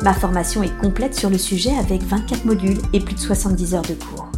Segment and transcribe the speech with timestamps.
[0.00, 3.82] Ma formation est complète sur le sujet avec 24 modules et plus de 70 heures
[3.82, 4.28] de cours.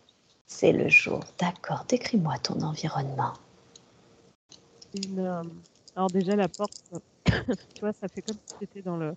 [0.47, 1.83] C'est le jour, d'accord.
[1.89, 3.33] Décris-moi ton environnement.
[5.17, 5.43] Euh,
[5.95, 6.81] alors déjà la porte,
[7.25, 9.15] tu vois, ça fait comme si c'était dans le,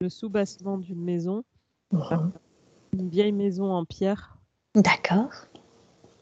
[0.00, 1.44] le sous-bassement d'une maison.
[2.92, 4.36] Une vieille maison en pierre.
[4.74, 5.30] D'accord.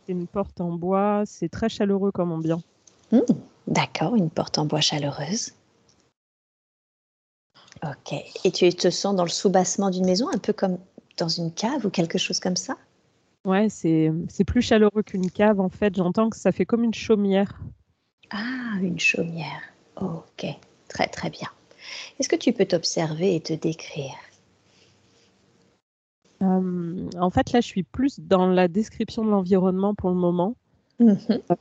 [0.07, 1.23] C'est une porte en bois.
[1.27, 2.63] C'est très chaleureux comme ambiance.
[3.13, 3.21] Hmm,
[3.67, 5.53] D'accord, une porte en bois chaleureuse.
[7.85, 8.15] Ok.
[8.45, 10.79] Et tu te sens dans le sous-bassement d'une maison, un peu comme
[11.17, 12.77] dans une cave ou quelque chose comme ça?
[13.47, 15.95] Ouais, c'est c'est plus chaleureux qu'une cave en fait.
[15.95, 17.61] J'entends que ça fait comme une chaumière.
[18.31, 19.63] Ah, une chaumière.
[19.97, 20.47] Ok,
[20.91, 21.49] très très bien.
[22.19, 24.15] Est-ce que tu peux t'observer et te décrire?
[26.43, 30.55] Euh, en fait, là, je suis plus dans la description de l'environnement pour le moment.
[30.99, 31.17] Mhm,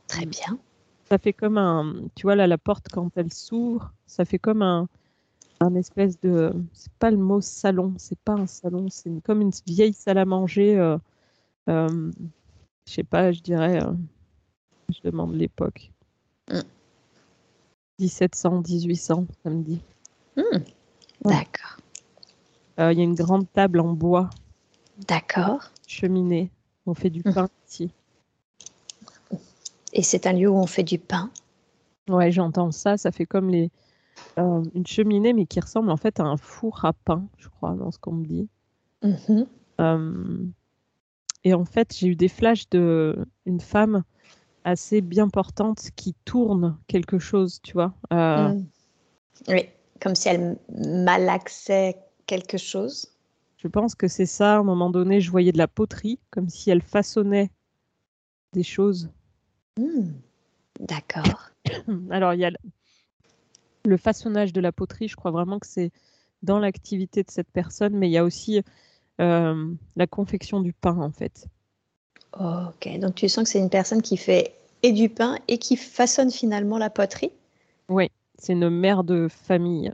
[0.06, 0.58] Très bien.
[1.08, 4.62] Ça fait comme un, tu vois là, la porte quand elle s'ouvre, ça fait comme
[4.62, 4.88] un,
[5.60, 9.40] un espèce de, c'est pas le mot salon, c'est pas un salon, c'est une- comme
[9.40, 10.78] une vieille salle à manger.
[10.78, 10.98] Euh,
[11.68, 12.10] euh,
[12.86, 13.92] je sais pas, je dirais, euh,
[14.94, 15.90] je demande l'époque.
[16.48, 16.60] Mm.
[18.00, 19.80] 1700, 1800, ça me dit.
[20.36, 20.44] Ouais.
[21.24, 21.76] D'accord.
[22.78, 24.30] Euh, Il y a une grande table en bois,
[25.06, 25.70] D'accord.
[25.86, 26.50] cheminée.
[26.86, 27.32] On fait du Mm.
[27.32, 27.90] pain ici.
[29.92, 31.30] Et c'est un lieu où on fait du pain?
[32.08, 32.96] Ouais, j'entends ça.
[32.96, 33.70] Ça fait comme les,
[34.38, 37.74] euh, une cheminée, mais qui ressemble en fait à un four à pain, je crois,
[37.74, 38.48] dans ce qu'on me dit.
[39.02, 39.46] Mhm,
[39.80, 40.46] Euh,
[41.44, 44.04] et en fait, j'ai eu des flashs de une femme
[44.64, 47.94] assez bien portante qui tourne quelque chose, tu vois.
[48.12, 48.66] Euh, mm.
[49.48, 49.68] Oui,
[50.00, 53.06] comme si elle malaxait quelque chose.
[53.58, 54.54] Je pense que c'est ça.
[54.54, 57.50] À un moment donné, je voyais de la poterie, comme si elle façonnait
[58.52, 59.10] des choses.
[59.78, 60.12] Hmm,
[60.80, 61.50] D'accord.
[62.10, 62.56] Alors, il y a le-
[63.84, 65.90] le façonnage de la poterie, je crois vraiment que c'est
[66.42, 68.62] dans l'activité de cette personne, mais il y a aussi
[69.20, 71.48] euh, la confection du pain, en fait.
[72.38, 75.76] Ok, donc tu sens que c'est une personne qui fait et du pain et qui
[75.76, 77.32] façonne finalement la poterie.
[77.88, 79.92] Oui, c'est une mère de famille.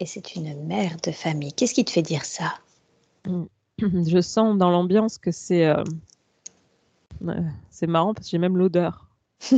[0.00, 1.52] Et c'est une mère de famille.
[1.52, 2.54] Qu'est-ce qui te fait dire ça?
[3.78, 5.84] Je sens dans l'ambiance que c'est euh,
[7.28, 9.08] euh, c'est marrant parce que j'ai même l'odeur.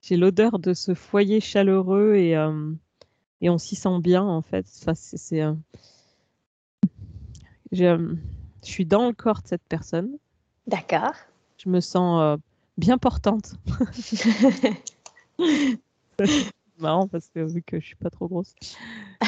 [0.00, 2.72] J'ai l'odeur de ce foyer chaleureux et, euh,
[3.42, 4.64] et on s'y sent bien en fait.
[4.80, 5.42] Enfin, c'est,
[8.68, 10.18] je suis dans le corps de cette personne.
[10.66, 11.14] D'accord.
[11.56, 12.36] Je me sens euh,
[12.76, 13.54] bien portante.
[16.78, 18.54] marrant parce que vu que je suis pas trop grosse,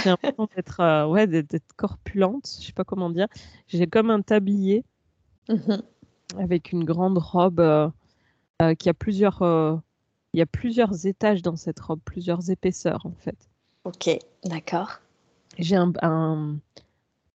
[0.04, 2.54] j'ai l'impression d'être euh, ouais d'être, corpulente.
[2.60, 3.28] Je sais pas comment dire.
[3.66, 4.84] J'ai comme un tablier
[5.48, 5.82] Mhm.
[6.38, 7.88] avec une grande robe euh,
[8.62, 9.40] euh, qui a plusieurs
[10.32, 13.48] il y a plusieurs étages dans cette robe, plusieurs épaisseurs en fait.
[13.84, 14.10] Ok,
[14.44, 15.00] d'accord.
[15.58, 16.58] J'ai un, un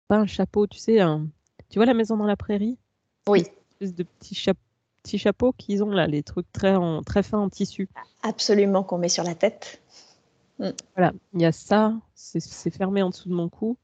[0.07, 1.27] pas un chapeau, tu sais, un,
[1.69, 2.77] tu vois la maison dans la prairie,
[3.27, 4.53] Oui, espèce de petits, cha-
[5.03, 7.89] petits chapeaux qu'ils ont là, les trucs très en, très fins en tissu.
[8.23, 9.81] absolument qu'on met sur la tête.
[10.95, 13.77] Voilà, il y a ça, c'est fermé en dessous de mon cou.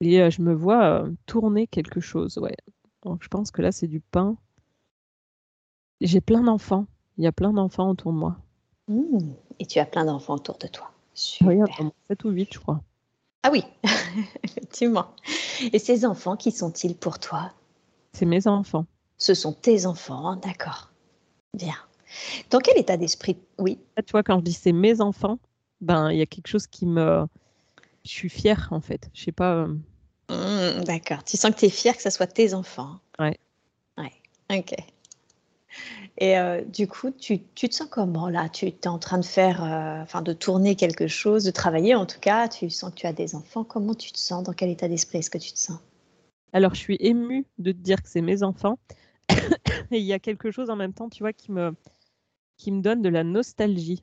[0.00, 2.56] Et euh, je me vois euh, tourner quelque chose, ouais.
[3.02, 4.36] Donc je pense que là c'est du pain.
[6.00, 6.86] J'ai plein d'enfants.
[7.16, 8.36] Il y a plein d'enfants autour de moi.
[8.88, 9.18] Hmm,
[9.60, 10.90] Et tu as plein d'enfants autour de toi.
[11.42, 11.90] Oui, Super.
[12.08, 12.82] 7 ou 8, je crois.
[13.44, 13.62] Ah oui,
[14.42, 15.06] effectivement.
[15.72, 17.52] Et ces enfants, qui sont-ils pour toi?
[18.12, 18.86] C'est mes enfants.
[19.18, 20.90] Ce sont tes enfants, hein, d'accord.
[21.52, 21.74] Bien.
[22.50, 23.36] Dans quel état d'esprit?
[23.58, 23.78] Oui.
[24.04, 25.38] Tu vois, quand je dis c'est mes enfants,
[25.80, 27.26] ben il y a quelque chose qui me.
[28.04, 29.10] Je suis fière en fait.
[29.14, 29.54] Je sais pas.
[29.66, 29.76] euh,
[30.30, 31.22] Hmm, d'accord.
[31.22, 32.98] Tu sens que tu es fier que ce soit tes enfants.
[33.18, 33.38] Ouais.
[33.98, 34.12] Ouais.
[34.50, 34.74] Ok.
[36.18, 38.48] Et euh, du coup, tu, tu te sens comment là?
[38.48, 42.06] Tu es en train de faire, euh, enfin de tourner quelque chose, de travailler en
[42.06, 42.48] tout cas?
[42.48, 43.64] Tu sens que tu as des enfants?
[43.64, 44.44] Comment tu te sens?
[44.44, 45.78] Dans quel état d'esprit est-ce que tu te sens?
[46.52, 48.78] Alors, je suis émue de te dire que c'est mes enfants.
[49.90, 51.74] Et il y a quelque chose en même temps, tu vois, qui me,
[52.56, 54.02] qui me donne de la nostalgie.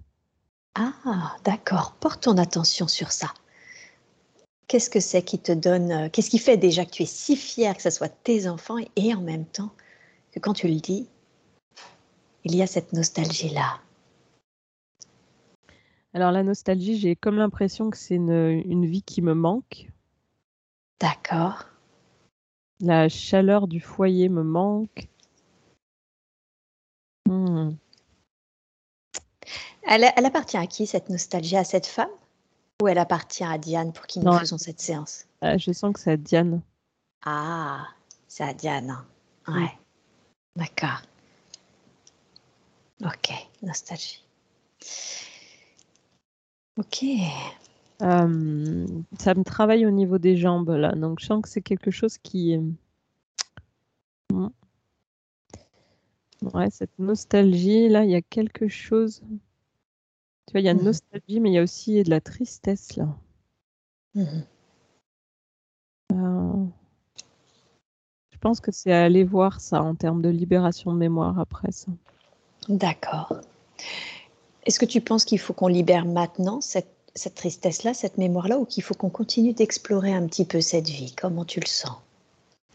[0.75, 1.95] Ah, d'accord.
[1.99, 3.27] Porte ton attention sur ça.
[4.67, 7.35] Qu'est-ce que c'est qui te donne, euh, qu'est-ce qui fait déjà que tu es si
[7.35, 9.71] fier que ce soit tes enfants et en même temps
[10.31, 11.09] que quand tu le dis,
[12.43, 13.79] il y a cette nostalgie-là
[16.13, 19.89] Alors la nostalgie, j'ai comme l'impression que c'est une, vie qui me manque.
[20.99, 21.65] D'accord.
[22.79, 25.07] La chaleur du foyer me manque.
[27.27, 27.71] Hmm.
[29.83, 31.57] Elle, appartient à qui cette nostalgie?
[31.57, 32.09] À cette femme?
[32.81, 35.25] Ou elle appartient à Diane pour qui nous faisons cette séance?
[35.41, 36.61] Ah, Je sens que c'est à Diane.
[37.23, 37.87] Ah,
[38.27, 38.97] c'est à Diane.
[39.47, 39.71] Ouais.
[40.55, 41.01] D'accord.
[43.03, 43.31] Ok,
[43.63, 44.23] nostalgie.
[46.77, 47.03] Ok.
[48.01, 48.87] Euh,
[49.19, 52.17] ça me travaille au niveau des jambes là, donc je sens que c'est quelque chose
[52.17, 52.57] qui.
[56.53, 59.21] Ouais, cette nostalgie là, il y a quelque chose.
[60.47, 62.21] Tu vois, il y a une mmh nostalgie, mais il y a aussi de la
[62.21, 63.07] tristesse là.
[64.15, 64.41] Mmh
[66.13, 66.65] euh,
[68.31, 71.71] je pense que c'est à aller voir ça en termes de libération de mémoire après
[71.71, 71.91] ça.
[72.69, 73.35] D'accord.
[74.65, 78.65] Est-ce que tu penses qu'il faut qu'on libère maintenant cette, cette tristesse-là, cette mémoire-là, ou
[78.65, 81.13] qu'il faut qu'on continue d'explorer un petit peu cette vie?
[81.15, 81.97] Comment tu le sens?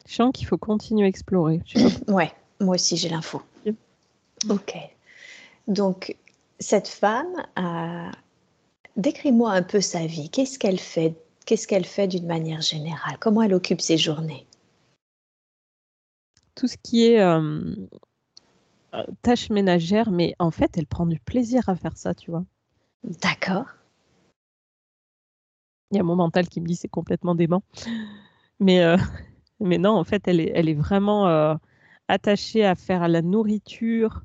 [0.07, 1.61] Je sens qu'il faut continuer à explorer.
[2.09, 3.43] ouais, moi aussi j'ai l'info.
[4.49, 4.77] Ok.
[5.67, 6.17] Donc,
[6.61, 7.47] cette femme,
[8.97, 10.29] décris-moi un peu sa vie.
[10.31, 11.15] Qu'est-ce qu'elle fait
[11.47, 13.17] Qu'est-ce qu'elle fait d'une manière générale?
[13.21, 14.45] Comment elle occupe ses journées?
[16.57, 17.63] Tout ce qui est euh,
[18.97, 22.45] euh, tâches ménagères, mais en fait, elle prend du plaisir à faire ça, tu vois.
[23.05, 23.67] D'accord.
[25.91, 27.63] Il y a mon mental qui me dit c'est complètement dément.
[28.59, 28.97] Mais, euh,
[29.61, 31.27] mais non, en fait, elle est, elle est vraiment
[32.09, 34.23] attachée à faire la nourriture,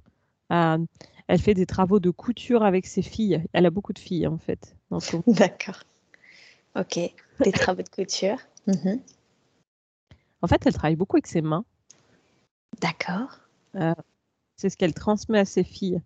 [0.49, 0.77] à,
[1.31, 3.41] elle fait des travaux de couture avec ses filles.
[3.53, 4.75] Elle a beaucoup de filles en fait.
[5.27, 5.79] D'accord.
[6.75, 6.99] Ok.
[7.39, 8.37] Des travaux de couture.
[8.67, 8.99] Mhm.
[10.41, 11.63] En fait, elle travaille beaucoup avec ses mains.
[12.81, 13.39] D'accord.
[13.75, 13.93] Euh,
[14.61, 16.01] c'est ce qu'elle transmet à ses filles.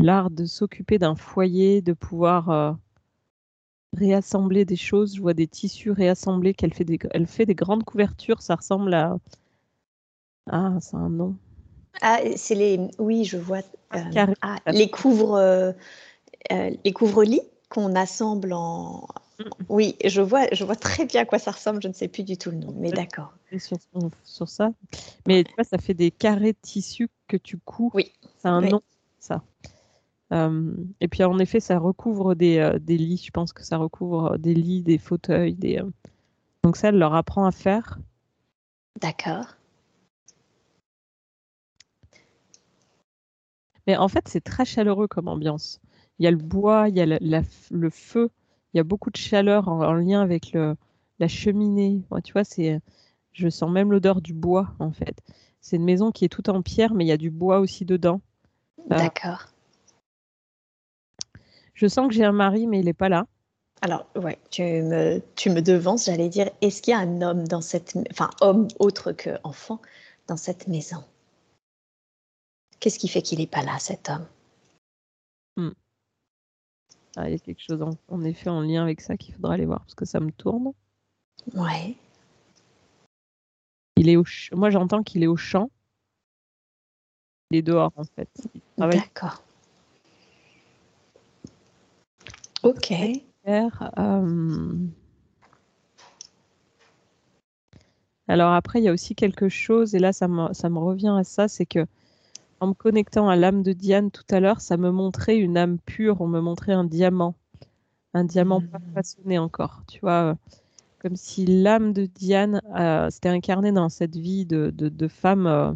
[0.00, 2.72] L'art de s'occuper d'un foyer, de pouvoir euh,
[3.96, 5.16] réassembler des choses.
[5.16, 8.42] Je vois des tissus réassemblés qu'elle fait des, elle fait des grandes couvertures.
[8.42, 9.18] Ça ressemble à,
[10.50, 11.36] ah, c'est un nom.
[12.00, 12.90] Ah, c'est les.
[12.98, 13.60] Oui, je vois.
[13.94, 15.72] Euh, ah, les couvre, euh,
[16.52, 19.06] euh, les couvre-lits qu'on assemble en.
[19.68, 21.80] Oui, je vois, je vois très bien à quoi ça ressemble.
[21.82, 23.32] Je ne sais plus du tout le nom, mais d'accord.
[23.58, 23.78] Sur,
[24.24, 24.72] sur, ça,
[25.26, 27.90] mais tu vois, ça fait des carrés de tissu que tu couds.
[27.94, 28.12] Oui.
[28.38, 28.82] C'est un nom,
[29.20, 29.42] ça.
[30.32, 33.22] et puis en effet, ça recouvre des, des, lits.
[33.24, 35.82] Je pense que ça recouvre des lits, des fauteuils, des.
[36.62, 37.98] Donc ça, elle leur apprend à faire.
[39.00, 39.46] D'accord.
[43.86, 45.80] Mais en fait, c'est très chaleureux comme ambiance.
[46.18, 48.30] Il y a le bois, il y a le feu,
[48.72, 50.76] il y a beaucoup de chaleur en, lien avec le,
[51.18, 52.02] la cheminée.
[52.24, 52.80] tu vois, c'est,
[53.32, 55.20] je sens même l'odeur du bois en fait.
[55.60, 57.84] C'est une maison qui est toute en pierre, mais il y a du bois aussi
[57.84, 58.20] dedans.
[58.92, 59.46] Euh, D'accord.
[61.74, 63.26] je sens que j'ai un mari, mais il n'est pas là.
[63.80, 67.46] Alors, ouais, tu me, tu me devances, j'allais dire, est-ce qu'il y a un homme
[67.46, 69.80] dans cette, enfin, homme autre que enfant
[70.26, 71.04] dans cette maison?
[72.80, 74.26] Qu'est-ce qui fait qu'il n'est pas là, cet homme?
[77.18, 79.66] Ah, Il y a quelque chose en, effet en lien avec ça qu'il faudra aller
[79.66, 80.72] voir parce que ça me tourne.
[81.52, 81.96] Ouais.
[83.96, 85.68] Il est au Moi, j'entends qu'il est au champ.
[87.50, 88.28] Il est dehors, en fait.
[88.76, 89.42] D'accord.
[92.62, 92.92] Ok.
[93.48, 93.70] Euh,
[98.28, 101.14] alors après, il y a aussi quelque chose, et là, ça me, ça me revient
[101.18, 101.84] à ça, c'est que
[102.60, 105.78] en me connectant à l'âme de Diane tout à l'heure, ça me montrait une âme
[105.78, 107.34] pure, on me montrait un diamant,
[108.14, 108.92] un diamant pas mmh.
[108.94, 110.36] façonné encore, tu vois,
[110.98, 115.72] comme si l'âme de Diane euh, s'était incarnée dans cette vie de, femme euh,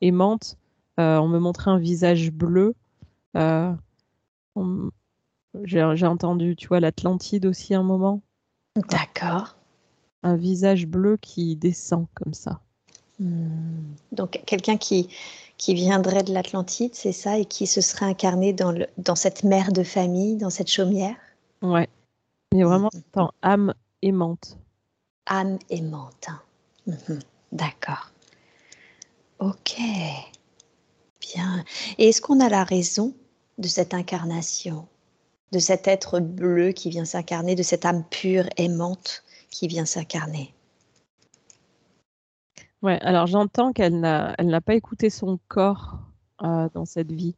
[0.00, 0.56] aimante.
[0.98, 2.74] Euh, on me montrait un visage bleu.
[5.64, 8.20] J'ai entendu, tu vois, l'Atlantide aussi un moment.
[8.90, 9.56] D'accord.
[10.22, 12.60] Un visage bleu qui descend comme ça.
[13.18, 13.94] Mmh.
[14.12, 15.08] Donc quelqu'un qui,
[15.60, 19.44] qui viendrait de l'Atlantide, c'est ça, et qui se serait incarné dans, le, dans cette
[19.44, 21.16] mère de famille, dans cette chaumière?
[21.60, 21.86] Ouais.
[22.54, 23.30] Mais vraiment, en mhm.
[23.42, 24.56] âme aimante.
[25.26, 26.28] Âme aimante.
[26.28, 26.40] Hein.
[26.86, 27.18] Mhm.
[27.52, 28.10] D'accord.
[29.38, 29.76] Ok.
[31.20, 31.62] Bien.
[31.98, 33.12] Et est-ce qu'on a la raison
[33.58, 34.88] de cette incarnation,
[35.52, 40.54] de cet être bleu qui vient s'incarner, de cette âme pure, aimante qui vient s'incarner?
[42.82, 45.98] Ouais, alors j'entends qu'elle n'a, elle n'a pas écouté son corps
[46.42, 47.36] euh, dans cette vie.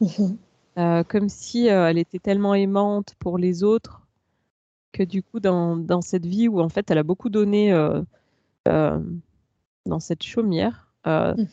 [0.00, 0.36] Mmh
[0.78, 4.06] euh, comme si euh, elle était tellement aimante pour les autres
[4.92, 7.72] que du coup, dans, dans, cette vie où en fait, elle a beaucoup donné
[8.64, 11.48] dans cette chaumière, mhm.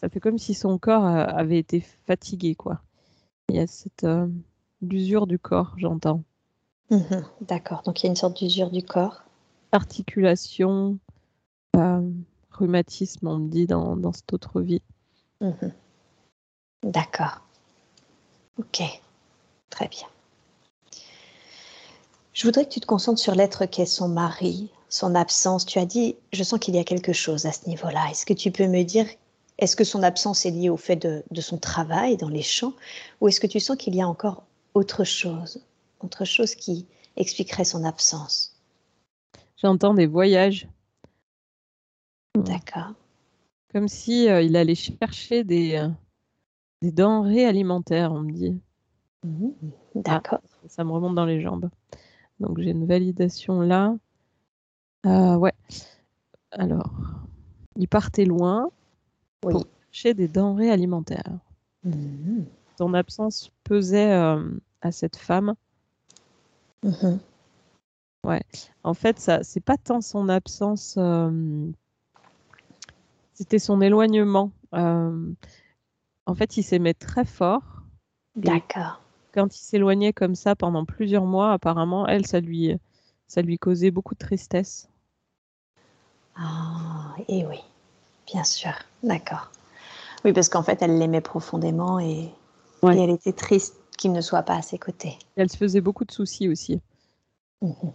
[0.00, 2.80] ça fait comme si son corps avait été fatigué, quoi.
[3.48, 4.06] Il y a cette
[4.80, 6.22] l'usure du corps, j'entends.
[6.90, 7.24] Mhm.
[7.42, 9.24] D'accord, donc il y a une sorte d'usure du corps.
[9.72, 10.98] Articulation,
[12.50, 14.82] rhumatisme, on me dit dans, dans cette autre vie.
[15.40, 15.72] Mhm.
[16.82, 17.40] D'accord.
[18.58, 18.82] Ok,
[19.70, 20.06] très bien.
[22.32, 25.66] Je voudrais que tu te concentres sur l'être qu'est son mari, son absence.
[25.66, 28.08] Tu as dit, je sens qu'il y a quelque chose à ce niveau-là.
[28.10, 29.06] Est-ce que tu peux me dire,
[29.58, 32.74] est-ce que son absence est liée au fait de, son travail dans les champs,
[33.20, 34.42] ou est-ce que tu sens qu'il y a encore
[34.74, 35.60] autre chose,
[36.00, 36.86] autre chose qui
[37.16, 38.54] expliquerait son absence?
[39.56, 40.66] J'entends des voyages.
[42.36, 42.94] D'accord.
[43.72, 45.88] Comme si euh, il allait chercher des, euh,
[46.82, 48.60] des denrées alimentaires, on me dit.
[49.24, 49.50] Mmh.
[49.96, 50.40] D'accord.
[50.44, 51.70] Ah, ça me remonte dans les jambes.
[52.40, 53.94] Donc j'ai une validation là.
[55.06, 55.52] Euh, ouais.
[56.52, 56.90] Alors,
[57.76, 58.70] il partait loin
[59.40, 61.38] pour chercher des denrées alimentaires.
[61.84, 62.42] Mmh.
[62.76, 65.54] Ton absence pesait à cette femme.
[66.82, 67.18] Mmh.
[68.24, 68.42] Ouais.
[68.84, 70.98] En fait, ça, c'est pas tant son absence,
[73.40, 74.52] c'était son éloignement.
[74.72, 75.34] en
[76.34, 77.62] fait, il s'aimait très fort.
[78.36, 79.00] D'accord
[79.32, 82.76] quand il s'éloignait comme ça pendant plusieurs mois, apparemment, elle, ça lui,
[83.26, 84.88] ça lui causait beaucoup de tristesse.
[86.36, 87.58] Ah, et oui,
[88.26, 89.50] bien sûr, d'accord.
[90.24, 92.30] Oui, parce qu'en fait, elle l'aimait profondément et,
[92.82, 95.18] elle était triste qu'il ne soit pas à ses côtés.
[95.36, 96.80] elle se faisait beaucoup de soucis aussi.
[97.60, 97.92] Mhm.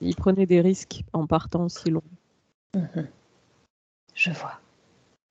[0.00, 2.02] Il prenait des risques en partant aussi loin.
[2.74, 3.08] Mhm.
[4.14, 4.61] Je vois.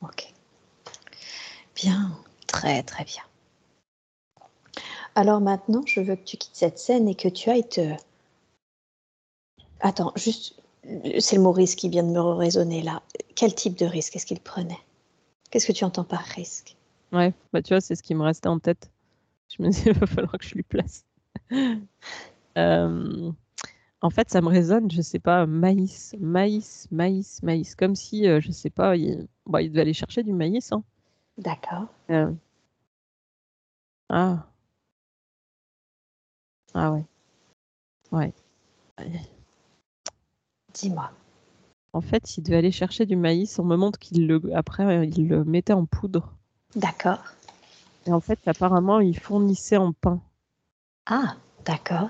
[0.02, 0.34] Ok.
[1.76, 2.18] Bien,
[2.48, 3.24] très très bien.
[5.16, 7.96] Alors maintenant, je veux que tu quittes cette scène et que tu ailles te...
[9.82, 10.56] Attends, juste,
[11.20, 13.02] c'est le mot risque qui vient de me résonner là.
[13.36, 14.80] Quel type de risque est-ce qu'il prenait?
[15.50, 16.76] Qu'est-ce que tu entends par risque?
[17.12, 18.90] Ouais, bah tu vois, c'est ce qui me restait en tête.
[19.50, 21.06] Je me disais, il va falloir que je lui place.
[22.58, 23.32] Euh,
[24.02, 27.76] en fait, ça me résonne, je sais pas, maïs, maïs, maïs, maïs.
[27.76, 29.28] Comme si, euh, je sais pas, il,
[29.60, 30.72] il devait aller chercher du maïs.
[30.72, 30.84] Hein.
[31.38, 31.88] D'accord.
[32.10, 32.32] Euh,
[34.10, 34.46] ah,
[36.74, 37.06] ah ouais.
[38.12, 38.34] Ouais.
[40.74, 41.12] Dis-moi.
[41.94, 43.60] En fait, il devait aller chercher du maïs.
[43.60, 46.34] On me montre qu'il le, après, il le mettait en poudre.
[46.76, 47.22] D'accord.
[48.08, 50.22] Et en fait, apparemment, il fournissait en pain.
[51.06, 52.10] Ah, d'accord.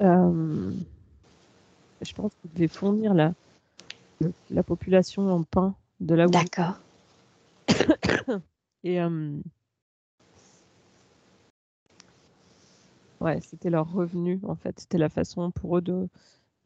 [0.00, 0.72] Euh,
[2.02, 3.32] je pense qu'il devait fournir la,
[4.50, 6.78] la population en pain de la D'accord.
[8.84, 9.40] Et euh,
[13.22, 14.80] Ouais, c'était leur revenu, en fait.
[14.80, 16.08] C'était la façon pour eux de,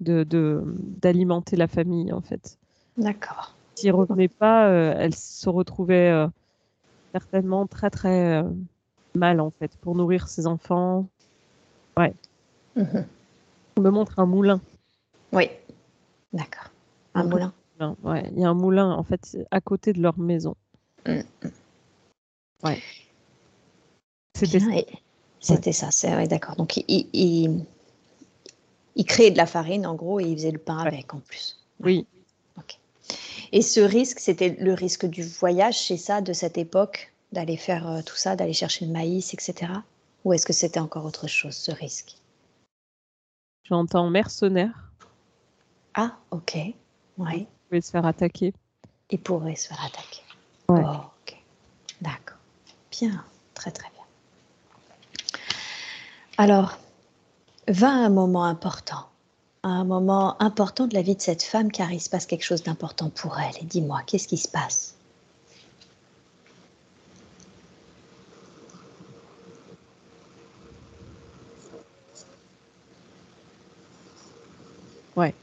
[0.01, 2.57] d'alimenter la famille, en fait.
[2.97, 3.55] D'accord.
[3.75, 6.29] S'ils ne revenaient pas, euh, elle se retrouvait euh,
[7.13, 8.49] certainement très, très euh,
[9.15, 11.07] mal, en fait, pour nourrir ses enfants.
[11.99, 12.15] Ouais.
[12.75, 13.05] Mhm.
[13.77, 14.63] On me montre un moulin.
[15.33, 15.51] Oui.
[16.33, 16.71] D'accord.
[17.15, 17.53] Un moulin.
[18.03, 20.57] Ouais, il y a un moulin, en fait, à côté de leur maison.
[21.07, 21.21] Mm.
[22.65, 22.83] Ouais.
[24.35, 24.61] C'était
[25.41, 26.57] c'était ça, c'est d'accord.
[26.57, 31.15] Donc il, il, créait de la farine en gros et il faisait le pain avec
[31.15, 31.57] en plus.
[31.81, 32.07] Oui.
[33.53, 37.89] Et ce risque, c'était le risque du voyage, c'est ça, de cette époque, d'aller faire
[37.89, 39.73] euh, tout ça, d'aller chercher le maïs, etc.
[40.25, 42.17] Ou est-ce que c'était encore autre chose, ce risque?
[43.63, 44.86] J'entends mercenaire.
[45.97, 46.57] Ah, ok.
[47.17, 47.39] Ouais.
[47.39, 48.53] Il pourrait se faire attaquer.
[49.11, 50.23] Il pourrait se faire attaquer.
[50.69, 50.81] Ouais.
[50.81, 51.37] ok.
[52.03, 52.37] D'accord.
[52.91, 53.25] Bien.
[53.55, 55.41] Très, très bien.
[56.37, 56.77] Alors,
[57.67, 59.09] va à un moment important,
[59.63, 62.63] un moment important de la vie de cette femme car il se passe quelque chose
[62.63, 63.57] d'important pour elle.
[63.63, 64.95] Et dis-moi, qu'est-ce qui se passe?
[75.17, 75.35] Ouais,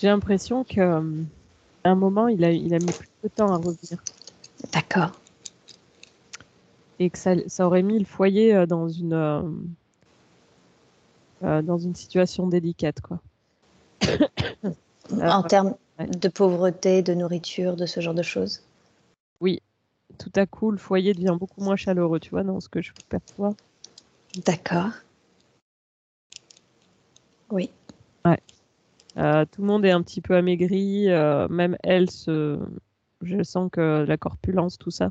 [0.00, 1.22] j'ai l'impression qu'à euh,
[1.84, 4.02] un moment, il a, il a mis plus de temps à revenir.
[4.72, 5.10] D'accord.
[6.98, 9.12] Et que ça, ça, aurait mis le foyer euh, dans une,
[11.42, 13.02] euh, dans une situation délicate.
[13.02, 13.20] Quoi.
[15.20, 18.62] en termes de pauvreté, de nourriture, de ce genre de choses?
[19.42, 19.60] Oui,
[20.18, 22.92] tout à coup, le foyer devient beaucoup moins chaleureux, tu vois, dans ce que je
[23.10, 23.54] perçois.
[24.46, 24.92] D'accord.
[27.50, 27.68] Oui.
[28.24, 28.38] Ouais.
[29.16, 32.58] Euh, tout le monde est un petit peu amaigri, euh, même elle, se...
[33.22, 35.10] je sens que la corpulence, tout ça.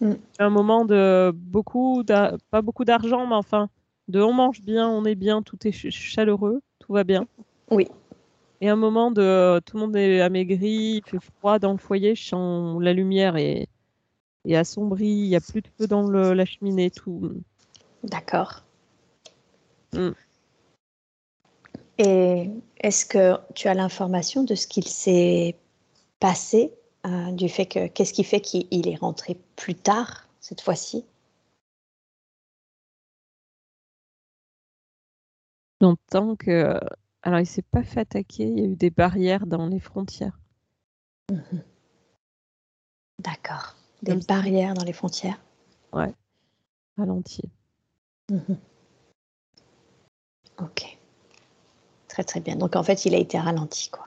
[0.00, 0.12] Mm.
[0.38, 3.68] Un moment de beaucoup, pas beaucoup d'argent, mais enfin,
[4.08, 7.26] de on mange bien, on est bien, tout est chaleureux, tout tout va bien.
[7.70, 7.88] Oui.
[8.60, 12.14] Et un moment de tout le monde est amaigri, il fait froid dans le foyer,
[12.14, 13.68] je sens la lumière est,
[14.46, 17.32] est assombrie, il n'y a plus de feu dans le- la cheminée, tout.
[18.04, 18.62] D'accord.
[19.92, 20.10] Mm.
[21.98, 25.56] Et est-ce que tu as l'information de ce qu'il s'est
[26.20, 26.72] passé,
[27.06, 31.04] euh, du fait que qu'est-ce qui fait qu'il il est rentré plus tard cette fois-ci?
[35.80, 36.78] J'entends que.
[37.22, 40.38] Alors, il s'est pas fait attaquer, il y a eu des barrières dans les frontières.
[43.18, 43.76] D'accord.
[44.02, 44.26] Des Comme ça.
[44.34, 45.40] barrières dans les frontières.
[46.98, 47.42] Ralenti.
[48.30, 48.58] Mhm.
[50.58, 50.98] Ok.
[52.12, 52.56] Très très bien.
[52.56, 54.06] Donc en fait, il a été ralenti, quoi.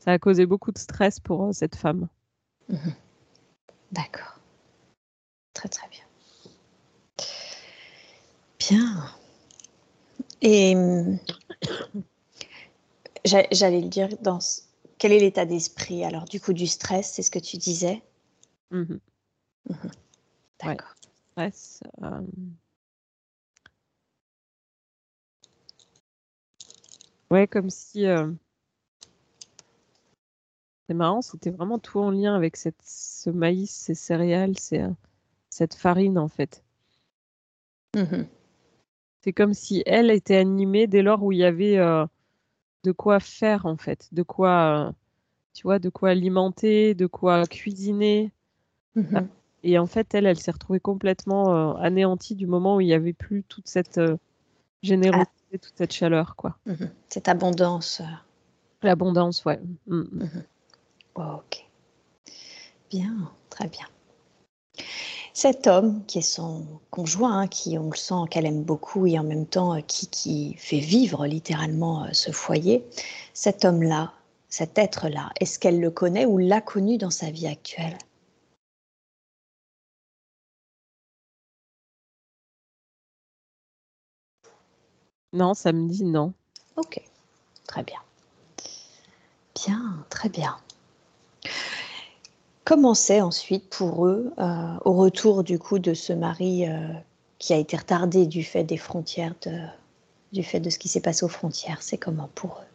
[0.00, 2.08] Ça a causé beaucoup de stress pour euh, cette femme.
[3.90, 4.38] D'accord.
[5.54, 6.04] Très très bien.
[8.58, 9.06] Bien.
[10.42, 11.18] Et hum,
[13.24, 14.38] j'a- j'allais le dire, dans
[14.98, 18.02] quel est l'état d'esprit alors du coup du stress, c'est ce que tu disais?
[18.70, 19.00] Mhm.
[20.62, 20.92] D'accord.
[21.32, 21.80] Stress.
[22.02, 22.20] euh,
[27.32, 28.04] Ouais, comme si.
[28.04, 28.30] euh,
[30.86, 32.82] C'est marrant, c'était vraiment tout en lien avec cette...
[32.84, 34.90] ce maïs, ces céréales, c'est, euh,
[35.48, 36.62] cette farine en fait.
[37.96, 38.26] Mhm.
[39.24, 42.04] C'est comme si elle était animée dès lors où il y avait euh,
[42.84, 44.92] de quoi faire en fait, de quoi, euh,
[45.54, 48.30] tu vois, de quoi alimenter, de quoi cuisiner.
[48.94, 49.26] Mhm.
[49.62, 52.92] Et en fait, elle, elle s'est retrouvée complètement euh, anéantie du moment où il n'y
[52.92, 54.18] avait plus toute cette euh,
[54.82, 56.56] générosité, toute cette chaleur, quoi.
[56.66, 56.90] Mhm.
[57.08, 58.00] Cette abondance.
[58.00, 58.04] euh,
[58.82, 59.60] L'abondance, ouais.
[59.86, 60.28] Mm, mm.
[61.14, 61.66] Ok.
[62.90, 63.86] Bien, très bien.
[65.34, 69.18] Cet homme qui est son conjoint, hein, qui on le sent qu'elle aime beaucoup et
[69.18, 72.84] en même temps euh, qui, qui fait vivre littéralement euh, ce foyer,
[73.32, 74.12] cet homme-là,
[74.48, 77.96] cet être-là, est-ce qu'elle le connaît ou l'a connu dans sa vie actuelle?
[85.32, 86.34] Non, ça me dit non.
[86.76, 87.00] Ok,
[87.66, 88.00] très bien.
[89.54, 90.56] Bien, très bien.
[92.64, 96.88] Comment c'est ensuite pour eux, euh, au retour du coup de ce mari euh,
[97.38, 99.58] qui a été retardé du fait des frontières, de,
[100.32, 101.82] du fait de ce qui s'est passé aux frontières?
[101.82, 102.66] C'est comment pour eux?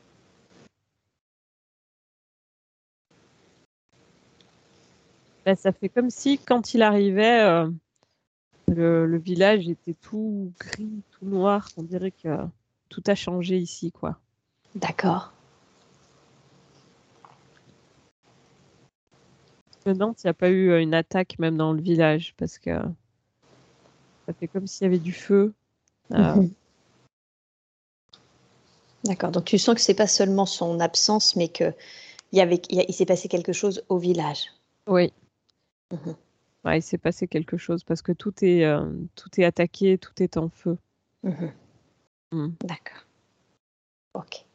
[5.46, 7.70] Ben, ça fait comme si quand il arrivait, euh,
[8.68, 11.70] le, le village était tout gris, tout noir.
[11.78, 12.38] On dirait que
[12.90, 14.18] tout a changé ici, quoi.
[14.76, 15.34] D'accord.
[19.86, 22.72] Demande s'il n'y a pas eu euh, une attaque même dans le village, parce que
[24.26, 25.54] ça fait comme s'il y avait du feu.
[26.12, 26.48] Euh.
[29.06, 29.32] D'accord.
[29.32, 31.74] Donc tu sens que c'est pas seulement son absence, mais que
[32.34, 34.52] il y avait, il, il s'est passé quelque chose au village.
[34.88, 35.14] Oui.
[35.92, 36.16] Mhm.
[36.68, 40.12] Ouais, il s'est passé quelque chose parce que tout est, euh, tout est attaqué, tout
[40.22, 40.78] est en feu.
[41.24, 41.54] Mhm.
[42.34, 42.48] Mm.
[42.62, 43.06] D'accord.
[44.14, 44.46] Ok.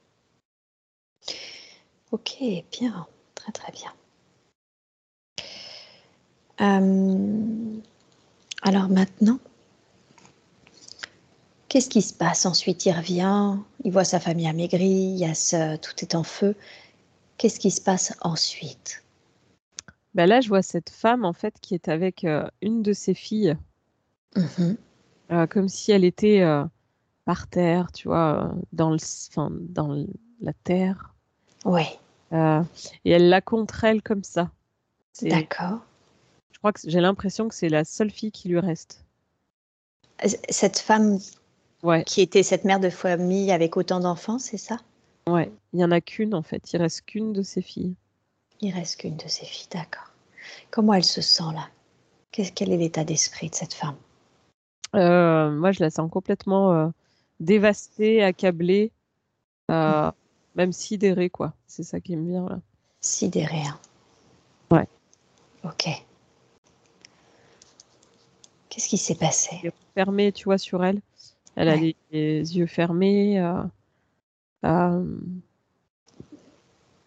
[2.11, 2.37] Ok,
[2.70, 3.07] bien.
[3.35, 3.94] Très très bien.
[6.61, 7.81] Euh,
[8.61, 9.38] alors maintenant,
[11.68, 12.44] qu'est-ce qui se passe?
[12.44, 16.25] Ensuite Il revient, il voit sa famille amaigrie, il y a ce, tout est en
[16.25, 16.55] feu.
[17.38, 19.03] Qu'est-ce qui se passe ensuite?
[20.14, 23.14] Ben là, je vois cette femme en fait qui est avec euh, une de ses
[23.14, 23.57] filles,
[24.37, 24.77] Mhm.
[25.31, 26.64] euh, comme si elle était euh,
[27.25, 28.98] par terre, tu vois, dans, le,
[29.31, 30.07] enfin, dans le-
[30.40, 31.14] la terre.
[31.64, 31.85] Oui,
[33.05, 34.51] et elle l'a contre elle comme ça.
[35.20, 35.81] D'accord.
[36.53, 39.05] Je crois que j'ai l'impression que c'est la seule fille qui lui reste.
[40.48, 41.18] Cette femme
[41.83, 44.79] Ouais, qui était cette mère de famille avec autant d'enfants, c'est ça?
[45.29, 45.51] Ouais.
[45.72, 46.72] Il y en a qu'une en fait.
[46.72, 47.96] Il reste qu'une de ses filles.
[48.62, 50.11] Il reste qu'une de ses filles, d'accord.
[50.70, 51.68] Comment elle se sent là?
[52.31, 53.96] Quel est l'état d'esprit de cette femme?
[54.94, 56.88] Euh, moi, je la sens complètement euh,
[57.40, 58.92] dévastée, accablée,
[59.70, 60.11] euh,
[60.55, 61.53] même sidérée, quoi.
[61.66, 62.61] C'est ça qui me vient là.
[63.01, 63.62] Sidérée.
[63.66, 63.79] hein?
[64.70, 64.87] Ouais.
[65.64, 65.88] Ok.
[68.68, 69.72] Qu'est-ce qui s'est passé?
[69.94, 71.01] Fermée, tu vois, sur elle.
[71.57, 73.40] Elle a les, les yeux fermés.
[73.40, 73.62] euh,
[74.64, 75.05] euh,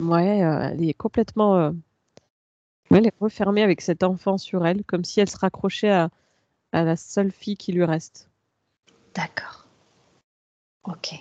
[0.05, 1.57] ouais, euh, elle est complètement.
[1.57, 1.71] euh,
[2.91, 6.09] ouais, elle est refermée avec cet enfant sur elle, comme si elle se raccrochait à,
[6.71, 8.29] à la seule fille qui lui reste.
[9.13, 9.65] D'accord.
[10.83, 11.15] Ok.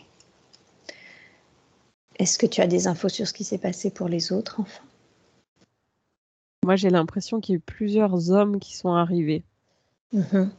[2.18, 4.85] Est-ce que tu as des infos sur ce qui s'est passé pour les autres enfants?
[6.64, 9.44] Moi, j'ai l'impression qu'il y a eu plusieurs hommes qui sont arrivés.
[10.12, 10.51] Mhm.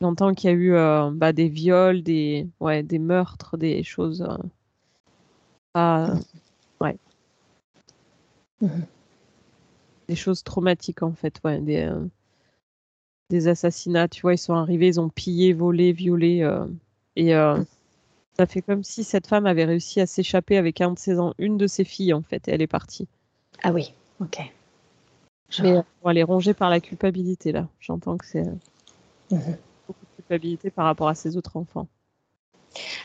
[0.00, 4.22] J'entends qu'il y a eu euh, bah, des viols, des, ouais, des meurtres, des choses.
[4.22, 4.36] euh,
[5.72, 6.14] pas.
[8.60, 8.70] Ouais.
[10.08, 11.60] Des choses traumatiques, en fait, ouais.
[11.60, 12.06] Des, euh,
[13.30, 16.42] des assassinats, tu vois, ils sont arrivés, ils ont pillé, volé, violé.
[16.42, 16.66] euh,
[17.16, 17.62] et euh,
[18.36, 21.34] ça fait comme si cette femme avait réussi à s'échapper avec un de ses en-
[21.38, 23.08] une de ses filles, en fait, et elle est partie.
[23.62, 24.38] Ah oui, ok.
[25.48, 27.68] Je Mais bon, elle est rongée par la culpabilité, là.
[27.80, 28.44] J'entends que c'est
[29.30, 29.56] Mhm.
[29.86, 31.88] beaucoup de culpabilité par rapport à ses autres enfants.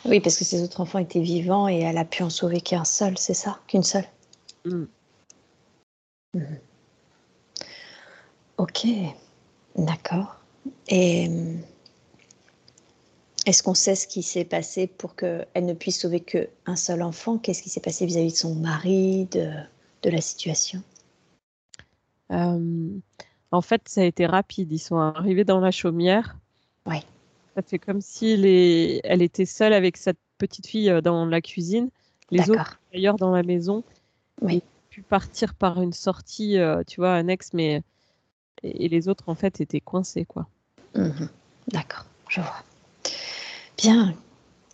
[0.05, 2.83] Oui, parce que ses autres enfants étaient vivants et elle a pu en sauver qu'un
[2.83, 3.59] seul, c'est ça?
[3.67, 4.05] Qu'une seule?
[4.65, 4.83] Mm.
[8.57, 8.87] Ok,
[9.75, 10.37] d'accord.
[10.87, 11.55] Et euh,
[13.45, 17.37] est-ce qu'on sait ce qui s'est passé pour qu'elle ne puisse sauver qu'un seul enfant?
[17.37, 19.51] Qu'est-ce qui s'est passé vis-à-vis de son mari, de,
[20.03, 20.81] de la situation?
[22.31, 22.89] Euh,
[23.51, 24.71] en fait, ça a été rapide.
[24.71, 26.37] Ils sont arrivés dans la chaumière.
[26.85, 27.03] Ouais.
[27.55, 29.01] Ça fait comme si les...
[29.03, 31.89] elle était seule avec cette petite fille euh, dans la cuisine.
[32.29, 33.83] Les autres, d'ailleurs, dans la maison.
[34.41, 34.63] Oui.
[34.91, 37.81] Pu partir par une sortie, euh, tu vois, annexe, mais
[38.63, 40.47] et et les autres, en fait, étaient coincés, quoi.
[40.95, 41.29] Mhm.
[41.69, 42.63] D'accord, je vois.
[43.77, 44.13] Bien,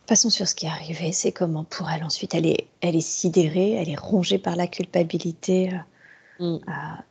[0.08, 1.12] passons sur ce qui est arrivé.
[1.12, 2.34] C'est comment pour elle ensuite?
[2.36, 5.78] Elle est, elle est sidérée, elle est rongée par la culpabilité euh,
[6.40, 6.60] Mm.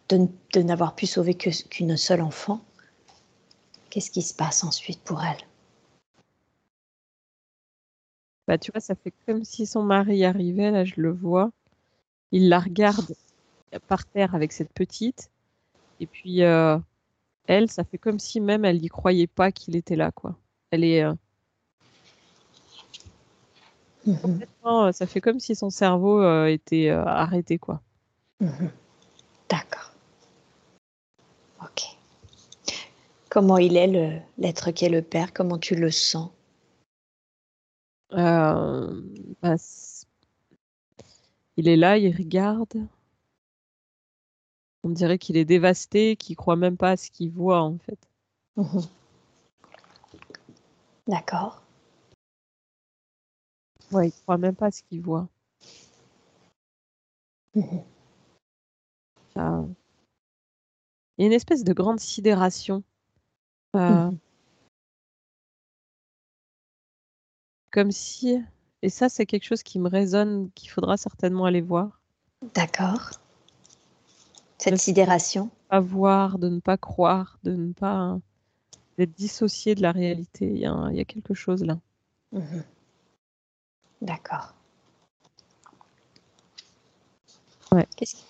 [0.09, 2.61] de, n'avoir pu sauver qu'une seule enfant.
[3.91, 5.39] Qu'est-ce qui se passe ensuite pour elle?
[8.47, 11.51] Bah, tu vois, ça fait comme si son mari arrivait, là, je le vois.
[12.37, 13.15] Il la regarde
[13.89, 15.31] par terre avec cette petite.
[16.01, 16.79] Et puis, euh,
[17.47, 20.37] elle, ça fait comme si même elle n'y croyait pas qu'il était là, quoi.
[20.71, 21.03] Elle est.
[21.03, 21.15] euh,
[24.67, 27.81] euh, ça fait comme si son cerveau euh, était arrêté, quoi.
[28.41, 28.71] mhm.
[29.49, 29.95] D'accord.
[31.63, 31.85] Ok.
[33.31, 35.33] Comment il est, l'être qui est le père?
[35.33, 36.29] Comment tu le sens?
[38.11, 39.57] Bah,
[41.57, 42.87] il est là, il regarde.
[44.83, 47.99] On dirait qu'il est dévasté, qu'il croit même pas à ce qu'il voit, en fait.
[48.57, 48.83] Mhm.
[51.09, 51.63] D'accord.
[53.93, 55.29] Ouais, il croit même pas à ce qu'il voit.
[57.55, 57.83] Mhm.
[59.35, 59.65] Ça-
[61.19, 62.83] Il y a une espèce de grande sidération.
[63.75, 64.19] Euh, Mhm.
[67.71, 68.43] Comme si,
[68.87, 72.01] et ça c'est quelque chose qui me résonne, qu'il faudra certainement aller voir.
[72.55, 73.11] D'accord.
[74.59, 78.17] Cette sidération Pas voir, de ne pas croire, de ne pas
[78.97, 80.47] d'être dissocié de la réalité.
[80.47, 81.79] Il y a, un- il y a quelque chose là.
[82.31, 82.63] Mhm.
[84.03, 84.55] D'accord.
[87.73, 87.87] Ouais.
[87.97, 88.25] Qu'est-ce qui,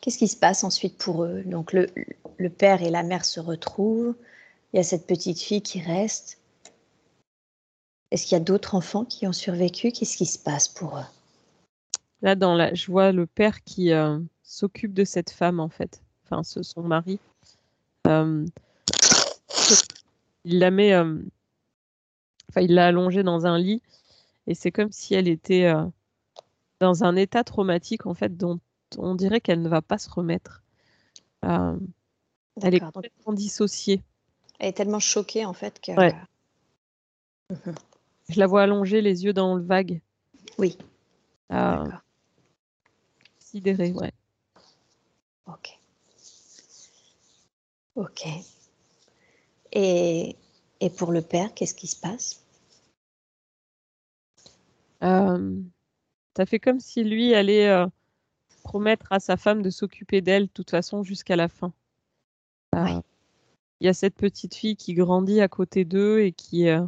[0.00, 1.42] qu'est-ce qui se passe ensuite pour eux?
[1.46, 1.86] Donc le,
[2.38, 4.16] le père et la mère se retrouvent.
[4.72, 6.38] Il y a cette petite fille qui reste.
[8.12, 9.90] Est-ce qu'il y a d'autres enfants qui ont survécu?
[9.90, 11.04] Qu'est-ce qui se passe pour eux?
[12.20, 16.02] Là, dans la, je vois le père qui euh, s'occupe de cette femme en fait,
[16.24, 17.18] enfin ce- son mari.
[18.06, 18.44] Euh,
[20.44, 21.22] il la met, euh,
[22.50, 23.80] enfin il l'a allongée dans un lit
[24.46, 25.72] et c'est comme si elle était
[26.80, 28.60] dans un état traumatique en fait dont
[28.98, 30.62] on dirait qu'elle ne va pas se remettre.
[31.42, 34.02] Elle est complètement dissociée.
[34.58, 35.92] elle est tellement choquée en fait que.
[35.92, 36.14] Ouais.
[38.28, 40.00] Je la vois allongée, les yeux dans le vague,
[40.58, 40.78] Oui.
[41.50, 42.00] euh, D'accord.
[43.38, 44.12] sidérée, ouais.
[45.46, 45.78] Ok.
[47.94, 48.26] Ok.
[49.72, 50.36] Et,
[50.80, 52.42] et pour le père, qu'est-ce qui se passe?
[55.02, 55.60] Euh,
[56.36, 57.86] ça fait comme si lui allait euh,
[58.62, 61.72] promettre à sa femme de s'occuper d'elle de toute façon jusqu'à la fin.
[62.74, 63.02] Euh, Ouais.
[63.80, 66.86] Il y a cette petite fille qui grandit à côté d'eux et qui, euh,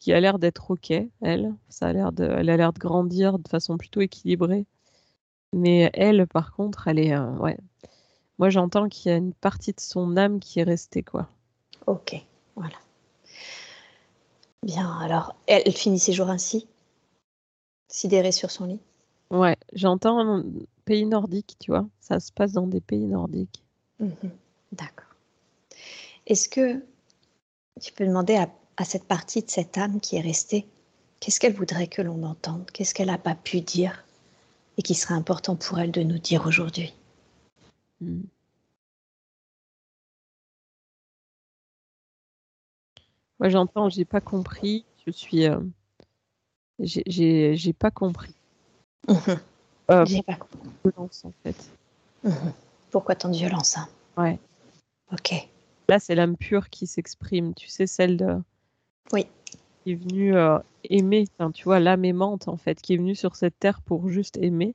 [0.00, 1.54] qui a l'air d'être ok, elle.
[1.68, 4.66] Ça a l'air de, elle a l'air de grandir de façon plutôt équilibrée.
[5.52, 7.56] Mais elle, par contre, elle est, euh, ouais.
[8.38, 11.28] Moi, j'entends qu'il y a une partie de son âme qui est restée, quoi.
[11.86, 12.16] Ok,
[12.56, 12.76] voilà.
[14.62, 16.66] Bien, alors, elle, finit ses jours ainsi
[17.88, 18.80] Sidérée sur son lit?
[19.30, 20.44] Ouais, j'entends un
[20.84, 21.86] pays nordique, tu vois.
[22.00, 23.62] Ça se passe dans des pays nordiques.
[23.98, 24.30] Mhm.
[24.72, 25.14] D'accord.
[26.26, 26.82] Est-ce que
[27.80, 28.48] tu peux demander à,
[28.80, 30.66] à cette partie de cette âme qui est restée,
[31.20, 32.64] qu'est-ce qu'elle voudrait que l'on entende?
[32.72, 34.02] Qu'est-ce qu'elle n'a pas pu dire
[34.78, 36.94] et qui serait important pour elle de nous dire aujourd'hui?
[38.00, 38.22] Mm.
[43.38, 44.86] Moi, j'entends, j'ai pas compris.
[45.06, 45.60] Je suis, euh,
[46.78, 48.34] j'ai- pas compris.
[49.08, 49.40] Mhm.
[49.90, 50.70] Euh, J'ai pas compris.
[50.84, 51.70] violence, en fait?
[52.24, 52.52] Mhm.
[52.90, 53.88] Pourquoi tant de violence hein?
[54.16, 54.38] Ouais.
[55.12, 55.34] Ok.
[55.88, 57.52] Là, c'est l'âme pure qui s'exprime.
[57.54, 58.42] Tu sais, celle de,
[59.12, 59.26] Oui.
[59.82, 63.36] qui est venue euh, aimer, tu vois, l'âme aimante en fait, qui est venue sur
[63.36, 64.74] cette terre pour juste aimer.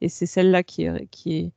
[0.00, 1.52] Et c'est celle-là qui est, qui est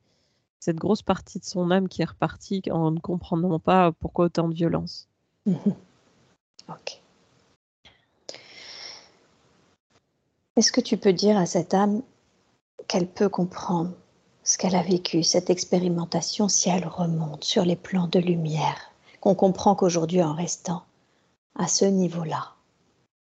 [0.60, 4.48] cette grosse partie de son âme qui est repartie en ne comprenant pas pourquoi autant
[4.48, 5.08] de violence.
[6.68, 7.00] Ok.
[10.56, 12.02] Est-ce que tu peux dire à cette âme
[12.88, 13.92] qu'elle peut comprendre
[14.42, 19.34] ce qu'elle a vécu, cette expérimentation, si elle remonte sur les plans de lumière, qu'on
[19.34, 20.85] comprend qu'aujourd'hui en restant
[21.58, 22.52] à ce niveau-là,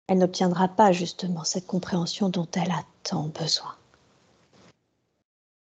[0.06, 3.74] elle n'obtiendra pas justement cette compréhension dont elle a tant besoin.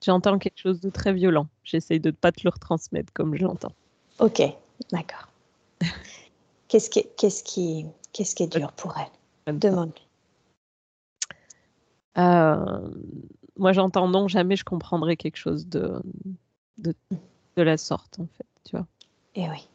[0.04, 1.46] J'entends quelque chose de très violent.
[1.62, 3.72] J'essaye de ne pas te le retransmettre comme j'entends.
[4.18, 4.42] Ok,
[4.92, 5.28] d'accord.
[6.68, 9.58] qu'est-ce qui, qu'est-ce qui, qu'est-ce qui est dur pour elle?
[9.58, 10.06] Demande-lui.
[12.18, 12.88] Euh,
[13.56, 16.00] moi, j'entends non, jamais je comprendrai quelque chose de,
[16.78, 16.94] de,
[17.56, 18.86] de, la sorte, en fait, tu vois.
[19.34, 19.68] Et oui.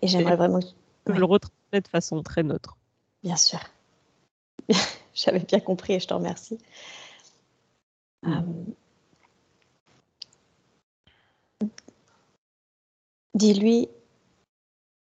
[0.00, 0.60] Et j'aimerais vraiment.
[1.06, 2.76] Je le retransmettre de façon très neutre.
[3.22, 3.60] Bien sûr.
[5.14, 6.58] J'avais bien compris et je te remercie.
[8.22, 8.32] Mm.
[8.32, 8.72] Euh,
[13.34, 13.88] Dis-lui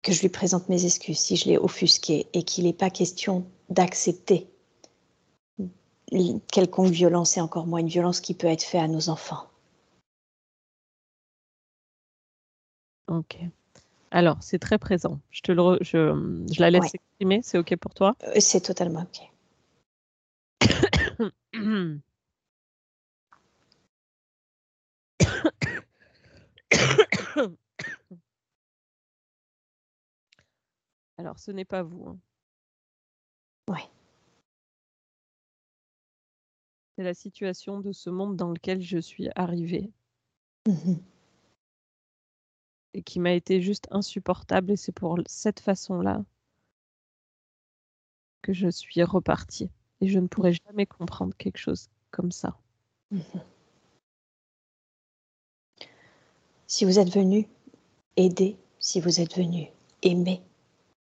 [0.01, 3.45] que je lui présente mes excuses si je l'ai offusqué et qu'il n'est pas question
[3.69, 4.47] d'accepter
[6.51, 9.49] quelconque violence et encore moins une violence qui peut être faite à nos enfants.
[13.07, 13.37] Ok.
[14.15, 15.19] Alors, c'est très présent.
[15.29, 17.41] Je, te le je, je la laisse exprimer.
[17.43, 18.15] C'est OK pour toi?
[18.23, 19.29] Euh, C'est totalement OK.
[31.17, 32.07] Alors, ce n'est pas vous.
[32.07, 32.17] Hein.
[33.69, 33.81] Oui.
[36.97, 39.91] C'est la situation de ce monde dans lequel je suis arrivée.
[40.69, 40.93] Mmh
[42.95, 44.71] et qui m'a été juste insupportable.
[44.71, 46.23] Et c'est pour cette façon-là
[48.41, 49.69] que je suis repartie.
[50.01, 52.57] Et je ne pourrais jamais comprendre quelque chose comme ça.
[56.67, 57.47] Si vous êtes venu
[58.17, 59.67] aider, si vous êtes venu
[60.01, 60.41] aimer,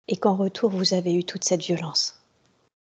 [0.07, 2.22] et qu'en retour vous avez eu toute cette violence.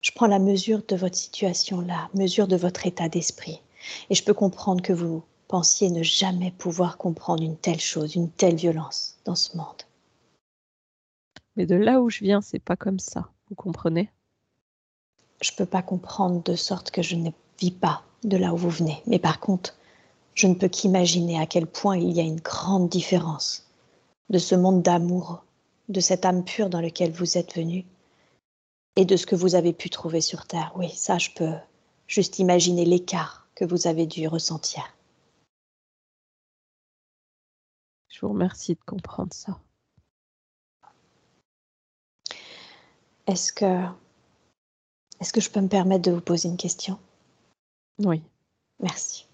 [0.01, 3.61] Je prends la mesure de votre situation là, mesure de votre état d'esprit,
[4.09, 8.29] et je peux comprendre que vous pensiez ne jamais pouvoir comprendre une telle chose, une
[8.29, 9.83] telle violence dans ce monde.
[11.55, 14.11] Mais de là où je viens, c'est pas comme ça, vous comprenez?
[15.41, 18.69] Je peux pas comprendre de sorte que je ne vis pas de là où vous
[18.69, 19.75] venez, mais par contre,
[20.33, 23.67] je ne peux qu'imaginer à quel point il y a une grande différence
[24.29, 25.43] de ce monde d'amour
[25.89, 27.85] de cette âme pure dans laquelle vous êtes venu
[28.95, 30.73] et de ce que vous avez pu trouver sur Terre.
[30.75, 31.53] Oui, ça, je peux
[32.07, 34.83] juste imaginer l'écart que vous avez dû ressentir.
[38.17, 39.59] Je vous remercie de comprendre ça.
[43.27, 43.83] Est-ce que,
[45.19, 46.97] est-ce que je peux me permettre de vous poser une question?
[47.99, 48.23] Oui.
[48.79, 49.27] Merci.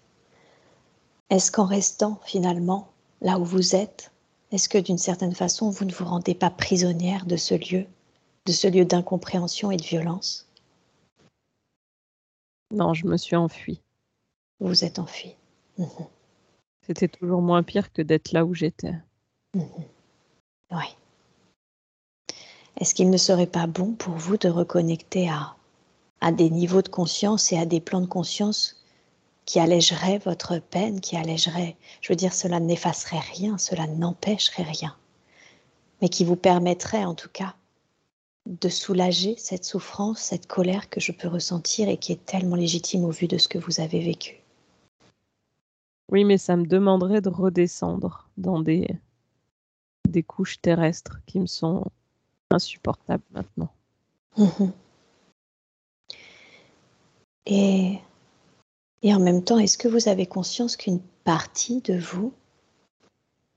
[1.30, 2.92] Est-ce qu'en restant finalement
[3.22, 4.12] là où vous êtes,
[4.50, 7.86] est-ce que d'une certaine façon, vous ne vous rendez pas prisonnière de ce lieu,
[8.44, 10.46] de ce lieu d'incompréhension et de violence?
[12.70, 13.80] Non, je me suis enfuie.
[14.60, 15.36] Vous êtes enfuie.
[15.78, 16.06] Mhm.
[16.86, 18.94] C'était toujours moins pire que d'être là où j'étais.
[19.54, 19.68] Mhm.
[20.72, 20.96] Oui.
[22.78, 25.54] Est-ce qu'il ne serait pas bon pour vous de reconnecter à,
[26.20, 28.84] à des niveaux de conscience et à des plans de conscience
[29.44, 34.96] qui allégerait votre peine, qui allégerait, je veux dire, cela n'effacerait rien, cela n'empêcherait rien,
[36.00, 37.54] mais qui vous permettrait en tout cas
[38.46, 43.04] de soulager cette souffrance, cette colère que je peux ressentir et qui est tellement légitime
[43.04, 44.43] au vu de ce que vous avez vécu?
[46.10, 48.86] Oui, mais ça me demanderait de redescendre dans des,
[50.26, 51.84] couches terrestres qui me sont
[52.50, 53.72] insupportables maintenant.
[54.36, 54.72] Mhm.
[57.46, 58.00] Et
[59.04, 62.32] et en même temps, est-ce que vous avez conscience qu'une partie de vous,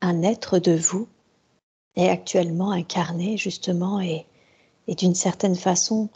[0.02, 1.08] un être de vous,
[1.96, 4.26] est actuellement incarné justement et,
[4.88, 6.10] et d'une certaine façon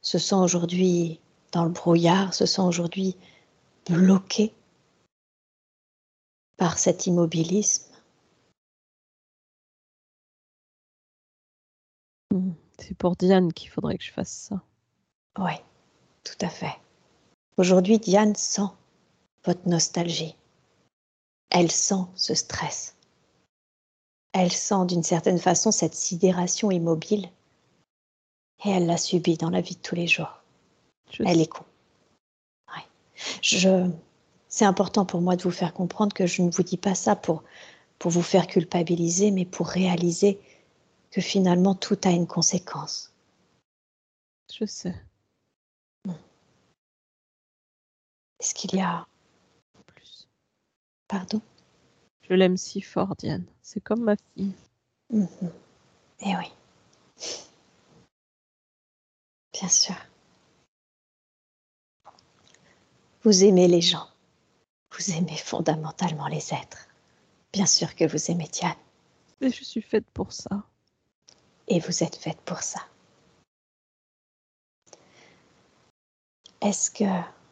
[0.00, 1.18] se sent aujourd'hui
[1.50, 3.16] dans le brouillard, se sent aujourd'hui
[3.90, 4.54] bloqué
[6.58, 7.90] par cet immobilisme
[12.30, 14.62] hmm, C'est pour Diane qu'il faudrait que je fasse ça.
[15.38, 15.52] Oui,
[16.24, 16.76] tout à fait.
[17.56, 18.68] Aujourd'hui, Diane sent
[19.44, 20.36] votre nostalgie.
[21.50, 22.96] Elle sent ce stress.
[24.32, 27.30] Elle sent d'une certaine façon cette sidération immobile
[28.64, 30.42] et elle l'a subie dans la vie de tous les jours.
[31.20, 31.64] elle est con.
[33.42, 33.90] Je,
[34.58, 37.14] c'est important pour moi de vous faire comprendre que je ne vous dis pas ça
[37.14, 37.44] pour,
[38.00, 40.40] pour vous faire culpabiliser, mais pour réaliser
[41.12, 43.12] que finalement tout a une conséquence.
[44.52, 44.96] Je sais.
[48.40, 49.06] Est-ce qu'il y a
[49.86, 50.26] plus
[51.06, 51.40] Pardon?
[52.22, 53.46] Je l'aime si fort, Diane.
[53.62, 54.54] C'est comme ma fille.
[55.10, 55.52] Mhm.
[56.22, 56.52] Eh oui.
[59.52, 59.94] Bien sûr.
[63.22, 64.08] Vous aimez les gens.
[64.98, 66.88] Vous aimez fondamentalement les êtres.
[67.52, 68.74] Bien sûr que vous aimez Diane.
[69.40, 70.64] Et je suis faite pour ça.
[71.68, 72.80] Et vous êtes faite pour ça.
[76.60, 77.04] Est-ce que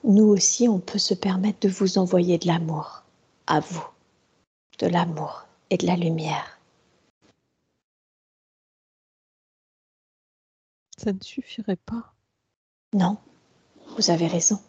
[0.02, 3.04] nous aussi, on peut se permettre de vous envoyer de l'amour
[3.46, 3.86] à vous,
[4.80, 6.58] de l'amour et de la lumière?
[10.98, 12.12] Ça ne suffirait pas.
[12.92, 13.18] Non,
[13.96, 14.60] vous avez raison.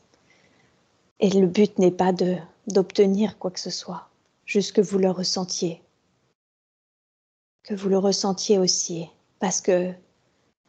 [1.20, 2.38] Et le but n'est pas de
[2.68, 4.10] d'obtenir quoi que ce soit,
[4.46, 5.82] juste que vous le ressentiez.
[7.64, 9.94] Que vous le ressentiez aussi, parce que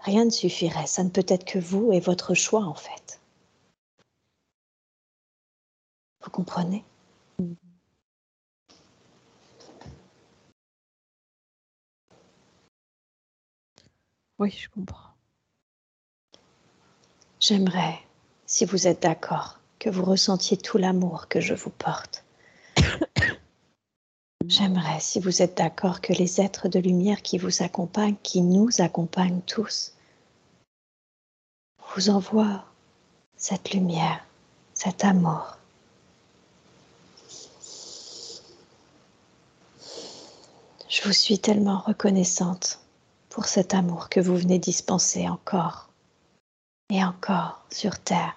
[0.01, 3.21] rien ne suffirait, ça ne peut être que vous et votre choix en fait.
[6.23, 6.85] Vous comprenez?
[14.39, 15.15] Oui, je comprends.
[17.41, 17.99] J'aimerais,
[18.47, 22.25] si vous êtes d'accord, que vous ressentiez tout l'amour que je vous porte.
[24.47, 28.81] J'aimerais, si vous êtes d'accord, que les êtres de lumière qui vous accompagnent, qui nous
[28.81, 29.93] accompagnent tous,
[31.95, 32.65] vous envoient
[33.37, 34.25] cette lumière,
[34.75, 35.57] cet amour.
[40.89, 42.81] Je vous suis tellement reconnaissante
[43.29, 45.89] pour cet amour que vous venez dispenser encore
[46.91, 48.35] et encore sur Terre.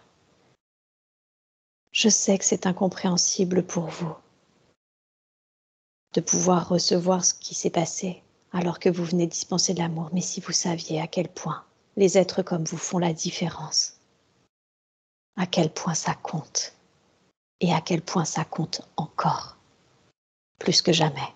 [1.92, 4.16] Je sais que c'est incompréhensible pour vous
[6.14, 10.22] de pouvoir recevoir ce qui s'est passé alors que vous venez dispenser de l'amour, mais
[10.22, 13.98] si vous saviez à quel point les êtres comme vous font la différence,
[15.38, 16.76] à quel point ça compte,
[17.62, 19.58] et à quel point ça compte encore,
[20.60, 21.34] plus que jamais.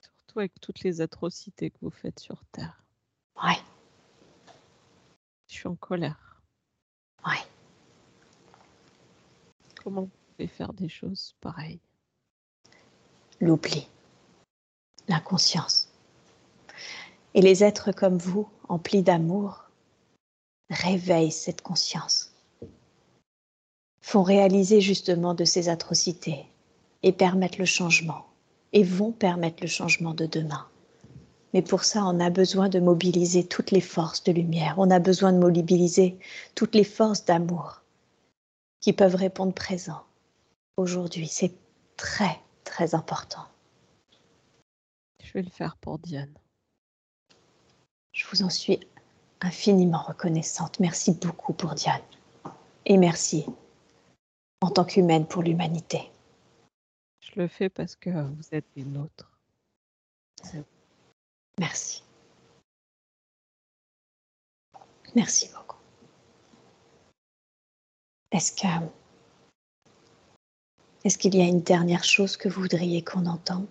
[0.00, 2.84] Surtout avec toutes les atrocités que vous faites sur Terre.
[3.42, 3.58] Ouais,
[5.48, 6.40] Je suis en colère.
[7.26, 7.53] ouais.
[9.84, 11.78] Comment vous pouvez faire des choses pareilles
[13.38, 13.86] l'oubli,
[15.08, 15.90] l'inconscience.
[17.34, 19.64] Et les êtres comme vous, emplis d'amour,
[20.70, 22.32] réveillent cette conscience,
[24.00, 26.46] font réaliser justement de ces atrocités
[27.02, 28.24] et permettent le changement,
[28.72, 30.66] et vont permettre le changement de demain.
[31.52, 34.98] Mais pour ça, on a besoin de mobiliser toutes les forces de lumière, on a
[34.98, 36.18] besoin de mobiliser
[36.54, 37.83] toutes les forces d'amour
[38.84, 40.04] qui peuvent répondre présent.
[40.76, 41.54] Aujourd'hui, c'est
[41.96, 43.46] très, très important.
[45.22, 46.34] Je vais le faire pour Diane.
[48.12, 48.78] Je vous en suis
[49.40, 50.80] infiniment reconnaissante.
[50.80, 52.02] Merci beaucoup pour Diane.
[52.84, 53.46] Et merci
[54.60, 56.10] en tant qu'humaine pour l'humanité.
[57.20, 59.32] Je le fais parce que vous êtes les nôtres.
[61.58, 62.02] Merci.
[65.14, 65.63] Merci beaucoup.
[68.34, 68.66] Est-ce que
[71.04, 73.68] est-ce qu'il y a une dernière chose que vous voudriez qu'on entende?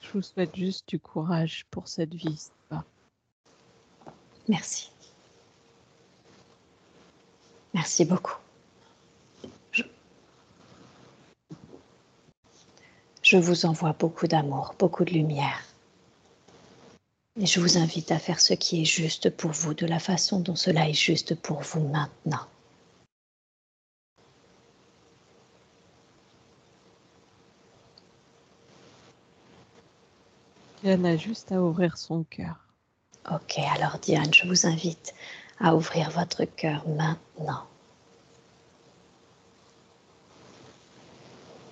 [0.00, 2.48] Je vous souhaite juste du courage pour cette vie.
[4.48, 4.90] Merci.
[7.74, 8.38] Merci beaucoup.
[9.72, 9.82] Je,
[13.22, 15.71] je vous envoie beaucoup d'amour, beaucoup de lumière.
[17.40, 20.40] Et je vous invite à faire ce qui est juste pour vous, de la façon
[20.40, 22.46] dont cela est juste pour vous maintenant.
[30.82, 32.56] Diane a juste à ouvrir son cœur.
[33.30, 35.14] Ok, alors Diane, je vous invite
[35.60, 37.64] à ouvrir votre cœur maintenant.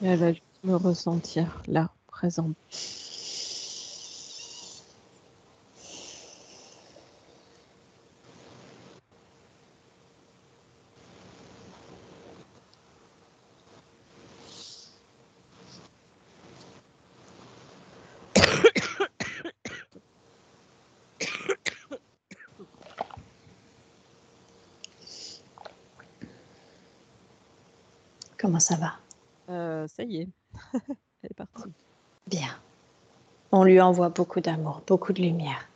[0.02, 2.56] Et elle a juste me ressentir là, présente.
[28.60, 28.98] Ça va
[29.48, 30.28] Euh, ça y est,
[31.22, 31.72] elle est partie.
[32.26, 32.56] Bien.
[33.52, 35.68] On lui envoie beaucoup d'amour, beaucoup de lumière.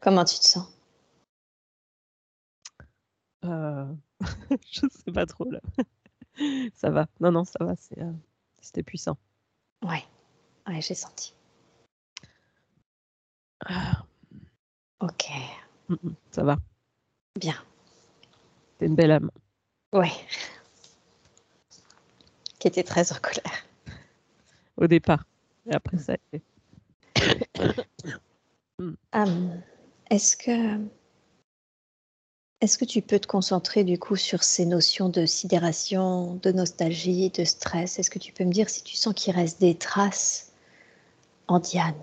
[0.00, 0.68] Comment tu te sens
[3.44, 3.92] Euh,
[4.70, 5.60] je sais pas trop là.
[6.74, 7.06] ça va.
[7.20, 7.74] Non, non, ça va.
[7.98, 8.12] euh,
[8.60, 9.18] C'était puissant.
[9.82, 10.04] Ouais,
[10.66, 11.34] ouais, j'ai senti.
[13.66, 14.04] Ah,
[15.00, 15.26] Ok.
[15.88, 16.56] Mm, mm, ça va.
[17.38, 17.56] Bien.
[18.78, 19.30] T'es une belle âme.
[19.92, 20.12] Ouais.
[22.58, 23.66] Qui était très en colère.
[24.76, 25.24] Au départ.
[25.66, 26.42] Et après, ça a été.
[29.12, 29.62] Hum,
[30.10, 30.80] Est-ce que
[32.60, 37.30] est-ce que tu peux te concentrer du coup sur ces notions de sidération, de nostalgie,
[37.30, 37.98] de stress?
[37.98, 40.52] Est-ce que tu peux me dire si tu sens qu'il reste des traces
[41.46, 41.94] en Diane?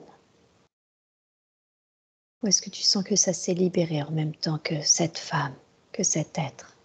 [2.44, 5.54] Ou est-ce que tu sens que ça s'est libéré en même temps que cette femme,
[5.92, 6.76] que cet être?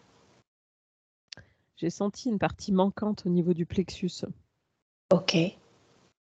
[1.77, 4.25] J'ai senti une partie manquante au niveau du plexus
[5.13, 5.37] Ok,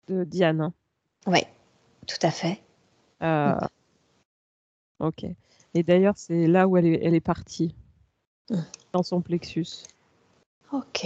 [0.07, 0.61] de Diane.
[0.61, 0.73] hein.
[1.27, 1.39] oui,
[2.07, 2.61] tout à fait.
[3.23, 3.55] Euh,
[4.99, 5.25] Ok.
[5.73, 7.75] Et d'ailleurs, c'est là où elle est, elle est partie.
[8.49, 8.59] Mm.
[8.93, 9.83] Dans son plexus.
[10.71, 11.05] Ok.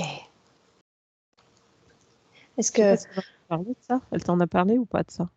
[2.57, 2.95] Est-ce que
[4.11, 5.29] Elle t'en a parlé ou pas de ça?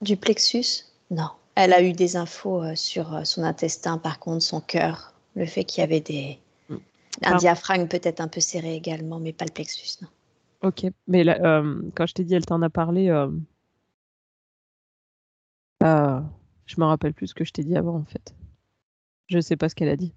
[0.00, 0.84] Du plexus?
[1.10, 1.30] Non.
[1.54, 5.46] Elle a eu des infos euh, sur euh, son intestin, par contre, son cœur, le
[5.46, 6.38] fait qu'il y avait des...
[6.68, 6.76] Mm.
[7.22, 10.08] Un diaphragme peut-être un peu serré également, mais pas le plexus, non.
[10.62, 10.86] Ok.
[11.08, 13.08] Mais là, euh, quand je t'ai dit, elle t'en a parlé.
[13.08, 13.28] Euh...
[15.82, 16.20] euh,
[16.66, 18.34] je me rappelle plus ce que je t'ai dit avant, en fait.
[19.26, 20.14] Je sais pas ce qu'elle a dit.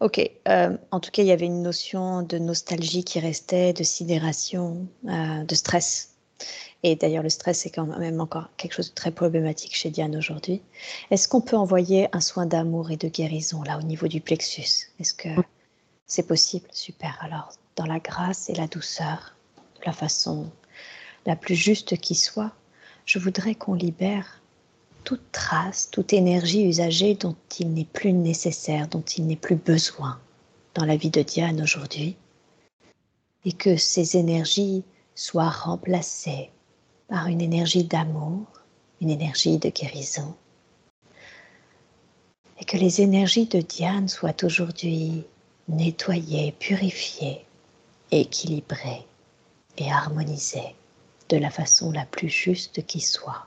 [0.00, 4.86] Ok, en tout cas, il y avait une notion de nostalgie qui restait, de sidération,
[5.04, 6.14] de stress.
[6.84, 10.14] Et d'ailleurs, le stress est quand même encore quelque chose de très problématique chez Diane
[10.16, 10.62] aujourd'hui.
[11.10, 14.90] Est-ce qu'on peut envoyer un soin d'amour et de guérison là au niveau du plexus?
[15.00, 15.28] Est-ce que
[16.06, 16.68] c'est possible?
[16.70, 17.18] Super.
[17.20, 19.34] Alors, dans la grâce et la douceur,
[19.80, 20.50] de la façon
[21.26, 22.52] la plus juste qui soit,
[23.06, 24.40] je voudrais qu'on libère
[25.02, 30.20] toute trace, toute énergie usagée dont il n'est plus nécessaire, dont il n'est plus besoin
[30.74, 32.16] dans la vie de Diane aujourd'hui,
[33.44, 36.50] et que ces énergies soient remplacées
[37.08, 38.46] par une énergie d'amour,
[39.00, 40.34] une énergie de guérison,
[42.60, 45.24] et que les énergies de Diane soient aujourd'hui
[45.68, 47.44] nettoyées, purifiées,
[48.10, 49.06] équilibrées
[49.76, 50.74] et harmonisées
[51.28, 53.46] de la façon la plus juste qui soit.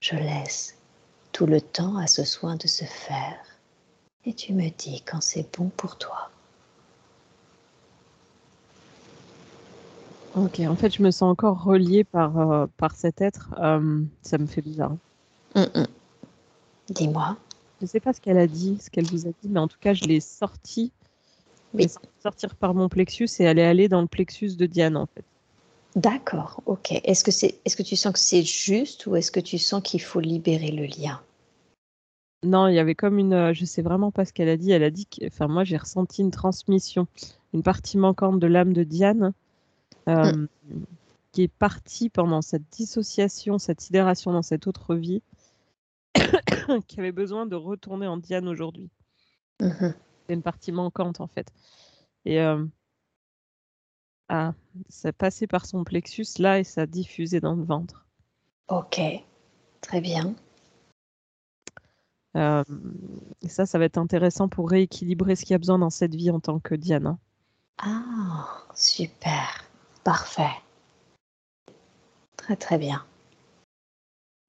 [0.00, 0.76] Je laisse
[1.32, 3.38] tout le temps à ce soin de se faire
[4.24, 6.30] et tu me dis quand c'est bon pour toi.
[10.36, 10.60] Ok.
[10.60, 13.54] En fait, je me sens encore reliée par, euh, par cet être.
[13.58, 14.96] Euh, ça me fait bizarre.
[15.54, 15.86] Hum, hum.
[16.88, 17.36] Dis-moi.
[17.80, 19.78] Je sais pas ce qu'elle a dit, ce qu'elle vous a dit, mais en tout
[19.80, 20.92] cas, je l'ai sortie.
[21.72, 21.86] Oui.
[22.22, 25.24] Sortir par mon plexus et elle est allée dans le plexus de Diane, en fait.
[25.96, 26.92] D'accord, ok.
[27.04, 29.82] Est-ce que, c'est, est-ce que tu sens que c'est juste ou est-ce que tu sens
[29.82, 31.20] qu'il faut libérer le lien?
[32.44, 33.32] Non, il y avait comme une.
[33.34, 34.70] euh, Je sais vraiment pas ce qu'elle a dit.
[34.72, 35.26] Elle a dit que.
[35.26, 37.06] Enfin, moi, j'ai ressenti une transmission,
[37.54, 39.32] une partie manquante de l'âme de Diane,
[40.08, 40.46] euh,
[41.32, 45.22] qui est partie pendant cette dissociation, cette sidération dans cette autre vie,
[46.88, 48.90] qui avait besoin de retourner en Diane aujourd'hui.
[49.60, 49.94] Mhm.
[50.26, 51.52] C'est une partie manquante, en fait.
[52.24, 52.40] Et.
[52.40, 52.64] euh,
[54.32, 54.54] Ah,
[54.88, 58.06] ça passait par son plexus là et ça diffusait dans le ventre.
[58.68, 59.00] Ok,
[59.80, 60.36] très bien.
[62.36, 62.62] Euh,
[63.42, 66.14] et ça, ça va être intéressant pour rééquilibrer ce qu'il y a besoin dans cette
[66.14, 67.08] vie en tant que Diane.
[67.08, 67.18] hein.
[67.78, 69.64] Ah, super,
[70.04, 70.50] parfait.
[72.36, 73.04] Très très bien.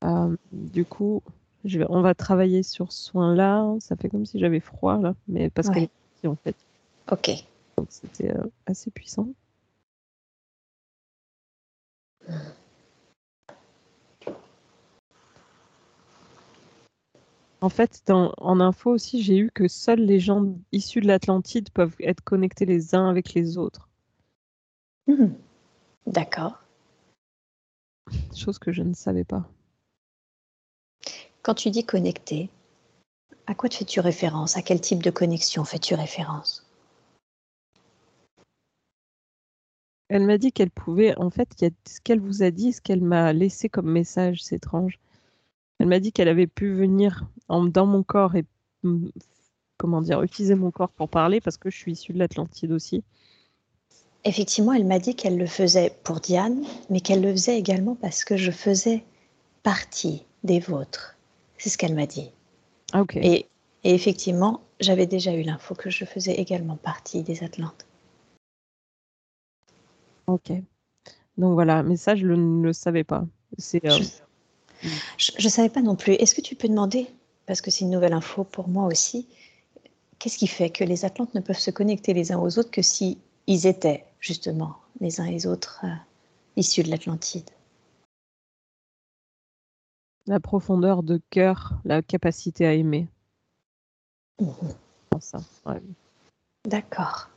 [0.04, 1.22] Euh, du coup,
[1.66, 3.76] je vais, on va travailler sur ce soin-là.
[3.80, 5.74] Ça fait comme si j'avais froid là, mais parce Ouais.
[5.76, 5.92] qu'elle est
[6.22, 6.56] partie en fait.
[7.12, 7.30] Ok,
[7.78, 9.28] Donc c'était euh, assez puissant.
[17.64, 21.70] En fait, dans- en info aussi, j'ai eu que seuls les gens issus de l'Atlantide
[21.70, 23.88] peuvent être connectés les uns avec les autres.
[25.08, 25.36] Mhm.
[26.08, 26.62] d'accord.
[28.36, 29.48] Chose que je ne savais pas.
[31.44, 32.50] Quand tu dis connecté,
[33.48, 34.58] à quoi te fais-tu référence?
[34.58, 36.66] À quel type de connexion fais-tu référence?
[40.10, 42.74] Elle m'a dit qu'elle pouvait, en fait, il y a ce qu'elle vous a dit,
[42.74, 45.00] ce qu'elle m'a laissé comme message, c'est étrange.
[45.80, 48.46] Elle m'a dit qu'elle avait pu venir en- dans mon corps et
[48.84, 49.08] mm,
[49.78, 53.04] comment dire, utiliser mon corps pour parler parce que je suis issue de l'Atlantide aussi.
[54.24, 58.24] Effectivement, elle m'a dit qu'elle le faisait pour Diane, mais qu'elle le faisait également parce
[58.24, 59.04] que je faisais
[59.64, 61.18] partie des vôtres.
[61.58, 62.32] C'est ce qu'elle m'a dit.
[62.94, 63.16] Ah ok.
[63.16, 63.48] Et,
[63.84, 67.86] et effectivement, j'avais déjà eu l'info que je faisais également partie des Atlantes.
[70.28, 70.52] Ok.
[71.38, 73.26] Donc voilà, mais ça je le- ne le savais pas.
[73.58, 74.00] C'est euh,
[75.18, 76.14] Je ne savais pas non plus.
[76.14, 77.08] Est-ce que tu peux demander,
[77.46, 79.28] parce que c'est une nouvelle info pour moi aussi,
[80.20, 82.82] qu'est-ce qui fait que les Atlantes ne peuvent se connecter les uns aux autres que
[82.82, 83.18] si
[83.48, 85.94] ils étaient justement les uns et les autres euh,
[86.56, 87.50] issus de l'Atlantide
[90.28, 93.08] La profondeur de cœur, la capacité à aimer.
[94.40, 94.54] Mhm.
[95.20, 95.82] Ça, ouais.
[96.66, 97.30] D'accord.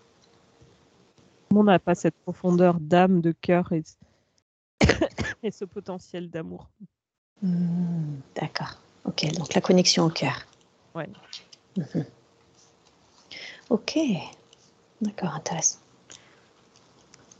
[1.54, 3.82] On n'a pas cette profondeur d'âme, de cœur et,
[5.42, 6.68] et ce potentiel d'amour.
[7.42, 8.78] Hmm, D'accord.
[9.04, 10.46] Ok, donc la connexion au cœur.
[10.94, 11.08] Ouais.
[11.76, 12.04] Mhm.
[13.70, 13.98] Ok.
[15.00, 15.78] D'accord, intéressant.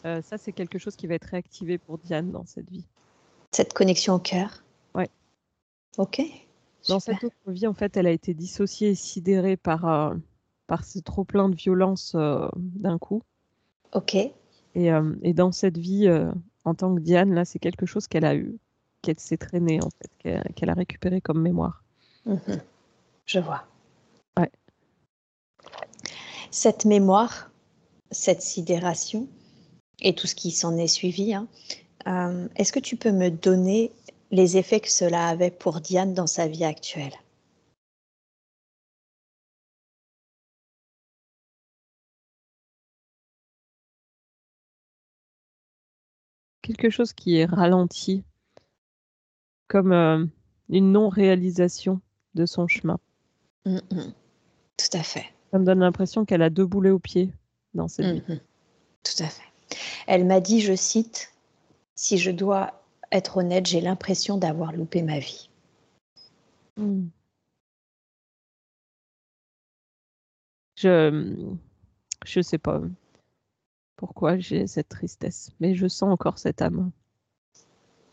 [0.05, 2.85] Euh, ça, c'est quelque chose qui va être réactivé pour Diane dans cette vie.
[3.53, 4.63] Cette connexion au cœur.
[4.95, 5.09] Ouais.
[5.97, 6.21] Ok.
[6.89, 7.15] Dans super.
[7.15, 10.15] cette autre vie, en fait, elle a été dissociée et sidérée par, euh,
[10.67, 13.23] par ce trop plein de violence euh, d'un coup.
[13.93, 14.15] Ok.
[14.15, 16.09] Et, euh, et dans cette vie,
[16.65, 18.59] en tant que Diane, là, c'est quelque chose qu'elle a eu,
[19.03, 21.85] qu'elle s'est traînée, en fait, qu'elle qu'elle a récupéré comme mémoire.
[22.27, 22.61] Mhm.
[23.25, 23.65] Je vois.
[24.37, 24.51] Ouais.
[26.51, 27.51] Cette mémoire,
[28.11, 29.29] cette sidération
[30.01, 31.47] et tout ce qui s'en est suivi, hein,
[32.07, 33.93] euh, est-ce que tu peux me donner
[34.31, 37.13] les effets que cela avait pour Diane dans sa vie actuelle?
[46.63, 48.25] Quelque chose qui est ralenti,
[49.69, 50.25] comme euh,
[50.71, 52.01] une non-réalisation
[52.35, 52.99] de son chemin.
[53.67, 54.13] Mhm.
[54.77, 55.27] Tout à fait.
[55.51, 57.33] Ça me donne l'impression qu'elle a deux boulets aux pieds
[57.75, 58.23] dans cette vie.
[58.29, 58.41] Mhm.
[59.03, 59.54] Tout à fait.
[60.07, 61.33] Elle m'a dit, je cite,
[61.95, 65.49] Si je dois être honnête, j'ai l'impression d'avoir loupé ma vie.
[66.77, 67.07] Mm.
[70.77, 71.55] Je
[72.25, 72.81] je sais pas
[73.97, 76.91] pourquoi j'ai cette tristesse, mais je sens encore cette âme.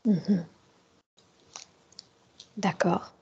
[0.05, 0.45] Mhm.
[2.57, 3.13] D'accord.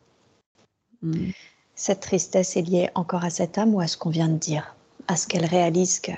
[1.01, 1.31] Mm.
[1.75, 4.75] Cette tristesse est liée encore à cette âme ou à ce qu'on vient de dire
[5.07, 6.11] À ce qu'elle réalise que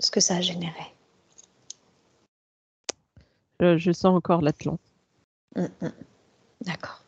[0.00, 0.94] ce que ça a généré.
[3.60, 4.80] Je, je sens encore l'Atlante.
[5.54, 5.92] Mm, mm.
[6.62, 7.02] D'accord.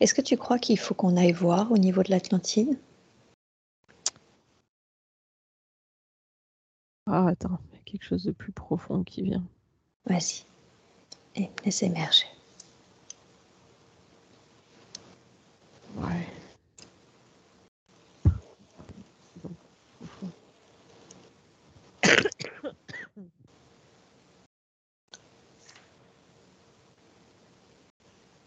[0.00, 2.76] Est-ce que tu crois qu'il faut qu'on aille voir au niveau de l'Atlantide?
[7.06, 9.44] Ah attends, il y a quelque chose de plus profond qui vient.
[10.06, 10.44] Vas-y.
[11.36, 12.26] Et laisse émerger.
[15.96, 16.26] Ouais.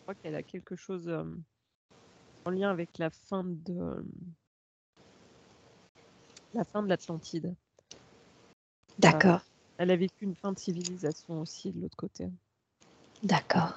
[0.07, 1.25] Crois qu'elle a quelque chose euh,
[2.45, 4.05] en lien avec la fin de
[6.53, 7.53] la fin de l'Atlantide.
[8.99, 9.41] D'accord.
[9.77, 12.29] Elle a vécu une fin de civilisation aussi de l'autre côté.
[13.21, 13.73] D'accord.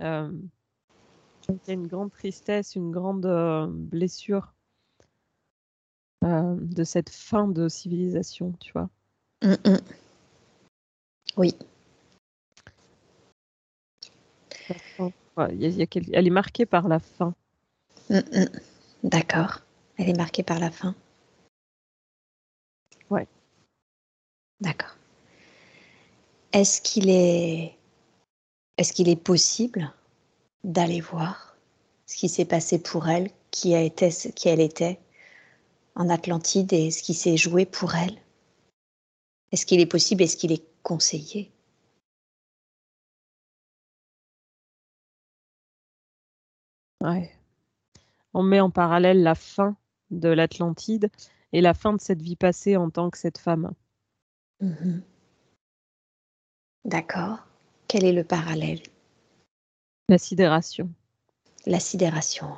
[0.00, 0.30] Euh,
[1.48, 4.54] donc il y a une grande tristesse, une grande euh, blessure
[6.22, 8.88] euh, de cette fin de civilisation, tu vois.
[9.42, 9.80] Mm, mm.
[11.36, 11.56] Oui.
[14.68, 15.12] La fin.
[15.36, 17.34] Ouais, il y a- il y a quel- Elle est marquée par la fin.
[18.10, 18.48] Mm, mm.
[19.04, 19.60] D'accord.
[19.96, 20.94] Elle est marquée par la fin.
[23.10, 23.26] Ouais.
[24.60, 24.94] D'accord.
[26.52, 27.74] Est-ce qu'il est
[28.76, 29.92] est-ce qu'il est possible
[30.64, 31.56] d'aller voir
[32.06, 34.98] ce qui s'est passé pour elle, qui a été qui elle était
[35.96, 38.16] en Atlantide et ce qui s'est joué pour elle?
[39.52, 40.22] Est-ce qu'il est possible?
[40.22, 41.50] Est-ce qu'il est conseillé?
[47.00, 47.30] Ouais.
[48.34, 49.76] On met en parallèle la fin
[50.10, 51.10] de l'Atlantide
[51.52, 53.72] et la fin de cette vie passée en tant que cette femme.
[54.60, 55.02] Mhm.
[56.84, 57.38] D'accord.
[57.86, 58.82] Quel est le parallèle?
[60.08, 60.90] La sidération.
[61.66, 62.48] La sidération.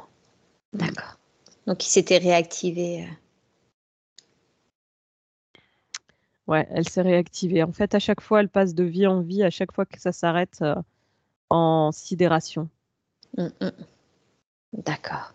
[0.72, 1.18] D'accord.
[1.66, 3.05] Donc il s'était réactivé.
[3.05, 3.09] euh,
[6.47, 7.62] Ouais, elle s'est réactivée.
[7.62, 10.01] En fait, à chaque fois, elle passe de vie en vie, à chaque fois que
[10.01, 10.74] ça s'arrête euh,
[11.51, 12.68] en sidération.
[13.36, 13.70] mm, mm.
[14.72, 15.34] D'accord.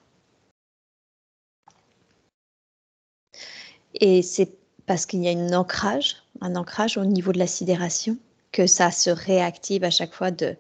[3.96, 8.18] Et c'est parce qu'il y a un ancrage, un ancrage au niveau de la sidération,
[8.52, 10.56] que ça se réactive à chaque fois de,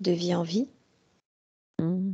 [0.00, 0.68] de vie en vie?
[1.78, 2.12] Hmm.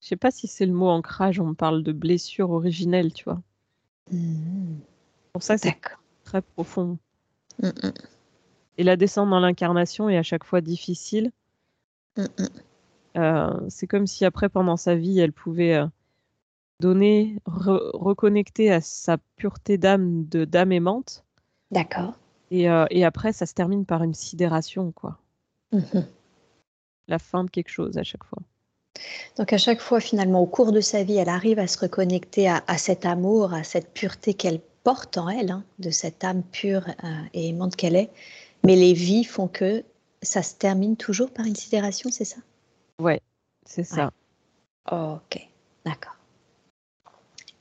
[0.00, 3.40] Je sais pas si c'est le mot ancrage, on parle de blessure originelle, tu vois.
[4.10, 4.80] Mhm.
[5.32, 5.78] Pour ça, c'est
[6.24, 6.98] très profond.
[7.62, 7.92] Mm, mm,
[8.78, 11.30] Et la descente dans l'incarnation est à chaque fois difficile.
[13.16, 15.86] Euh, c'est comme si après, pendant sa vie, elle pouvait euh,
[16.80, 21.24] donner, re- reconnecter à sa pureté d'âme, de d'âme aimante.
[21.70, 22.14] D'accord.
[22.50, 25.18] Et, euh, et après, ça se termine par une sidération, quoi.
[25.72, 26.06] Mhm.
[27.08, 28.38] La fin de quelque chose à chaque fois.
[29.36, 32.48] Donc à chaque fois, finalement, au cours de sa vie, elle arrive à se reconnecter
[32.48, 36.42] à, à cet amour, à cette pureté qu'elle porte en elle, hein, de cette âme
[36.42, 36.88] pure
[37.32, 38.10] et aimante qu'elle est.
[38.64, 39.84] Mais les vies font que
[40.22, 42.36] ça se termine toujours par une sidération, c'est ça?
[43.02, 43.20] Ouais,
[43.66, 44.12] c'est ça.
[44.90, 45.48] Ok,
[45.84, 46.16] d'accord.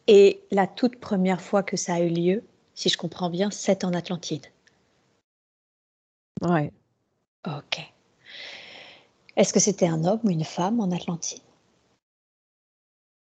[0.05, 2.43] Et la toute première fois que ça a eu lieu,
[2.75, 4.45] si je comprends bien, c'est en Atlantide.
[6.41, 6.71] Ouais.
[7.47, 7.79] Ok.
[9.35, 11.41] Est-ce que c'était un homme ou une femme en Atlantide?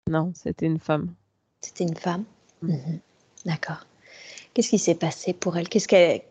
[0.09, 1.13] Non, c'était une femme.
[1.59, 2.23] C'était une femme?
[2.61, 2.71] Mm.
[2.71, 2.99] mhm.
[3.43, 3.85] D'accord.
[4.53, 5.67] Qu'est-ce qui s'est passé pour elle?
[5.67, 6.21] Qu'est-ce qu'elle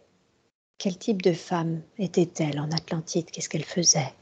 [0.78, 3.30] quel type de femme était-elle en Atlantide?
[3.30, 4.12] Qu'est-ce qu'elle faisait?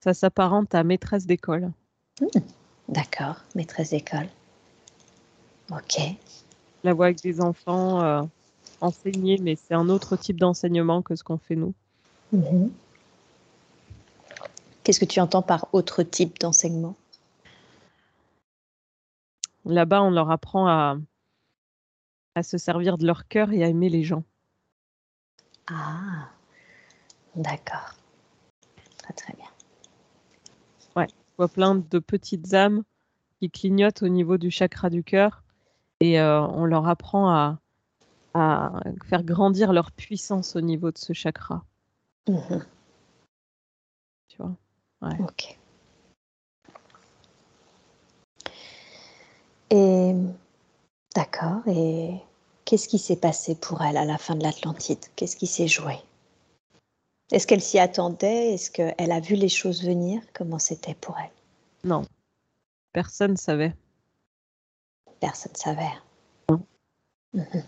[0.00, 1.72] Ça s'apparente à maîtresse d'école.
[2.20, 2.26] Hmm,
[2.88, 4.28] d'accord, maîtresse d'école.
[5.70, 6.00] Ok.
[6.82, 8.22] la vois avec des enfants euh,
[8.80, 11.74] enseignés, mais c'est un autre type d'enseignement que ce qu'on fait nous.
[12.32, 12.72] Mhm.
[14.82, 16.94] Qu'est-ce que tu entends par autre type d'enseignement?
[19.66, 20.96] Là-bas, on leur apprend à,
[22.34, 24.22] à se servir de leur cœur et à aimer les gens.
[25.66, 26.30] Ah,
[27.34, 27.94] d'accord.
[28.96, 29.47] Très très bien.
[31.46, 32.82] Plein de petites âmes
[33.38, 35.44] qui clignotent au niveau du chakra du cœur
[36.00, 37.60] et euh, on leur apprend à,
[38.34, 41.64] à, faire grandir leur puissance au niveau de ce chakra.
[42.28, 42.64] Mhm.
[44.28, 44.56] Tu vois?
[45.02, 45.16] Ouais.
[45.20, 45.58] Ok.
[49.70, 50.14] Et
[51.14, 51.62] d'accord.
[51.66, 52.20] Et
[52.68, 54.98] Qu'est-ce qui s'est passé pour elle à la fin de l'Atlantide?
[55.16, 55.94] Qu'est-ce qui s'est joué?
[57.30, 58.54] Est-ce qu'elle s'y attendait?
[58.54, 60.22] Est-ce qu'elle a vu les choses venir?
[60.32, 61.30] Comment c'était pour elle?
[61.84, 62.04] Non.
[62.92, 63.74] Personne ne savait.
[65.20, 65.92] Personne ne savait.
[67.34, 67.62] Mhm.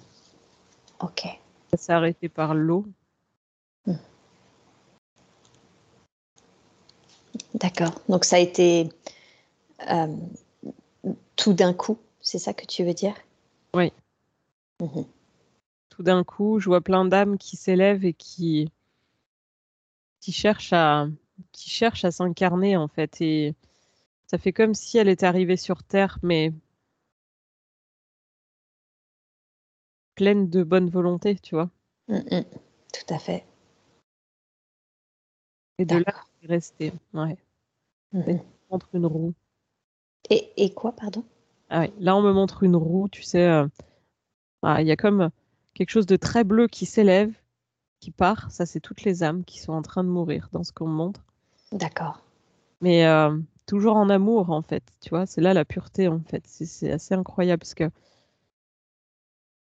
[1.01, 1.27] Ok.
[1.73, 2.87] Ça s'est arrêté par l'eau.
[3.87, 3.99] Mhm.
[7.55, 7.93] D'accord.
[8.09, 8.89] Donc ça a été
[9.91, 10.17] euh,
[11.37, 13.15] tout d'un coup, c'est ça que tu veux dire?
[13.75, 13.93] Oui.
[14.81, 15.05] Mhm.
[15.91, 18.71] Tout d'un coup, je vois plein d'âmes qui s'élèvent et qui,
[20.21, 21.09] qui cherchent à,
[21.53, 23.21] qui cherchent à s'incarner en fait.
[23.21, 23.55] Et
[24.27, 26.53] ça fait comme si elle était arrivée sur Terre, mais
[30.15, 31.71] pleine de bonne volonté, tu vois.
[32.09, 32.45] Mm, mm.
[32.93, 33.47] tout à fait.
[35.79, 36.93] Et de là, restée.
[37.15, 37.37] Ouais.
[38.13, 38.39] Mm,
[38.71, 39.35] montre une roue.
[40.29, 41.25] Et, et quoi, pardon?
[41.71, 41.93] Ah ouais.
[41.99, 43.47] Là, on me montre une roue, tu sais.
[43.47, 43.67] Euh,
[44.63, 45.31] ah, il y a comme
[45.75, 47.33] quelque chose de très bleu qui s'élève,
[48.01, 48.51] qui part.
[48.51, 51.25] Ça, c'est toutes les âmes qui sont en train de mourir dans ce qu'on montre.
[51.73, 52.23] D'accord.
[52.81, 53.37] Mais euh,
[53.67, 54.83] toujours en amour, en fait.
[55.01, 56.43] Tu vois, c'est là la pureté, en fait.
[56.47, 57.91] C'est assez incroyable parce que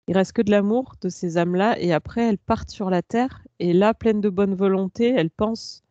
[0.10, 3.46] il reste que de l'amour de ces âmes-là et après elles partent sur la terre
[3.60, 5.84] et là, pleines de bonne volonté, elles pensent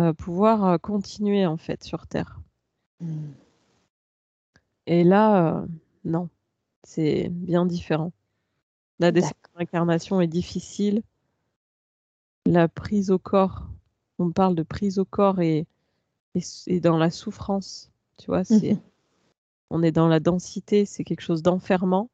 [0.00, 2.40] euh, pouvoir euh, continuer en fait sur terre.
[3.00, 3.32] Hmm.
[4.86, 5.66] Et là,
[6.04, 6.30] non
[6.84, 8.12] c'est bien différent.
[8.98, 11.02] La désincarnation est difficile.
[12.46, 13.68] La prise au corps,
[14.18, 15.66] on parle de prise au corps et,
[16.66, 17.90] et, dans la souffrance.
[18.18, 18.80] Tu vois, c'est, mhm.
[19.70, 22.08] on est dans la densité, c'est quelque chose d'enfermant.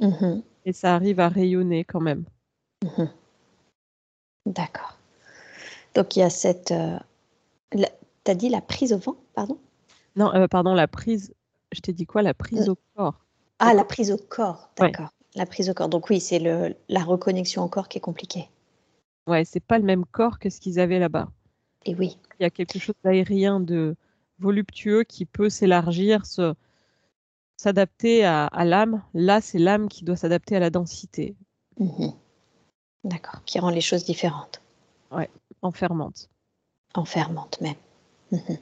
[0.00, 0.42] Mhm.
[0.64, 2.24] Et ça arrive à rayonner quand même.
[2.82, 3.08] Mhm.
[4.46, 4.96] D'accord.
[5.94, 6.70] Donc il y a cette.
[6.70, 6.98] Euh,
[7.72, 9.58] tu as dit la prise au vent, pardon?
[10.16, 11.34] Non, euh, pardon, la prise.
[11.72, 12.22] Je t'ai dit quoi?
[12.22, 13.24] La prise euh, au corps.
[13.58, 15.10] Ah, la prise au corps, d'accord.
[15.34, 15.88] La prise au corps.
[15.88, 18.48] Donc oui, c'est le la reconnexion au corps qui est compliquée.
[19.28, 21.28] Ouais, c'est pas le même corps que ce qu'ils avaient là-bas.
[21.84, 22.18] Et oui.
[22.40, 23.94] Il y a quelque chose d'aérien, de
[24.38, 26.54] voluptueux qui peut s'élargir, se,
[27.58, 29.02] s'adapter à, l'âme.
[29.12, 31.36] Là, c'est l'âme qui doit s'adapter à la densité.
[31.78, 32.14] Mhm.
[33.04, 33.44] D'accord.
[33.44, 34.62] Qui rend les choses différentes.
[35.10, 35.28] Ouais,
[35.60, 36.30] enfermante.
[36.94, 37.76] Enfermante même.
[38.32, 38.56] Mhm.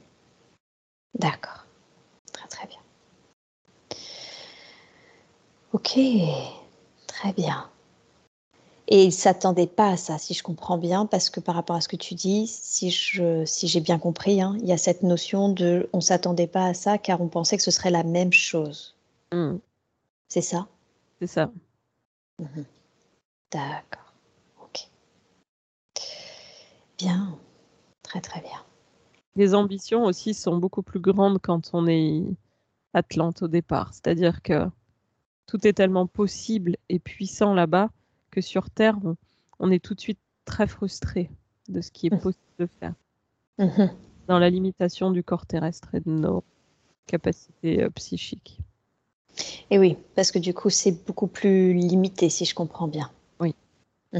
[1.15, 1.65] D'accord.
[2.33, 2.79] Très très bien.
[5.71, 5.97] Ok,
[7.07, 7.69] très bien.
[8.89, 11.75] Et il ne s'attendait pas à ça, si je comprends bien, parce que par rapport
[11.75, 14.77] à ce que tu dis, si je, si j'ai bien compris, hein, il y a
[14.77, 17.91] cette notion de on ne s'attendait pas à ça car on pensait que ce serait
[17.91, 18.95] la même chose.
[19.33, 19.57] Mmh.
[20.29, 20.67] C'est ça?
[21.19, 21.51] C'est ça.
[22.39, 22.61] Mmh
[23.51, 24.13] D'accord.
[24.61, 24.87] Ok.
[26.97, 27.37] Bien.
[28.03, 28.63] Très très bien.
[29.35, 32.23] Les ambitions aussi sont beaucoup plus grandes quand on est
[32.93, 33.93] Atlante au départ.
[33.93, 34.65] C'est-à-dire que
[35.45, 37.89] tout est tellement possible et puissant là-bas
[38.37, 38.99] que sur Terre,
[39.59, 41.31] on, est tout de suite très frustré
[41.69, 42.19] de ce qui est mmh.
[42.19, 42.93] possible de faire.
[43.57, 43.87] Mmh.
[44.27, 46.43] Dans la limitation du corps terrestre et de nos
[47.07, 48.59] capacités euh, psychiques.
[49.71, 53.09] Et oui, parce que du coup, c'est beaucoup plus limité, si je comprends bien.
[53.39, 53.55] Oui.
[54.13, 54.19] Mmh.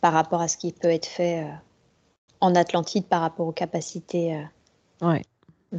[0.00, 1.52] Par rapport à ce qui peut être fait euh,
[2.40, 4.34] en Atlantide, par rapport aux capacités.
[4.34, 4.42] Euh...
[5.02, 5.78] Oui.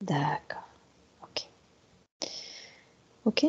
[0.00, 0.68] D'accord.
[3.24, 3.44] Ok.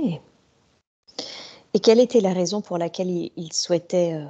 [1.73, 4.27] Et quelle était la raison pour laquelle il, souhaitait euh,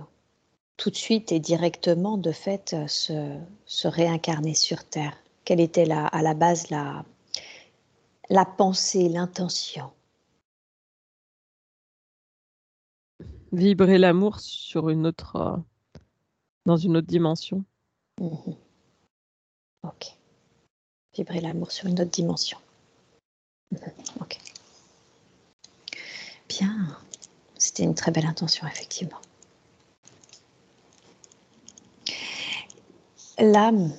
[0.77, 3.35] tout de suite et directement, de fait, euh, se,
[3.65, 5.17] se réincarner sur Terre?
[5.43, 7.03] Quelle était la, à la base la,
[8.29, 9.91] la pensée, l'intention?
[13.51, 15.57] Vibrer l'amour sur une autre, euh,
[16.65, 17.65] dans une autre dimension.
[18.19, 18.55] Mhm.
[19.83, 20.15] Ok.
[21.15, 22.59] Vibrer l'amour sur une autre dimension.
[23.71, 23.79] Mhm.
[24.21, 24.37] Ok.
[26.47, 26.97] Bien.
[27.61, 29.19] C'était une très belle intention, effectivement.
[33.37, 33.93] L'âme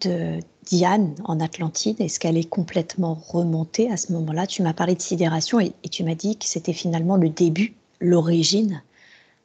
[0.00, 4.46] de Diane en Atlantide, est-ce qu'elle est complètement remontée à ce moment-là?
[4.46, 8.82] Tu m'as parlé de sidération et, tu m'as dit que c'était finalement le début, l'origine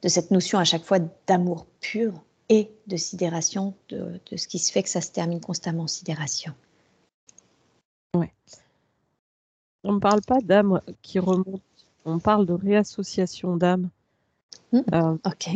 [0.02, 2.14] de cette notion à chaque fois d'amour pur
[2.48, 6.54] et de sidération, de, ce qui se fait que ça se termine constamment en sidération.
[8.16, 8.32] Ouais.
[9.84, 11.62] On ne parle pas d'âme qui remonte,
[12.06, 13.90] on parle de réassociation d'âme.
[14.72, 14.82] Hmm.
[14.94, 15.50] Euh, ok.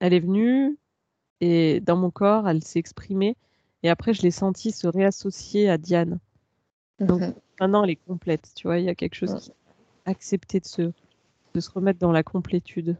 [0.00, 0.76] elle est venue
[1.40, 3.36] et dans mon corps, elle s'est exprimée
[3.82, 6.18] et après je l'ai sentie se réassocier à Diane.
[7.00, 7.34] Donc mhm.
[7.60, 9.50] maintenant elle est complète, tu vois, il y a quelque chose qui
[10.06, 10.92] a accepté de se,
[11.54, 12.96] de se remettre dans la complétude.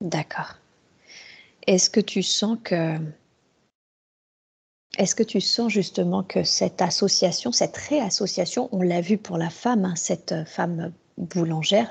[0.00, 0.56] D'accord.
[1.66, 2.96] Est-ce que tu sens que
[4.98, 9.50] est-ce que tu sens justement que cette association, cette réassociation, on l'a vu pour la
[9.50, 11.90] femme, hein, cette femme boulangère,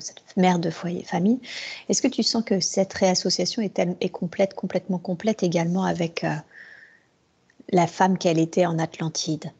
[0.00, 1.40] cette mère de foyer famille,
[1.88, 6.34] est-ce que tu sens que cette réassociation est, est complète, complètement complète également avec euh,
[7.72, 9.52] la femme qu'elle était en Atlantide?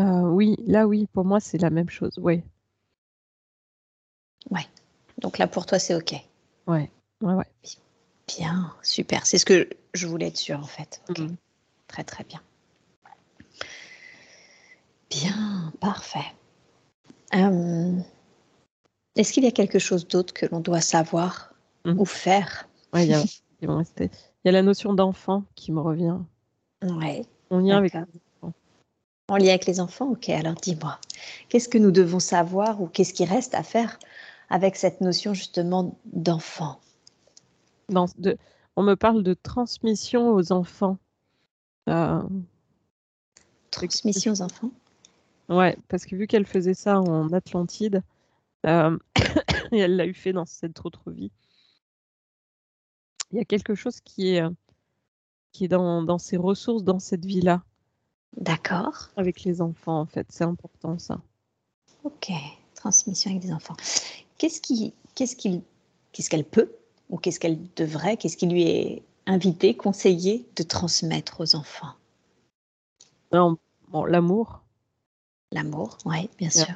[0.00, 2.42] Euh, oui, là oui, pour moi c'est la même chose, oui.
[4.50, 4.66] Ouais.
[5.18, 6.14] Donc là pour toi c'est ok.
[6.66, 6.90] Ouais,
[7.22, 7.46] ouais, ouais.
[8.26, 9.24] Bien, super.
[9.26, 11.00] C'est ce que je voulais être sûre en fait.
[11.16, 11.36] Mhm.
[11.86, 12.40] Très très bien.
[15.10, 16.34] Bien, parfait.
[17.34, 17.92] Euh,
[19.14, 21.54] est-ce qu'il y a quelque chose d'autre que l'on doit savoir
[21.84, 22.00] mhm.
[22.00, 22.68] ou faire?
[22.92, 26.18] Oui, il y, a la notion d'enfant qui me revient.
[26.82, 27.24] Ouais.
[27.50, 27.94] On y avec
[29.28, 30.10] en lien avec les enfants?
[30.10, 30.98] Ok, alors dis-moi,
[31.48, 33.98] qu'est-ce que nous devons savoir ou qu'est-ce qui reste à faire
[34.48, 36.80] avec cette notion justement d'enfant
[37.88, 40.98] On me parle de transmission aux enfants.
[41.88, 42.22] Euh,
[43.70, 44.70] transmission aux enfants
[45.48, 48.02] Ouais, parce que vu qu'elle faisait ça en Atlantide,
[48.66, 48.98] euh,
[49.72, 51.30] et elle l'a eu fait dans cette autre vie,
[53.30, 54.42] il y a quelque chose qui est,
[55.52, 57.62] qui est dans, dans ses ressources dans cette vie-là.
[58.36, 59.10] D'accord.
[59.16, 61.20] Avec les enfants, en fait, c'est important ça.
[62.04, 62.30] Ok,
[62.74, 63.76] transmission avec des enfants.
[64.38, 65.62] Qu'est-ce qui, qu'est-ce qu'il,
[66.12, 66.72] qu'est-ce qu'elle peut
[67.08, 71.94] ou qu'est-ce qu'elle devrait, qu'est-ce qui lui est invité, conseillé de transmettre aux enfants?
[73.30, 73.56] Bon,
[74.04, 74.62] L'amour.
[75.52, 76.74] L'amour, oui, bien sûr.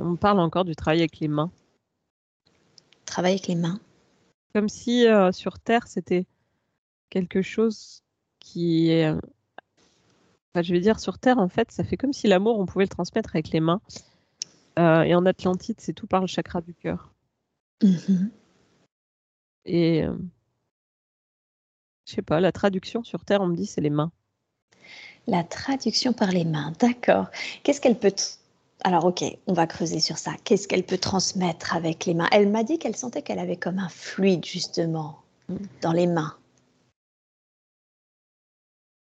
[0.00, 1.50] On parle encore du travail avec les mains.
[3.04, 3.80] Travail avec les mains.
[4.54, 6.24] Comme si euh, sur Terre, c'était
[7.10, 8.02] quelque chose
[8.38, 9.12] qui est
[10.62, 12.88] je vais dire sur Terre, en fait, ça fait comme si l'amour, on pouvait le
[12.88, 13.80] transmettre avec les mains.
[14.78, 17.12] Euh, et en Atlantide, c'est tout par le chakra du cœur.
[17.82, 18.30] Mm-hmm.
[19.64, 20.16] Et euh,
[22.06, 24.12] je sais pas, la traduction sur Terre, on me dit, c'est les mains.
[25.26, 27.26] La traduction par les mains, d'accord.
[27.62, 28.14] Qu'est-ce qu'elle peut
[28.84, 30.36] alors ok, on va creuser sur ça.
[30.44, 32.28] Qu'est-ce qu'elle peut transmettre avec les mains?
[32.30, 35.18] Elle m'a dit qu'elle sentait qu'elle avait comme un fluide justement
[35.48, 35.56] mm.
[35.82, 36.36] dans les mains.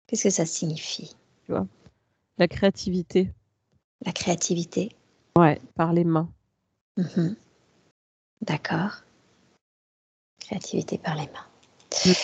[0.07, 1.15] Qu'est-ce que ça signifie?
[1.45, 1.65] Tu vois?
[2.37, 3.31] La créativité.
[4.05, 4.91] La créativité.
[5.37, 6.29] Ouais, par les mains.
[6.97, 7.35] Mhm.
[8.41, 9.01] D'accord.
[10.39, 12.15] Créativité par les mains.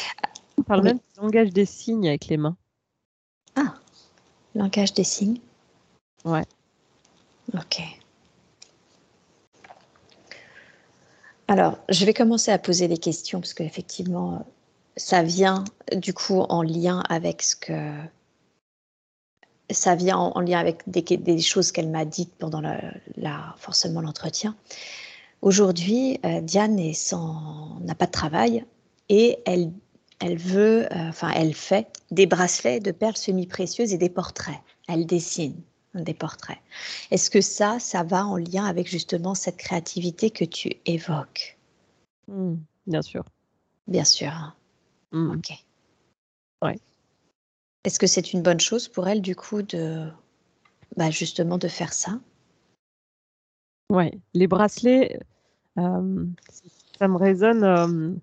[0.57, 2.57] On parle même du langage des signes avec les mains.
[3.55, 3.75] Ah,
[4.55, 5.39] langage des signes.
[6.25, 6.45] Ouais.
[7.53, 7.81] Ok.
[11.47, 14.45] Alors, je vais commencer à poser des questions parce qu'effectivement,
[14.97, 15.63] ça vient
[15.95, 17.91] du coup en lien avec ce que
[19.71, 24.55] ça vient en, lien avec des, choses qu'elle m'a dites pendant la, forcément l'entretien.
[25.41, 28.65] Aujourd'hui, euh, Diane n'a pas de travail
[29.07, 29.71] et elle,
[30.19, 34.59] elle veut, euh, enfin, elle fait des bracelets de perles semi-précieuses et des portraits.
[34.87, 35.55] Elle dessine
[35.93, 36.59] des portraits.
[37.11, 41.57] Est-ce que ça, ça va en lien avec justement cette créativité que tu évoques?
[42.27, 42.55] Mmh,
[42.87, 43.23] Bien sûr.
[43.87, 44.55] Bien sûr.
[45.11, 45.31] Mmh.
[45.31, 45.65] Ok.
[46.61, 46.79] Ouais.
[47.85, 50.09] Est-ce que c'est une bonne chose pour elle, du coup, de
[50.97, 52.19] bah, justement de faire ça?
[53.89, 55.19] Ouais, les bracelets,
[55.77, 56.25] euh,
[56.99, 58.13] ça me résonne euh,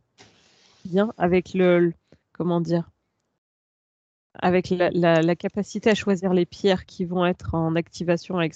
[0.84, 1.92] bien avec le,
[2.32, 2.90] comment dire,
[4.38, 8.54] avec la, capacité à choisir les pierres qui vont être en activation avec,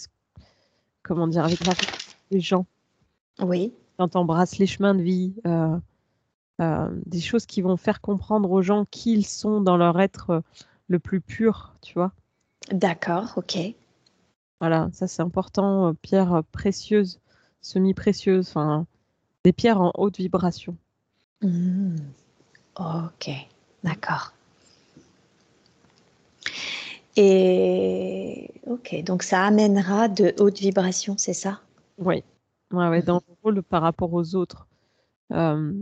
[1.03, 1.59] comment dire, avec
[2.31, 2.67] les gens.
[3.41, 3.73] Oui.
[3.99, 5.79] Quand on embrasse les chemins de vie, euh,
[7.07, 10.43] des choses qui vont faire comprendre aux gens qui ils sont dans leur être
[10.91, 12.13] le plus pur, tu vois.
[12.71, 13.59] D'accord, ok.
[14.61, 15.89] Voilà, ça c'est important.
[15.89, 17.21] Euh, pierres précieuses,
[17.63, 18.87] semi-précieuses, enfin,
[19.45, 20.77] des pierres en haute vibration.
[21.43, 21.97] Mmh.
[22.79, 23.31] Ok,
[23.85, 24.33] d'accord.
[27.17, 31.61] Et ok, donc ça amènera de hautes vibrations, c'est ça?
[31.99, 32.25] Oui,
[32.73, 34.67] ouais, ouais, dans le rôle par rapport aux autres.
[35.33, 35.73] Euh,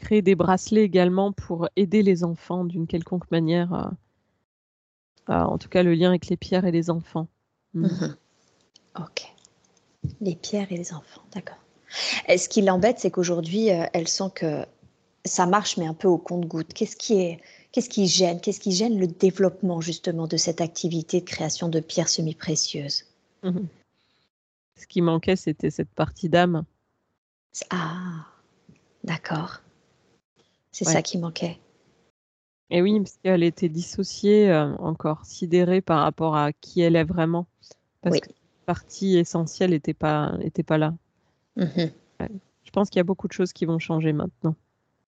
[0.00, 3.92] créer des bracelets également pour aider les enfants d'une quelconque manière.
[5.28, 7.28] en tout cas, le lien avec les pierres et les enfants.
[7.74, 7.86] Mmh.
[7.86, 8.16] Mmh.
[8.98, 9.32] Ok.
[10.20, 11.58] Les pierres et les enfants, d'accord.
[12.28, 14.64] Et ce qui l'embête, c'est qu'aujourd'hui, euh, elle sent que
[15.24, 16.72] ça marche, mais un peu au compte-goutte.
[16.72, 17.40] Qu'est-ce qui est,
[17.72, 21.80] qu'est-ce qui gêne Qu'est-ce qui gêne le développement justement de cette activité de création de
[21.80, 23.06] pierres semi-précieuses?
[23.42, 23.60] Mmh.
[24.76, 26.64] Ce qui manquait, c'était cette partie d'âme.
[27.70, 28.26] Ah,
[29.04, 29.60] d'accord.
[30.72, 31.58] C'est ça qui manquait.
[32.70, 37.04] Et oui, parce qu'elle était dissociée, euh, encore sidérée par rapport à qui elle est
[37.04, 37.46] vraiment.
[38.00, 38.34] Parce que la
[38.66, 40.94] partie essentielle n'était pas, était pas là.
[41.56, 41.86] Mmh
[42.20, 44.54] Je pense qu'il y a beaucoup de choses qui vont changer maintenant.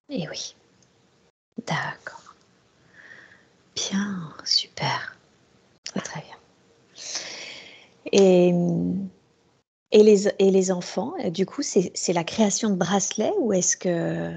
[0.09, 0.57] Et oui.
[1.67, 2.35] D'accord.
[3.77, 5.17] Bien, super.
[5.85, 6.37] Très très bien.
[8.11, 8.53] Et,
[9.93, 14.33] et, les, et les enfants, du coup, c'est la création de bracelets ou est-ce que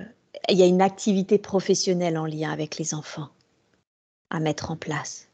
[0.49, 3.29] il y a une activité professionnelle en lien avec les enfants
[4.29, 5.29] à mettre en place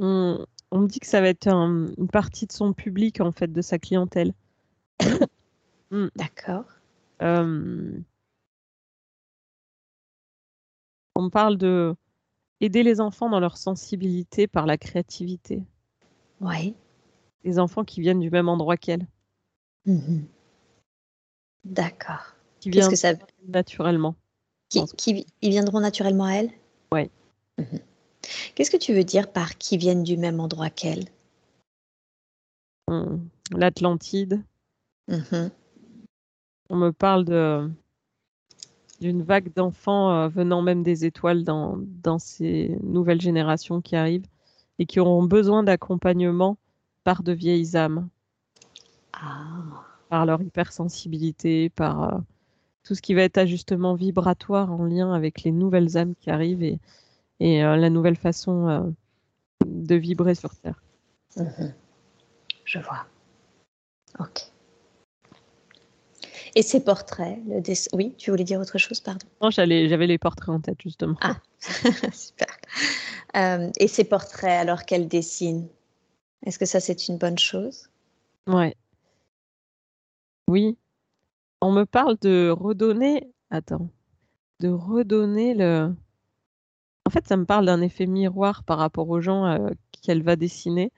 [0.00, 3.62] on, me dit que ça va être une partie de son public, en fait, de
[3.62, 4.32] sa clientèle.
[5.90, 6.08] Hmm.
[6.16, 6.66] D'accord.
[7.22, 7.98] Euh,
[11.14, 11.96] on parle de
[12.60, 15.64] aider les enfants dans leur sensibilité par la créativité.
[16.40, 16.74] Oui.
[17.44, 19.06] Les enfants qui viennent du même endroit qu'elle.
[19.86, 20.26] Mhm.
[21.64, 22.34] D'accord.
[22.60, 23.14] Qui Qu'est-ce que ça
[23.46, 24.14] naturellement.
[24.68, 26.50] Qui, ils viendront naturellement à elle?
[26.92, 27.10] Oui.
[27.58, 27.80] Mhm.
[28.54, 31.04] Qu'est-ce que tu veux dire par qui viennent du même endroit qu'elle?
[32.88, 33.18] Hmm.
[33.52, 34.42] L'Atlantide.
[35.08, 35.50] Mhm.
[36.70, 37.70] On me parle de
[39.00, 44.26] d'une vague d'enfants euh, venant même des étoiles dans, dans ces nouvelles générations qui arrivent
[44.80, 46.56] et qui auront besoin d'accompagnement
[47.04, 48.08] par de vieilles âmes.
[49.12, 49.84] Ah.
[50.08, 52.18] Par leur hypersensibilité, par euh,
[52.88, 56.62] tout ce qui va être ajustement vibratoire en lien avec les nouvelles âmes qui arrivent
[56.62, 56.78] et,
[57.38, 58.80] et euh, la nouvelle façon euh,
[59.66, 60.82] de vibrer sur Terre.
[61.36, 61.74] Mhm.
[62.64, 63.04] Je vois.
[64.18, 64.50] Ok.
[66.54, 67.60] Et ces portraits, le
[67.94, 69.26] oui, tu voulais dire autre chose, pardon?
[69.42, 71.16] Non, j'avais les portraits en tête, justement.
[71.20, 71.36] Ah,
[72.10, 72.56] super.
[73.36, 75.68] Euh, et ces portraits, alors qu'elle dessine,
[76.46, 77.90] est-ce que ça, c'est une bonne chose?
[78.46, 78.74] Ouais.
[80.48, 80.78] Oui,
[81.60, 83.90] on me parle de redonner attends,
[84.60, 85.94] de redonner le
[87.08, 89.70] en fait, ça me parle d'un effet miroir par rapport aux gens, euh,
[90.02, 90.92] qu'elle va dessiner,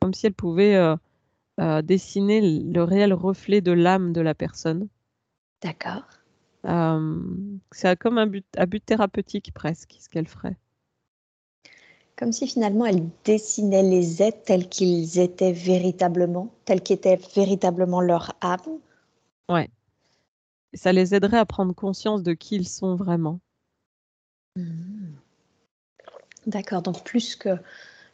[0.00, 0.96] comme si elle pouvait, euh,
[1.60, 4.88] euh, dessiner le réel reflet de l'âme de la personne.
[5.62, 6.02] D'accord.
[7.70, 10.56] c'est comme un but but thérapeutique presque, ce qu'elle ferait.
[12.16, 18.32] Comme si finalement elle dessinait les êtres tels qu'ils étaient véritablement, tels qu'était véritablement leur
[18.40, 18.80] âme?
[19.48, 19.70] Ouais
[20.74, 23.40] ça les aiderait à prendre conscience de qui ils sont vraiment.
[24.56, 25.14] Mmh.
[26.46, 27.50] D'accord, donc plus que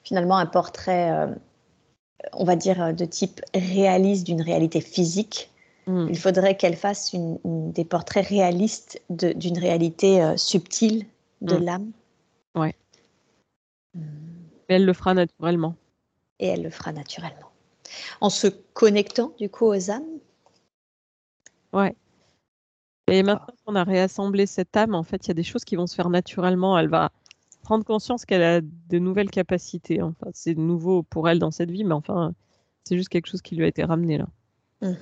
[0.03, 1.35] finalement un portrait, euh,
[2.33, 5.51] on va dire, de type réaliste d'une réalité physique,
[5.87, 6.09] mmh.
[6.11, 11.07] il faudrait qu'elle fasse des portraits réalistes d'une réalité euh, subtile
[11.41, 11.65] de mmh.
[11.65, 11.93] l'âme.
[12.55, 12.75] Ouais.
[13.95, 15.75] Mais elle le fera naturellement.
[16.39, 17.51] Et elle le fera naturellement.
[18.21, 20.19] En se connectant du coup aux âmes?
[21.73, 21.97] Ouais.
[23.11, 25.77] Et maintenant qu'on a réassemblé cette âme, en fait, il y a des choses qui
[25.77, 26.79] vont se faire naturellement.
[26.79, 27.11] Elle va
[27.63, 30.03] prendre conscience qu'elle a de nouvelles capacités.
[30.03, 32.35] Enfin, c'est nouveau pour elle dans cette vie, mais enfin,
[32.85, 34.27] c'est juste quelque chose qui lui a été ramené là.
[34.83, 34.93] Mmh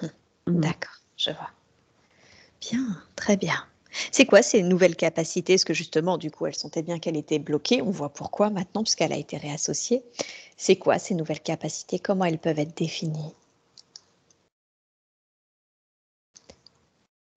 [0.47, 1.51] mmh D'accord, je vois.
[2.61, 3.57] Bien, très bien.
[4.13, 5.55] C'est quoi ces nouvelles capacités?
[5.55, 7.83] Est-ce que justement, du coup, elle sentait bien qu'elle était bloquée?
[7.83, 10.03] On voit pourquoi maintenant, puisqu'elle a été réassociée.
[10.57, 11.99] C'est quoi ces nouvelles capacités?
[11.99, 13.35] Comment elles peuvent être définies?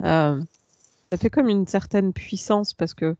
[0.03, 0.41] Euh,
[1.11, 3.15] ça fait comme une certaine puissance parce que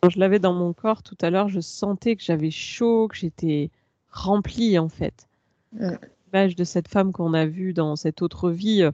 [0.00, 3.16] quand je l'avais dans mon corps tout à l'heure, je sentais que j'avais chaud, que
[3.16, 3.70] j'étais
[4.10, 5.26] remplie en fait.
[5.72, 8.92] L'image de cette femme qu'on a vue dans cette autre vie, euh,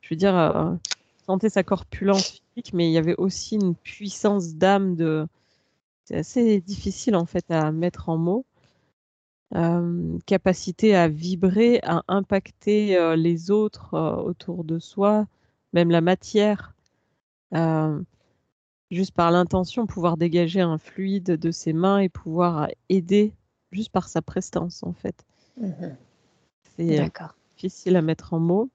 [0.00, 0.74] je veux dire, euh,
[1.26, 5.26] sentais sa corpulence physique, mais il y avait aussi une puissance d'âme de.
[6.04, 8.44] C'est assez difficile en fait à mettre en mots.
[9.54, 15.26] Euh, capacité à vibrer, à impacter euh, les autres euh, autour de soi,
[15.72, 16.74] même la matière.
[18.90, 23.32] Juste par l'intention, pouvoir dégager un fluide de ses mains et pouvoir aider
[23.72, 25.24] juste par sa prestance en fait.
[25.56, 25.96] Mmh
[26.76, 27.10] C'est
[27.56, 28.70] difficile à mettre en mots.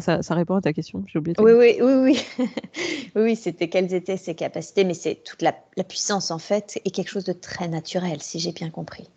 [0.00, 1.34] Ça, répond à ta question, j'ai oublié.
[1.38, 1.92] Oui, oui, oui,
[2.38, 2.46] oui.
[3.16, 5.52] oui, c'était quelles étaient ses capacités, mais c'est toute la,
[5.84, 9.08] puissance en fait et quelque chose de très naturel, si j'ai bien compris.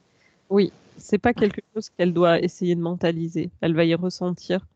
[0.50, 3.52] Oui, c'est pas quelque chose qu'elle doit essayer de mentaliser.
[3.62, 4.68] Elle va y ressentir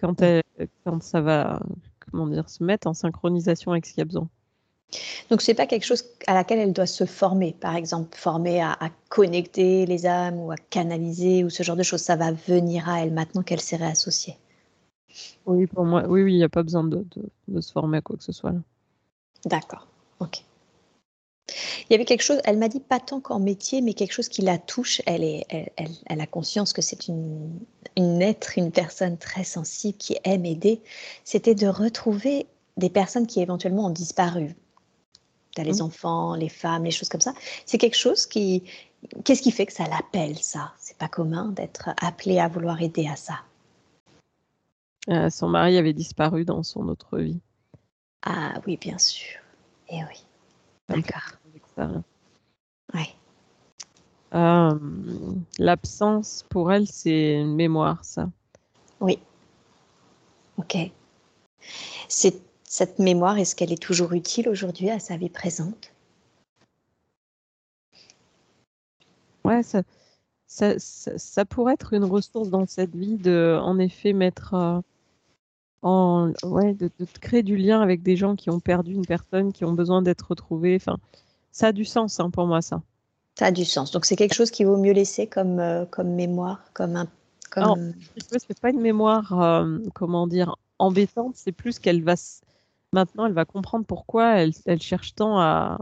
[0.00, 0.42] quand, elle,
[0.84, 1.60] quand ça va,
[2.00, 4.28] comment dire, se mettre en synchronisation avec ce qu'il y a besoin.
[5.30, 8.76] Donc, c'est pas quelque chose à laquelle elle doit se former, par exemple, former à,
[9.10, 12.00] connecter les âmes ou à canaliser ou ce genre de choses.
[12.00, 14.36] Ça va venir à elle maintenant qu'elle s'est réassociée.
[15.46, 17.04] Oui, pour moi, oui, oui, il n'y a pas besoin de,
[17.60, 18.54] se former à quoi que ce soit.
[19.44, 19.86] D'accord,
[20.20, 20.42] ok.
[21.88, 24.28] Il y avait quelque chose, elle m'a dit pas tant qu'en métier, mais quelque chose
[24.28, 25.00] qui la touche.
[25.06, 27.50] Elle, est, elle, elle, a conscience que c'est une,
[27.96, 30.82] une être, une personne très sensible qui aime aider.
[31.24, 32.46] C'était de retrouver
[32.76, 34.54] des personnes qui éventuellement ont disparu
[35.62, 35.82] les mmh.
[35.82, 37.34] enfants, les femmes, les choses comme ça.
[37.66, 38.64] C'est quelque chose qui.
[39.24, 40.72] Qu'est-ce qui fait que ça l'appelle, ça?
[40.78, 43.40] C'est pas commun d'être appelé à vouloir aider à ça.
[45.08, 47.40] Euh, son mari avait disparu dans son autre vie.
[48.22, 49.38] Ah oui, bien sûr.
[49.88, 50.24] Et eh oui.
[50.88, 51.37] D'accord.
[54.34, 54.78] Euh,
[55.58, 58.28] l'absence, pour elle, c'est une mémoire, ça.
[59.00, 59.18] Oui.
[60.58, 60.76] Ok.
[62.08, 65.94] C'est cette mémoire, est-ce qu'elle est toujours utile aujourd'hui à sa vie présente?
[69.44, 69.82] Ouais, ça,
[70.46, 74.80] ça, pourrait être une ressource dans cette vie de, en effet, mettre euh,
[75.80, 76.90] en, ouais, de,
[77.22, 80.28] créer du lien avec des gens qui ont perdu une personne, qui ont besoin d'être
[80.28, 80.76] retrouvés.
[80.76, 80.98] Enfin,
[81.58, 82.82] ça a du sens hein, pour moi, ça.
[83.36, 83.90] Ça a du sens.
[83.90, 87.08] Donc c'est quelque chose qu'il vaut mieux laisser comme, euh, comme mémoire, comme un.
[87.50, 87.94] Comme...
[88.16, 91.34] c'est pas une mémoire, euh, comment dire, embêtante.
[91.34, 92.14] C'est plus qu'elle va
[92.92, 95.78] Maintenant, elle va comprendre pourquoi elle, cherche tant à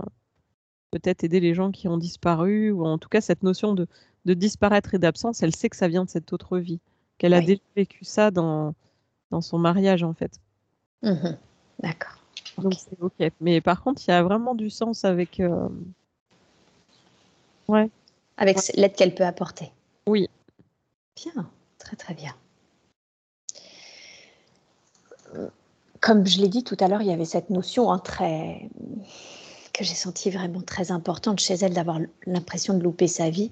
[0.90, 3.86] peut-être aider les gens qui ont disparu, ou en tout cas cette notion de,
[4.24, 6.80] disparaître et d'absence, elle sait que ça vient de cette autre vie,
[7.18, 8.74] qu'elle a déjà vécu ça dans,
[9.30, 10.40] dans son mariage en fait.
[11.02, 11.36] Mmh
[11.80, 12.15] D'accord.
[12.58, 13.32] Donc c'est ok.
[13.40, 15.40] Mais par contre, il y a vraiment du sens avec.
[15.40, 15.68] Euh,
[17.68, 17.90] ouais.
[18.36, 19.72] Avec l'aide qu'elle peut apporter.
[20.06, 20.28] Oui.
[21.16, 21.48] Bien,
[21.78, 22.34] très très bien
[26.00, 28.68] comme je l'ai dit tout à l'heure, il y avait cette notion hein, très,
[29.72, 33.50] que j'ai sentie vraiment très importante chez elle d'avoir l'impression de louper sa vie.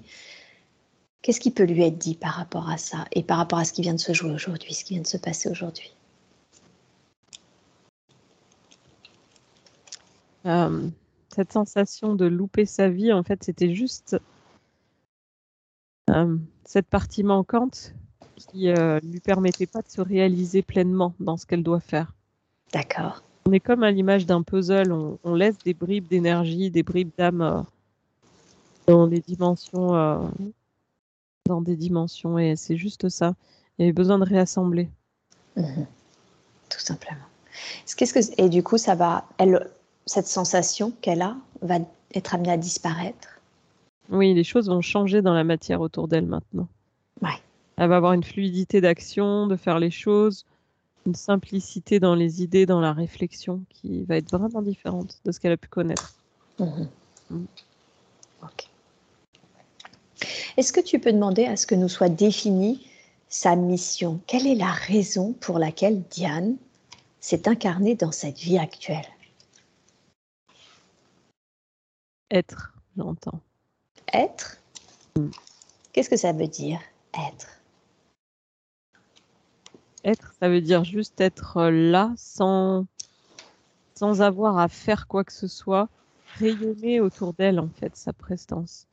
[1.21, 3.73] Qu'est-ce qui peut lui être dit par rapport à ça et par rapport à ce
[3.73, 5.94] qui vient de se jouer aujourd'hui, ce qui vient de se passer aujourd'hui?
[10.45, 10.87] Euh,
[11.33, 14.17] Cette sensation de louper sa vie, en fait, c'était juste
[16.09, 17.93] euh, cette partie manquante
[18.35, 22.13] qui euh, lui permettait pas de se réaliser pleinement dans ce qu'elle doit faire.
[22.73, 23.23] D'accord.
[23.45, 27.65] On est comme à l'image d'un puzzle, on, laisse des bribes d'énergie, des bribes d'âme
[28.87, 30.31] dans des dimensions,
[31.45, 33.35] dans des dimensions, et c'est juste ça.
[33.77, 34.89] Il y avait besoin de réassembler.
[35.55, 35.85] Mhm.
[36.69, 37.25] Tout simplement.
[37.95, 39.69] Qu'est-ce que et du coup, ça va, elle,
[40.05, 41.79] cette sensation qu'elle a va
[42.13, 43.39] être amenée à disparaître.
[44.09, 46.67] Oui, les choses vont changer dans la matière autour d'elle maintenant.
[47.21, 47.29] Ouais.
[47.77, 50.45] Elle va avoir une fluidité d'action, de faire les choses,
[51.05, 55.39] une simplicité dans les idées, dans la réflexion qui va être vraiment différente de ce
[55.39, 56.13] qu'elle a pu connaître.
[56.59, 56.87] Mhm.
[57.31, 57.45] Mm.
[60.57, 62.87] Est-ce que tu peux demander à ce que nous soit définie
[63.27, 64.21] sa mission?
[64.27, 66.55] Quelle est la raison pour laquelle Diane
[67.19, 69.05] s'est incarnée dans cette vie actuelle?
[72.35, 73.39] Être, j'entends.
[74.11, 74.57] Être?
[75.15, 75.29] Mm.
[75.93, 76.81] Qu'est-ce que ça veut dire,
[77.17, 77.61] être?
[80.03, 82.87] Être, ça veut dire juste être euh, là sans,
[83.97, 85.87] sans avoir à faire quoi que ce soit,
[86.27, 88.85] rayonner autour d'elle, en fait, sa prestance.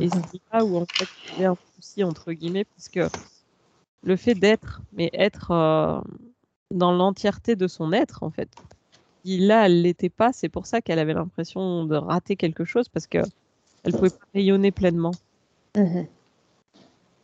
[0.00, 0.10] Et mhm.
[0.32, 2.98] c'est là où, en fait, il y a un souci, entre guillemets, puisque
[4.02, 6.00] le fait d'être, mais être euh,
[6.72, 8.50] dans l'entièreté de son être, en fait.
[9.36, 13.06] Là, elle l'était pas, c'est pour ça qu'elle avait l'impression de rater quelque chose, parce
[13.06, 13.18] que
[13.84, 15.12] elle pouvait pas rayonner pleinement.
[15.76, 16.06] Mhm.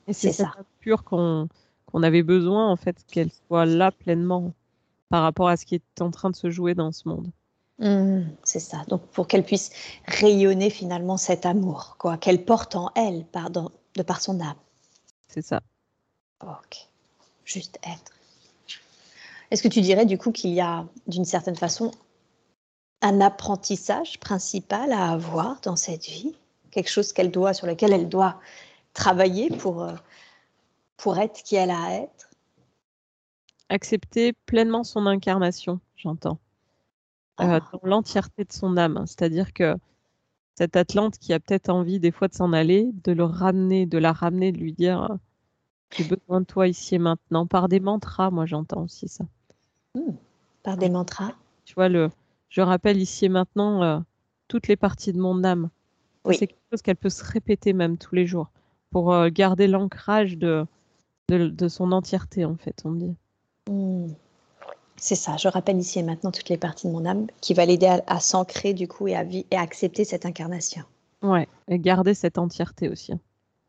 [0.07, 1.49] Et c'est ça pur qu'on
[1.95, 4.53] on avait besoin en fait qu'elle soit là pleinement
[5.09, 7.31] par rapport à ce qui est en train de se jouer dans ce monde.
[7.79, 8.85] Mmh, c'est ça.
[8.89, 9.71] Donc pour qu'elle puisse
[10.07, 14.57] rayonner finalement cet amour, quoi, qu'elle porte en elle, pardon, de par son âme.
[15.29, 15.61] C'est ça.
[16.43, 16.89] Ok.
[17.45, 18.13] juste être.
[19.51, 21.91] Est-ce que tu dirais du coup qu'il y a d'une certaine façon
[23.03, 26.35] un apprentissage principal à avoir dans cette vie,
[26.71, 28.41] quelque chose qu'elle doit, sur lequel elle doit
[28.95, 29.95] travailler pour, euh,
[30.97, 32.31] pour être qui elle a à être?
[33.69, 36.39] Accepter pleinement son incarnation, j'entends,
[37.41, 37.71] euh, ah.
[37.73, 39.05] dans l'entièreté de son âme.
[39.07, 39.77] C'est-à-dire que
[40.55, 43.99] cette Atlante qui a peut-être envie des fois de s'en aller, de le ramener, de
[43.99, 45.19] la ramener, de lui dire
[45.91, 49.25] j'ai besoin de toi ici et maintenant, par des mantras, moi j'entends aussi ça.
[49.95, 50.15] Hmm.
[50.65, 52.11] par des mantras Tu vois, le,
[52.49, 54.01] je rappelle ici et maintenant euh,
[54.49, 55.71] toutes les parties de mon âme.
[56.27, 58.51] C'est quelque chose qu'elle peut se répéter même tous les jours
[58.91, 60.67] pour euh, garder l'ancrage de,
[61.29, 63.15] de, son entièreté, en fait, on dit.
[63.69, 64.09] Hmm.
[64.97, 67.67] C'est ça, je rappelle ici et maintenant toutes les parties de mon âme qui va
[67.67, 70.85] l'aider à, s'ancrer du coup et à, et à accepter cette incarnation.
[71.23, 73.13] Ouais, et garder cette entièreté aussi.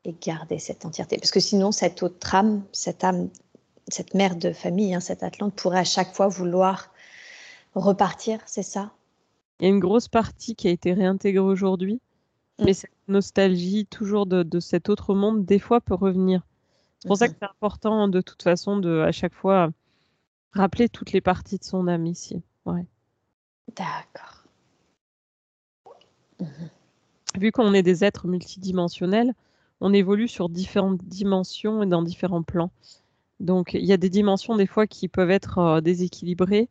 [0.07, 1.17] Et garder cette entièreté.
[1.17, 3.29] Parce que sinon, cette autre âme, cette âme,
[3.87, 6.93] cette mère de famille, hein, cette Atlante, pourrait à chaque fois vouloir
[7.73, 8.91] repartir, c'est ça?
[9.59, 12.01] Il y a une grosse partie qui a été réintégrée aujourd'hui,
[12.59, 12.65] mm.
[12.65, 16.45] mais cette nostalgie toujours de, cet autre monde, des fois, peut revenir.
[16.99, 19.71] C'est pour ça que c'est important, de toute façon, de à chaque fois
[20.51, 22.43] rappeler toutes les parties de son âme ici.
[22.65, 22.85] Ouais.
[23.75, 24.43] D'accord.
[27.39, 29.33] Vu qu'on est des êtres multidimensionnels,
[29.81, 32.71] on évolue sur différentes dimensions et dans différents plans.
[33.39, 36.69] Donc, il y a des dimensions des fois qui peuvent être euh, déséquilibrées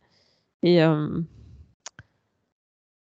[0.62, 1.20] et euh,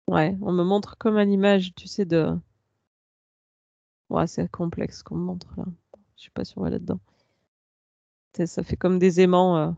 [0.07, 2.37] ouais, on me montre comme à l'image, tu sais, de.
[4.09, 5.65] Ouais, c'est complexe qu'on me montre là.
[6.17, 6.99] Je sais pas si on va là-dedans.
[8.45, 9.57] Ça fait comme des aimants.
[9.57, 9.71] Euh,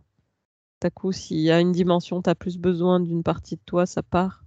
[0.81, 3.85] T'as coup, s'il y a une dimension, tu as plus besoin d'une partie de toi,
[3.85, 4.43] ça part.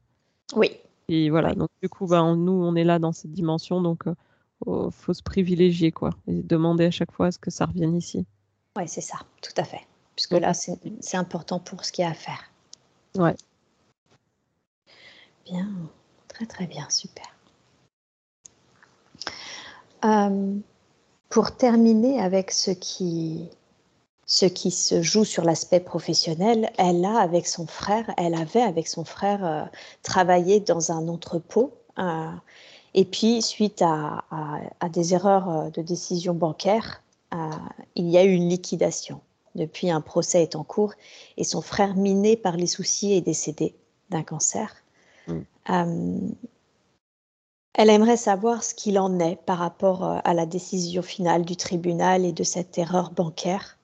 [0.57, 0.69] Oui.
[1.09, 4.17] Et voilà, donc du coup, bah, nous, on est là dans cette dimension, donc euh,
[4.67, 7.97] oh, faut se privilégier, quoi, et demander à chaque fois à ce que ça revienne
[7.97, 8.27] ici.
[8.77, 9.87] Oui, c'est ça, tout à fait.
[10.17, 12.51] Puisque là, c'est important pour ce qu'il y a à faire.
[13.17, 13.35] Ouais.
[15.45, 15.69] Bien,
[16.29, 17.27] très très bien, super.
[20.05, 20.57] Euh,
[21.29, 23.49] pour terminer avec ce qui,
[24.27, 28.87] ce qui se joue sur l'aspect professionnel, elle a avec son frère, elle avait avec
[28.87, 29.65] son frère euh,
[30.03, 31.73] travaillé dans un entrepôt.
[31.99, 32.31] Euh,
[32.95, 34.25] et puis, suite à,
[34.81, 37.03] à, des erreurs de décision bancaire,
[37.97, 39.21] il y a eu une liquidation.
[39.55, 40.95] Depuis, un procès est en cours
[41.37, 43.75] et son frère, miné par les soucis, est décédé
[44.11, 44.75] d'un cancer.
[45.29, 45.41] Mm.
[45.71, 46.19] Euh,
[47.75, 51.57] elle aimerait savoir ce qu'il en est par rapport euh, à la décision finale du
[51.57, 53.79] tribunal et de cette erreur bancaire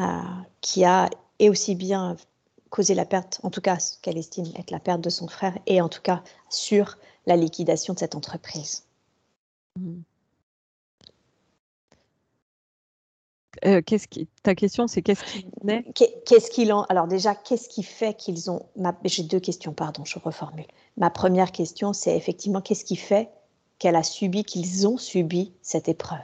[0.00, 0.20] euh,
[0.60, 1.08] qui a
[1.38, 2.16] et aussi bien
[2.70, 5.56] causé la perte, en tout cas ce qu'elle estime être la perte de son frère,
[5.66, 8.84] et en tout cas sur la liquidation de cette entreprise.
[13.64, 15.46] Euh, qu'est-ce qui, ta question, c'est qu'est-ce qui
[16.26, 18.66] Qu'est-ce qu'il en Alors déjà, qu'est-ce qui fait qu'ils ont
[19.04, 20.66] J'ai deux questions, pardon, je reformule.
[20.96, 23.30] Ma première question, c'est effectivement qu'est-ce qui fait
[23.78, 26.20] qu'elle a subi, qu'ils ont subi cette épreuve?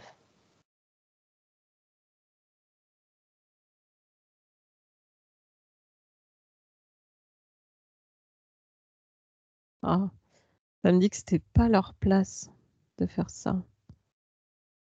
[9.82, 10.10] Ah,
[10.82, 12.50] ça me dit que c'était pas leur place
[12.98, 13.62] de faire ça.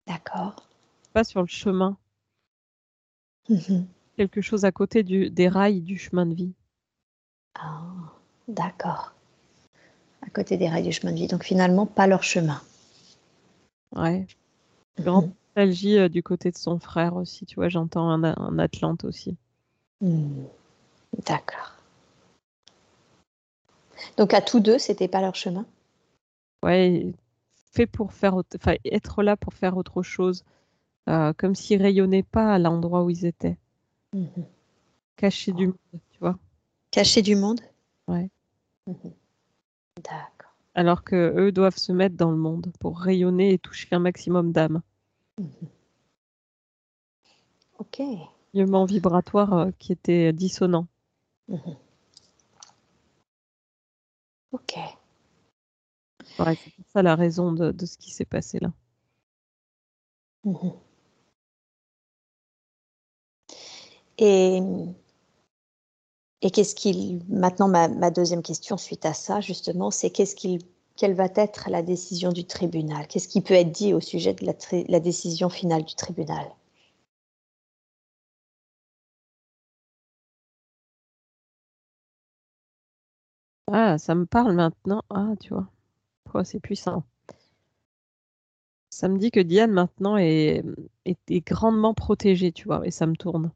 [0.07, 0.67] D'accord.
[1.13, 1.97] Pas sur le chemin.
[3.49, 3.87] Mhm.
[4.17, 6.53] Quelque chose à côté du, des rails du chemin de vie.
[7.55, 7.81] Ah,
[8.47, 9.13] d'accord.
[10.21, 11.27] À côté des rails du chemin de vie.
[11.27, 12.61] Donc finalement, pas leur chemin.
[13.95, 14.27] Ouais.
[14.97, 15.05] Mhm.
[15.05, 17.45] Grande nostalgie euh, du côté de son frère aussi.
[17.45, 19.35] Tu vois, j'entends un, Atlante aussi.
[19.99, 20.43] Hmm.
[21.25, 21.75] D'accord.
[24.17, 25.65] Donc à tous deux, c'était pas leur chemin?
[26.63, 27.13] Ouais,
[27.71, 30.43] fait pour faire, enfin, être là pour faire autre chose,
[31.09, 33.57] euh, comme s'ils rayonnaient pas à l'endroit où ils étaient.
[34.13, 34.45] Mhm.
[35.15, 35.77] Cachés du monde,
[36.11, 36.37] tu vois.
[36.91, 37.61] Cachés du monde?
[38.07, 38.29] Ouais.
[38.87, 39.13] Mhm.
[39.97, 40.55] D'accord.
[40.73, 44.51] Alors que eux doivent se mettre dans le monde pour rayonner et toucher un maximum
[44.51, 44.81] d'âmes.
[45.37, 45.49] Mhm.
[47.79, 48.01] Ok.
[48.53, 50.87] Mouvement vibratoire euh, qui était dissonant.
[54.51, 54.77] Ok.
[56.45, 58.71] C'est ça la raison de, de ce qui s'est passé là.
[64.17, 64.61] Et,
[66.43, 67.23] et qu'est-ce qu'il.
[67.29, 70.61] Maintenant, ma, ma, deuxième question suite à ça, justement, c'est qu'est-ce qu'il,
[70.95, 73.07] quelle va être la décision du tribunal?
[73.07, 74.53] Qu'est-ce qui peut être dit au sujet de la,
[74.87, 76.45] la décision finale du tribunal?
[83.71, 85.01] Ah, ça me parle maintenant.
[85.09, 85.67] Ah, tu vois.
[86.43, 87.03] C'est puissant.
[88.89, 90.63] Ça me dit que Diane maintenant est,
[91.05, 93.51] est, est, grandement protégée, tu vois, et ça me tourne.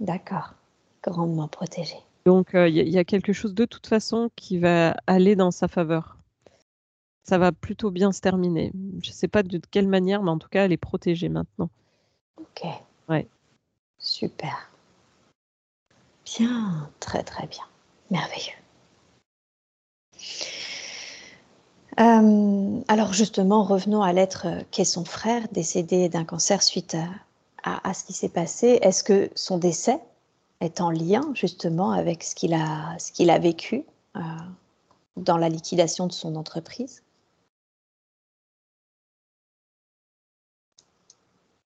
[0.00, 0.54] D'accord.
[1.02, 1.96] Grandement protégé.
[2.24, 6.16] Donc, il y, a quelque chose de toute façon qui va aller dans sa faveur.
[7.24, 8.72] Ça va plutôt bien se terminer.
[9.02, 11.70] Je ne sais pas de quelle manière, mais en tout cas, elle est protégée maintenant.
[12.36, 12.64] Ok.
[13.08, 13.28] Ouais.
[13.98, 14.70] Super.
[16.24, 17.64] Bien, très très bien.
[18.10, 18.54] Merveilleux.
[22.00, 26.96] Euh, alors justement, revenons à l'être qu'est son frère, décédé d'un cancer suite
[27.62, 28.78] à, ce qui s'est passé.
[28.82, 30.00] Est-ce que son décès
[30.60, 33.84] est en lien justement avec ce qu'il a, ce qu'il a vécu
[34.16, 34.20] euh,
[35.16, 37.02] dans la liquidation de son entreprise?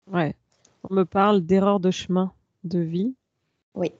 [0.08, 0.34] Ouais.
[0.88, 2.32] On me parle d'erreur de chemin
[2.64, 3.14] de vie.
[3.74, 3.92] Oui.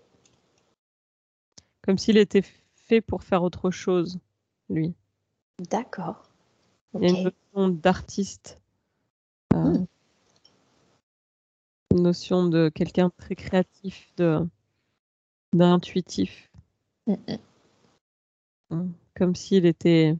[1.83, 2.45] Comme s'il était
[2.75, 4.19] fait pour faire autre chose,
[4.69, 4.95] lui.
[5.59, 6.23] D'accord.
[6.95, 8.61] Il y a une notion d'artiste.
[9.55, 9.87] Euh, hmm.
[11.93, 14.47] Une notion de quelqu'un très créatif, de
[15.53, 16.51] d'intuitif.
[17.07, 17.15] Hmm,
[18.71, 18.93] hmm.
[19.15, 20.17] Comme s'il était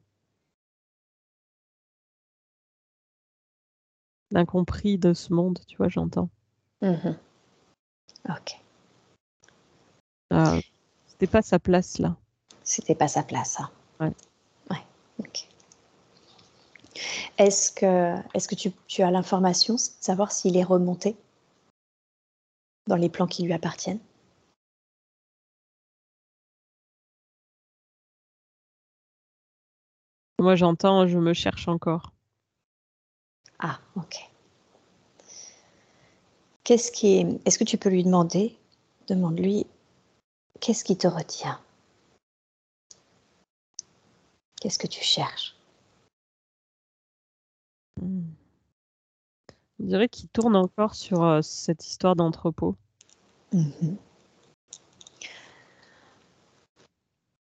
[4.31, 6.29] l'incompris de ce monde, tu vois, j'entends.
[6.83, 7.17] Mhm.
[8.29, 8.61] Ok.
[10.33, 10.61] Euh,
[11.07, 12.17] c'était pas sa place là.
[12.63, 13.61] C'était pas sa place.
[13.61, 13.71] Hein.
[14.01, 14.13] Ouais.
[17.39, 21.17] Est-ce que, est-ce que tu, tu as l'information de savoir s'il est remonté
[22.87, 24.01] dans les plans qui lui appartiennent?
[30.39, 32.13] Moi j'entends, je me cherche encore.
[33.59, 34.31] Ah, ok.
[36.65, 37.41] Qu'est-ce qui est...
[37.47, 38.57] Est-ce que tu peux lui demander?
[39.09, 39.67] Demande-lui,
[40.61, 41.61] qu'est-ce qui te retient?
[44.61, 45.55] Qu'est-ce que tu cherches?
[48.01, 48.25] Hmm.
[49.79, 52.77] On dirait qu'il tourne encore sur euh, cette histoire d'entrepôt.
[53.53, 53.97] Mhm.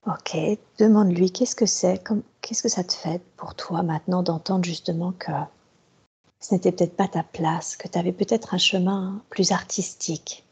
[0.07, 0.37] Ok,
[0.79, 2.03] demande-lui qu'est-ce que c'est,
[2.41, 5.33] qu'est-ce que ça te fait pour toi maintenant d'entendre justement que
[6.39, 10.45] ce n'était peut-être pas ta place, que tu avais peut-être un chemin plus artistique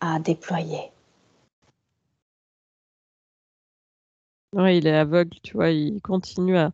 [0.00, 0.90] à déployer?
[4.56, 6.72] Oui, il est aveugle, tu vois, il continue à.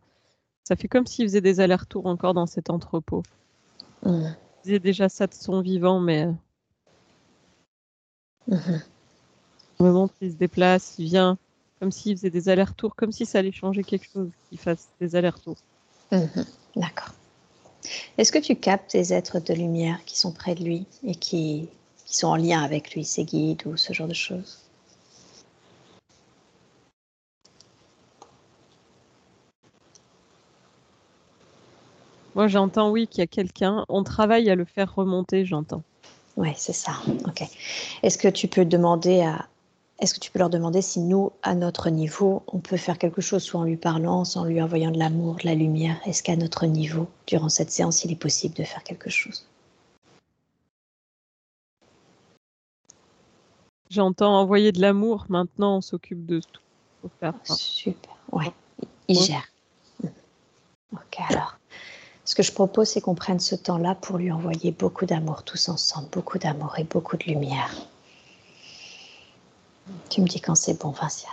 [0.63, 3.23] Ça fait comme s'il faisait des allers-retours encore dans cet entrepôt.
[4.03, 4.27] Mmh.
[4.29, 6.27] Il faisait déjà ça de son vivant, mais.
[8.47, 8.55] Mmh.
[9.79, 11.37] Au moment où il se déplace, il vient
[11.81, 15.17] comme s'il faisait des allers-retours, comme si ça allait changer quelque chose, qu'il fasse des
[15.17, 15.57] allers-retours.
[16.13, 16.25] Mmh.
[16.77, 17.13] D'accord.
[18.17, 21.67] Est-ce que tu captes des êtres de lumière qui sont près de lui et qui,
[22.05, 24.62] qui sont en lien avec lui, ses guides ou ce genre de choses?
[32.35, 33.85] Moi, j'entends, oui, qu'il y a quelqu'un.
[33.89, 35.83] On travaille à le faire remonter, j'entends.
[36.35, 36.93] Oui, c'est ça.
[37.25, 37.43] Ok.
[38.01, 39.47] Est-ce que tu peux demander à,
[39.99, 43.21] est-ce que tu peux leur demander si nous, à notre niveau, on peut faire quelque
[43.21, 45.97] chose, soit en lui parlant, soit en lui envoyant de l'amour, de la lumière?
[46.05, 49.47] Est-ce qu'à notre niveau, durant cette séance, il est possible de faire quelque chose?
[53.89, 57.09] J'entends envoyer de l'amour, maintenant on s'occupe de tout.
[57.19, 57.35] faire.
[57.43, 58.51] Super, ouais,
[59.07, 59.47] il gère.
[60.91, 61.59] Ok, alors,
[62.25, 65.69] ce que je propose, c'est qu'on prenne ce temps-là pour lui envoyer beaucoup d'amour tous
[65.69, 67.73] ensemble, beaucoup d'amour et beaucoup de lumière.
[70.09, 71.31] Tu me dis quand c'est bon, Vinciane.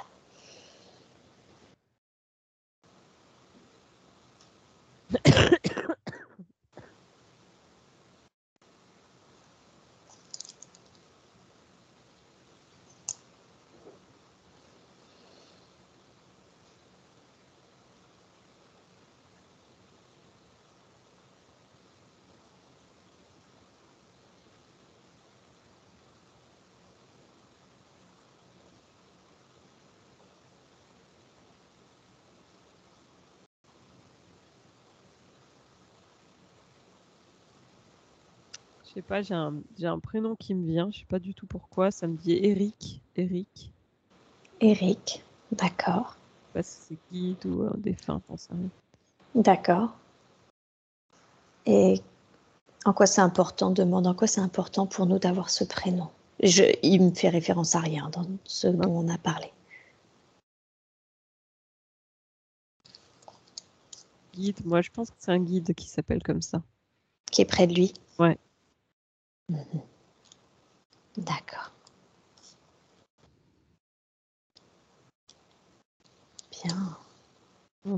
[39.01, 41.91] Sais pas, j'ai un, un prénom qui me vient, je sais pas du tout pourquoi,
[41.91, 43.01] ça me dit Eric.
[43.17, 43.73] Eric.
[44.61, 46.17] Eric, d'accord.
[46.17, 48.21] Je sais pas si c'est guide ou un défunt,
[49.35, 49.97] D'accord.
[51.65, 52.03] Et
[52.85, 56.09] en quoi c'est important, demande en quoi c'est important pour nous d'avoir ce prénom?
[56.43, 59.51] Je, il me fait référence à rien dans ce dont on a parlé.
[64.35, 66.63] Guide, moi je pense que c'est un guide qui s'appelle comme ça.
[67.31, 68.37] Qui est près de lui Ouais.
[69.51, 69.81] Mhm.
[71.17, 71.73] D'accord.
[76.53, 76.97] Bien.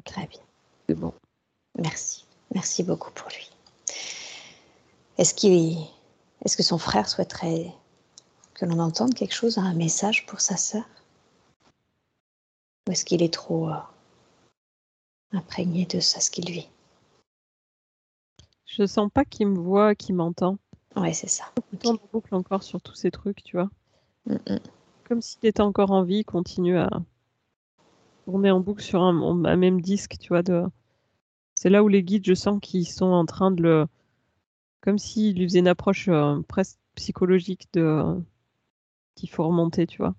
[0.04, 0.40] Très bien.
[0.88, 1.12] C'est bon.
[1.78, 2.24] Merci.
[2.54, 3.50] Merci beaucoup pour lui.
[5.18, 5.76] Est-ce qu'il
[6.44, 7.72] est-ce que son frère souhaiterait
[8.54, 10.84] que l'on entende quelque chose, un message pour sa sœur?
[12.88, 13.76] Ou est-ce qu'il est trop euh,
[15.32, 16.68] imprégné de ça, ce qu'il vit?
[18.64, 20.56] Je sens pas qu'il me voit, qu'il m'entend.
[20.96, 21.44] Ouais, c'est ça.
[21.72, 23.70] Il tourne en boucle encore sur tous ces trucs, tu vois.
[24.26, 24.58] Mm, mm.
[25.08, 26.90] Comme s'il était encore en vie, il continue à
[28.24, 30.42] tourner en boucle sur un, un même disque, tu vois.
[30.42, 30.64] De...
[31.54, 33.86] C'est là où les guides, je sens qu'ils sont en train de le.
[34.80, 38.20] Comme s'ils lui faisaient une approche euh, presque psychologique de
[39.14, 40.14] qu'il faut remonter, tu vois.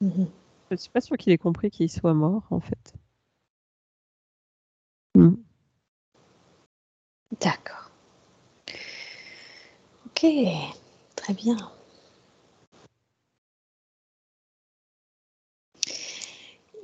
[0.00, 0.28] Mhm.
[0.70, 2.94] Je suis pas sûre qu'il ait compris qu'il soit mort, en fait.
[5.16, 5.34] Mm.
[7.40, 7.83] D'accord.
[10.16, 10.30] Ok,
[11.16, 11.56] très bien.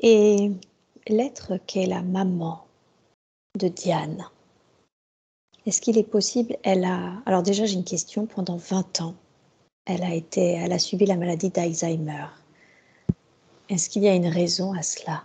[0.03, 0.51] Et
[1.07, 2.67] l'être qu'est la maman
[3.57, 4.27] de Diane,
[5.65, 7.23] est-ce qu'il est possible, elle a...
[7.25, 9.15] Alors déjà j'ai une question, pendant 20 ans,
[9.87, 12.27] elle a, été, elle a subi la maladie d'Alzheimer.
[13.69, 15.23] Est-ce qu'il y a une raison à cela,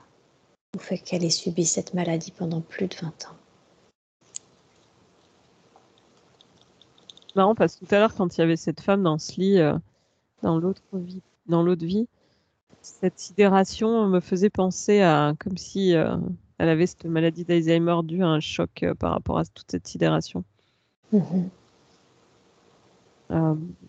[0.76, 3.45] au fait qu'elle ait subi cette maladie pendant plus de 20 ans?
[7.36, 9.60] Marrant parce que tout à l'heure, quand il y avait cette femme dans ce lit,
[9.60, 9.78] euh,
[10.41, 12.07] dans l'autre vie, dans l'autre vie,
[12.82, 16.18] cette sidération me faisait penser à comme si euh,
[16.57, 19.88] elle avait cette maladie d'Alzheimer due à un choc euh, par rapport à toute cette
[19.88, 20.44] sidération.
[21.12, 21.49] Mhm.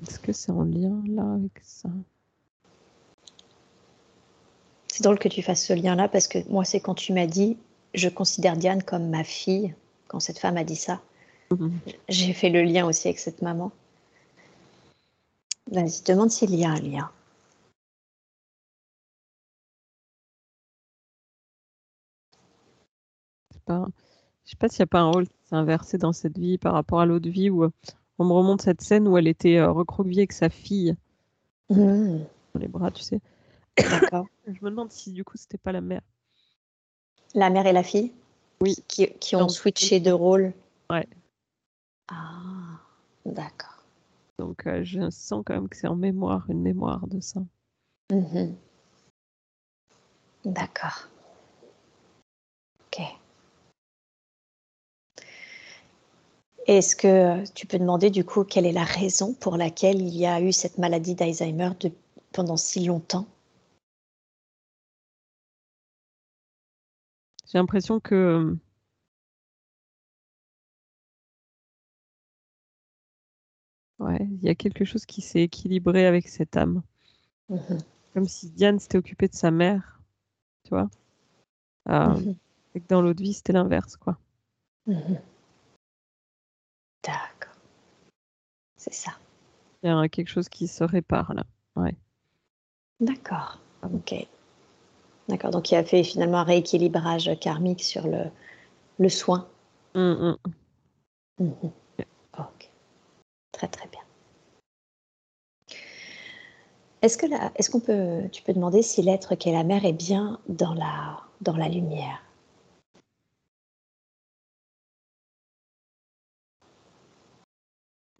[0.02, 1.90] Est-ce que c'est en lien là avec ça?
[4.86, 7.58] C'est drôle que tu fasses ce lien-là parce que moi, c'est quand tu m'as dit
[7.96, 9.74] je considère Diane comme ma fille,
[10.08, 11.00] quand cette femme a dit ça.
[12.08, 13.70] J'ai fait le lien aussi avec cette maman.
[15.70, 17.10] Vas-y, demande s'il y a un lien.
[23.64, 23.86] Pas-
[24.44, 26.58] Je sais pas s'il n'y a pas un rôle qui s'est inversé dans cette vie
[26.58, 27.70] par rapport à l'autre vie où euh,
[28.18, 30.96] on me remonte cette scène où elle était euh, recroquevillée avec sa fille
[31.68, 32.24] Mhm.
[32.54, 33.20] dans les bras, tu sais.
[33.76, 34.26] D'accord.
[34.46, 36.02] Je me demande si du coup c'était pas la mère.
[37.34, 38.12] La mère et la fille
[38.60, 38.76] Oui.
[38.86, 40.52] Qui, qui ont switché de rôle
[40.90, 41.06] Ouais.
[42.08, 42.80] Ah,
[43.24, 43.82] d'accord.
[44.38, 47.40] Donc euh, je sens quand même que c'est en mémoire, une mémoire de ça.
[48.10, 48.56] Mhm.
[50.44, 51.08] D'accord.
[52.86, 53.02] Ok.
[56.66, 60.26] Est-ce que tu peux demander du coup quelle est la raison pour laquelle il y
[60.26, 61.70] a eu cette maladie d'Alzheimer
[62.32, 63.26] pendant si longtemps?
[67.46, 68.56] J'ai l'impression que
[73.98, 76.82] ouais, il y a quelque chose qui s'est équilibré avec cette âme.
[77.48, 77.78] Mhm.
[78.14, 80.00] Comme si Diane s'était occupée de sa mère,
[80.64, 80.88] tu vois.
[81.88, 82.36] Euh, Mhm.
[82.74, 84.18] Et que dans l'autre vie, c'était l'inverse, quoi.
[84.86, 85.18] Mhm.
[87.04, 87.54] D'accord.
[88.76, 89.12] C'est ça.
[89.82, 91.44] Il y a quelque chose qui se répare là.
[93.00, 93.60] D'accord.
[93.82, 93.98] Ah bon.
[93.98, 94.14] Ok.
[95.28, 95.50] D'accord.
[95.50, 98.24] Donc il a fait finalement un rééquilibrage karmique sur le,
[98.98, 99.46] le soin.
[99.94, 100.36] Hum,
[101.38, 101.70] hum.
[102.38, 102.65] Ok.
[103.56, 104.02] Très très bien.
[107.00, 109.94] Est-ce que la- est-ce qu'on peut, tu peux demander si l'être qu'est la mère est
[109.94, 112.22] bien dans la, dans la lumière?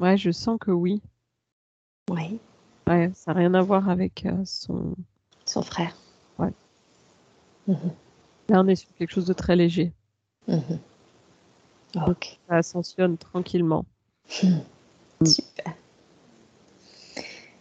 [0.01, 1.03] Ouais, je sens que oui.
[2.11, 2.39] Oui.
[2.87, 4.95] Ouais, ça n'a rien à voir avec euh, son.
[5.45, 5.95] Son frère.
[6.39, 6.53] Ouais.
[7.67, 7.91] Mhm.
[8.49, 9.93] Là, on est sur quelque chose de très léger.
[10.49, 10.79] Mhm.
[12.07, 12.39] Ok.
[12.49, 13.85] Ça ascensionne tranquillement.
[15.25, 15.75] Super.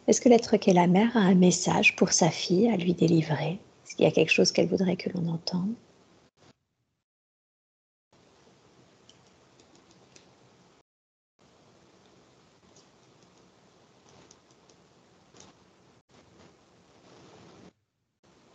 [0.08, 3.60] Est-ce que l'être qu'est la mère a un message pour sa fille à lui délivrer?
[3.86, 5.74] Est-ce qu'il y a quelque chose qu'elle voudrait que l'on entende?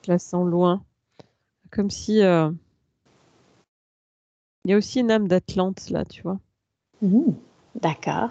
[0.05, 0.85] Je la sens loin.
[1.71, 2.23] Comme si.
[2.23, 2.51] euh,
[4.65, 6.39] Il y a aussi une âme d'Atlante là, tu vois.
[7.75, 8.31] D'accord.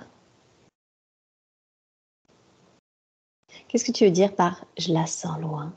[3.70, 5.72] Qu'est-ce que tu veux dire par je la sens loin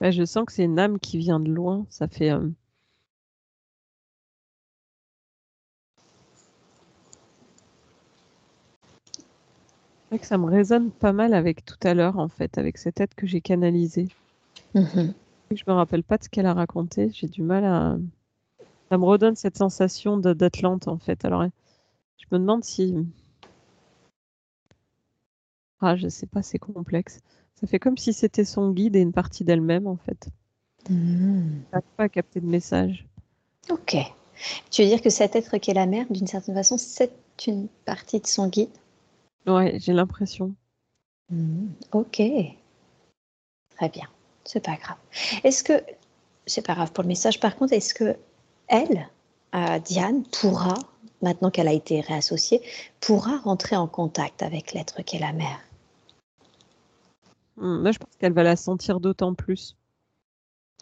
[0.00, 1.86] Ouais, je sens que c'est une âme qui vient de loin.
[1.88, 2.32] Ça fait.
[2.32, 2.48] euh,
[10.10, 12.76] c'est vrai que ça me résonne pas mal avec tout à l'heure, en fait, avec
[12.76, 14.08] cette aide que j'ai canalisée.
[14.74, 15.14] Mhm.
[15.54, 17.10] Je me rappelle pas de ce qu'elle a raconté.
[17.12, 17.98] J'ai du mal à.
[18.90, 21.24] Ça me redonne cette sensation d'Atlante, en fait.
[21.24, 21.44] Alors,
[22.18, 22.96] je me demande si.
[25.80, 27.20] Ah, je sais pas, c'est complexe.
[27.54, 30.28] Ça fait comme si c'était son guide et une partie d'elle-même, en fait.
[30.88, 31.62] Mhm.
[31.72, 33.06] J'arrive pas à capter le message.
[33.70, 33.96] Ok.
[34.70, 37.12] Tu veux dire que cet être qui est la mère, d'une certaine façon, c'est
[37.46, 38.70] une partie de son guide?
[39.46, 40.54] Ouais, j'ai l'impression.
[41.30, 42.22] Hmm, ok.
[43.76, 44.08] Très bien.
[44.44, 44.96] C'est pas grave.
[45.44, 45.82] Est-ce que,
[46.46, 48.16] c'est pas grave pour le message, par contre, est-ce que
[48.68, 49.08] elle,
[49.54, 50.74] euh, Diane, pourra,
[51.22, 52.62] maintenant qu'elle a été réassociée,
[53.00, 55.60] pourra rentrer en contact avec l'être qu'est la mère?
[57.60, 59.76] Hmm, Moi, je pense qu'elle va la sentir d'autant plus.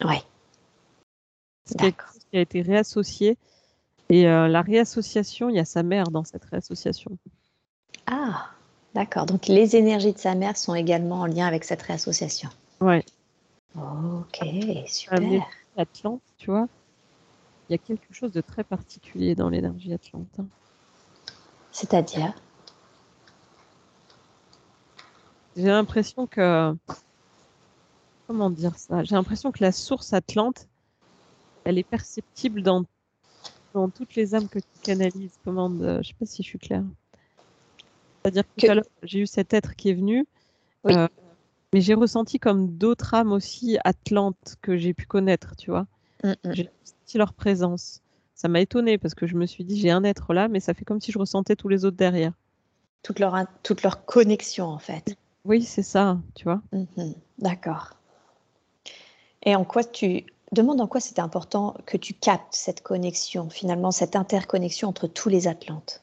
[0.03, 0.17] Oui.
[1.65, 3.37] C'est quelque chose qui a été réassocié.
[4.09, 7.17] Et euh, la réassociation, il y a sa mère dans cette réassociation.
[8.05, 8.51] Ah,
[8.93, 9.25] d'accord.
[9.25, 12.49] Donc les énergies de sa mère sont également en lien avec cette réassociation.
[12.79, 13.03] Ouais.
[13.75, 14.39] Ok,
[14.87, 15.45] super.
[15.75, 16.67] Atlante, tu vois,
[17.69, 20.27] il y a quelque chose de très particulier dans l'énergie Atlante.
[20.39, 20.47] Hein.
[21.71, 22.33] C'est-à-dire?
[25.57, 26.75] J'ai l'impression que.
[28.27, 29.03] Comment dire ça?
[29.03, 30.67] J'ai l'impression que la source Atlante,
[31.63, 32.85] elle est perceptible dans,
[33.73, 35.39] dans toutes les âmes que tu canalises.
[35.43, 36.83] Comment Je sais pas si je suis claire.
[38.21, 40.27] C'est-à-dire que, tout à l'heure, j'ai eu cet être qui est venu.
[40.85, 41.07] Euh,
[41.73, 45.87] mais j'ai ressenti comme d'autres âmes aussi atlantes que j'ai pu connaître, tu vois.
[46.23, 46.53] Mm, mm.
[46.53, 48.01] J'ai senti leur présence.
[48.35, 50.73] Ça m'a étonnée parce que je me suis dit, j'ai un être là, mais ça
[50.73, 52.33] fait comme si je ressentais tous les autres derrière.
[53.01, 55.17] Toute leur, toute leur connexion, en fait.
[55.47, 56.61] Oui, c'est ça, tu vois.
[56.73, 57.15] Mm-hmm.
[57.39, 57.93] D'accord.
[59.43, 60.25] Et en quoi tu.
[60.53, 65.27] Demande en quoi c'était important que tu captes cette connexion, finalement, cette interconnexion entre tous
[65.27, 66.01] les Atlantes.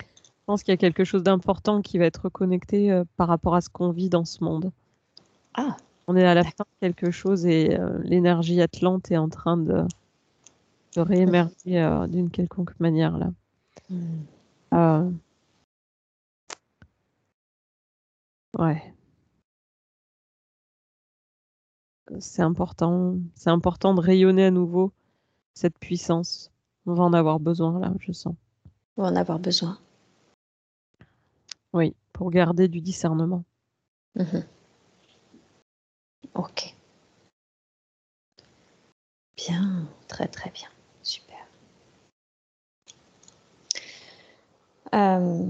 [0.00, 3.54] Je pense qu'il y a quelque chose d'important qui va être connecté euh, par rapport
[3.54, 4.72] à ce qu'on vit dans ce monde.
[5.54, 5.76] Ah.
[6.06, 9.56] On est à la fin de quelque chose et euh, l'énergie atlante est en train
[9.56, 9.84] de,
[10.94, 13.30] de réémerger euh, d'une quelconque manière là.
[13.90, 15.12] Hmm.
[18.58, 18.94] ouais.
[22.20, 24.92] C'est important, c'est important de rayonner à nouveau
[25.54, 26.50] cette puissance.
[26.86, 28.34] On va en avoir besoin là, je sens.
[28.96, 29.78] On va en avoir besoin.
[31.72, 33.44] Oui, pour garder du discernement.
[34.14, 34.44] Mhm.
[36.34, 36.74] Ok.
[39.36, 40.68] Bien, très très bien,
[41.02, 41.36] super.
[44.94, 45.44] Euh,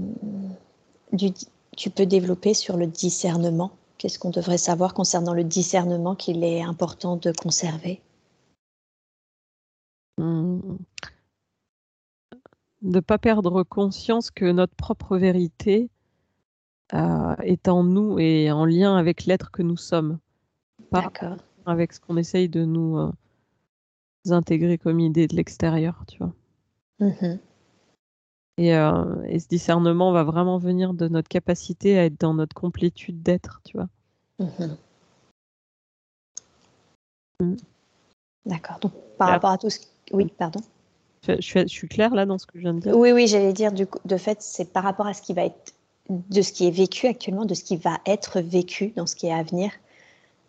[1.75, 3.71] tu peux développer sur le discernement.
[3.97, 8.01] Qu'est-ce qu'on devrait savoir concernant le discernement qu'il est important de conserver?
[10.17, 10.59] Hmm.
[12.81, 15.89] De ne pas perdre conscience que notre propre vérité
[16.93, 20.19] euh, est en nous et en lien avec l'être que nous sommes.
[20.91, 21.09] Pas
[21.65, 23.11] avec ce qu'on essaye de nous euh,
[24.29, 26.33] intégrer comme idée de l'extérieur, tu vois.
[28.59, 33.23] Euh, et, ce discernement va vraiment venir de notre capacité à être dans notre complétude
[33.23, 33.87] d'être, tu vois.
[34.39, 34.77] Mm-hmm.
[37.39, 37.55] Mm.
[38.45, 38.79] D'accord.
[38.79, 39.79] Donc, par rapport à tout ce.
[40.11, 40.61] Oui, pardon.
[41.27, 42.95] Je, je, suis claire là dans ce que je viens de dire?
[42.95, 45.45] Oui, oui, j'allais dire, du coup, de fait, c'est par rapport à ce qui va
[45.45, 45.73] être
[46.09, 49.27] de ce qui est vécu actuellement, de ce qui va être vécu dans ce qui
[49.27, 49.71] est à venir,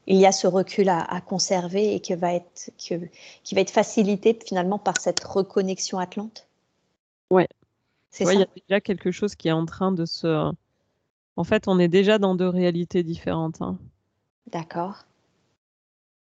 [0.06, 4.38] il y a ce recul à, conserver et qui va, être, qui va être facilité
[4.44, 6.46] finalement par cette reconnexion atlante?
[7.30, 7.48] Ouais.
[8.14, 8.32] C'est ça.
[8.32, 10.52] Il y a déjà quelque chose qui est en train de se.
[11.36, 13.60] En fait, on est déjà dans deux réalités différentes.
[13.60, 13.76] Hein.
[14.52, 15.04] D'accord.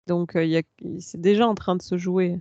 [0.07, 0.63] Donc, euh,
[1.01, 2.39] c'est déjà en train de se jouer.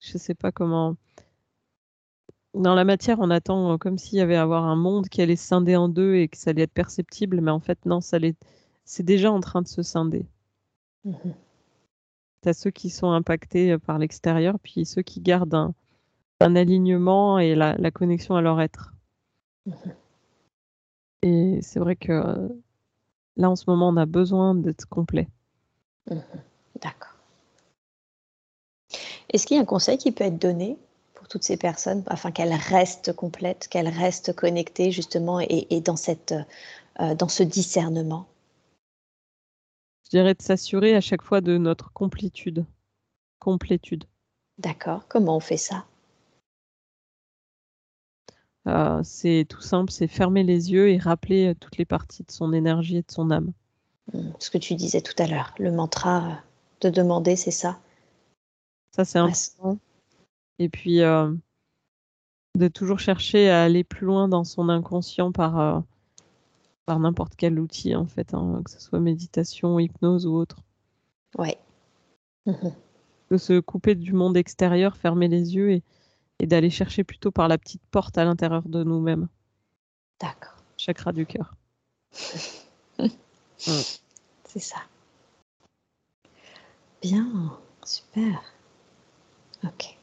[0.00, 0.96] Je sais pas comment
[2.54, 5.36] dans la matière, on attend euh, comme s'il y avait avoir un monde qui allait
[5.36, 8.18] se scinder en deux et que ça allait être perceptible, mais en fait, non, ça
[8.84, 10.26] c'est déjà en train de se scinder.
[11.04, 11.34] Mhm.
[12.42, 15.74] Tu as ceux qui sont impactés euh, par l'extérieur, puis ceux qui gardent un,
[16.40, 18.92] alignement et la, connexion à leur être.
[19.66, 19.94] Mhm.
[21.22, 22.48] Et c'est vrai que
[23.36, 25.28] là, en ce moment, on a besoin d'être complet.
[26.10, 26.22] Mhm.
[26.80, 27.14] D'accord.
[29.30, 30.78] Est-ce qu'il y a un conseil qui peut être donné
[31.28, 36.34] toutes ces personnes afin qu'elles restent complètes, qu'elles restent connectées justement et, dans, cette,
[37.00, 38.26] euh, dans ce discernement?
[40.04, 42.64] Je dirais de s'assurer à chaque fois de notre complétude.
[43.38, 44.04] Complétude.
[44.58, 45.06] D'accord.
[45.08, 45.84] Comment on fait ça?
[48.68, 52.30] Euh, C'est tout simple, c'est fermer les yeux et rappeler euh, toutes les parties de
[52.30, 53.52] son énergie et de son âme.
[54.12, 56.40] Hmm, ce que tu disais tout à l'heure, le mantra
[56.80, 57.80] de demander, c'est ça?
[58.94, 59.78] Ça, c'est important.
[60.58, 61.32] Et puis, euh,
[62.56, 65.80] de toujours chercher à aller plus loin dans son inconscient par, euh,
[66.86, 70.62] par n'importe quel outil, en fait, hein, que ce soit méditation, hypnose ou autre.
[71.36, 71.58] Ouais.
[72.46, 72.72] Mhm.
[73.30, 75.82] De se couper du monde extérieur, fermer les yeux et,
[76.38, 79.28] et d'aller chercher plutôt par la petite porte à l'intérieur de nous-mêmes.
[80.20, 80.56] D'accord.
[80.76, 81.54] Chakra du cœur.
[83.58, 84.78] C'est ça.
[87.02, 88.42] Bien, super.
[89.64, 89.96] Ok.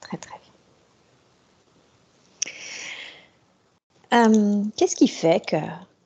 [0.00, 0.52] Très très bien.
[4.14, 5.56] Euh, qu'est-ce qui fait que,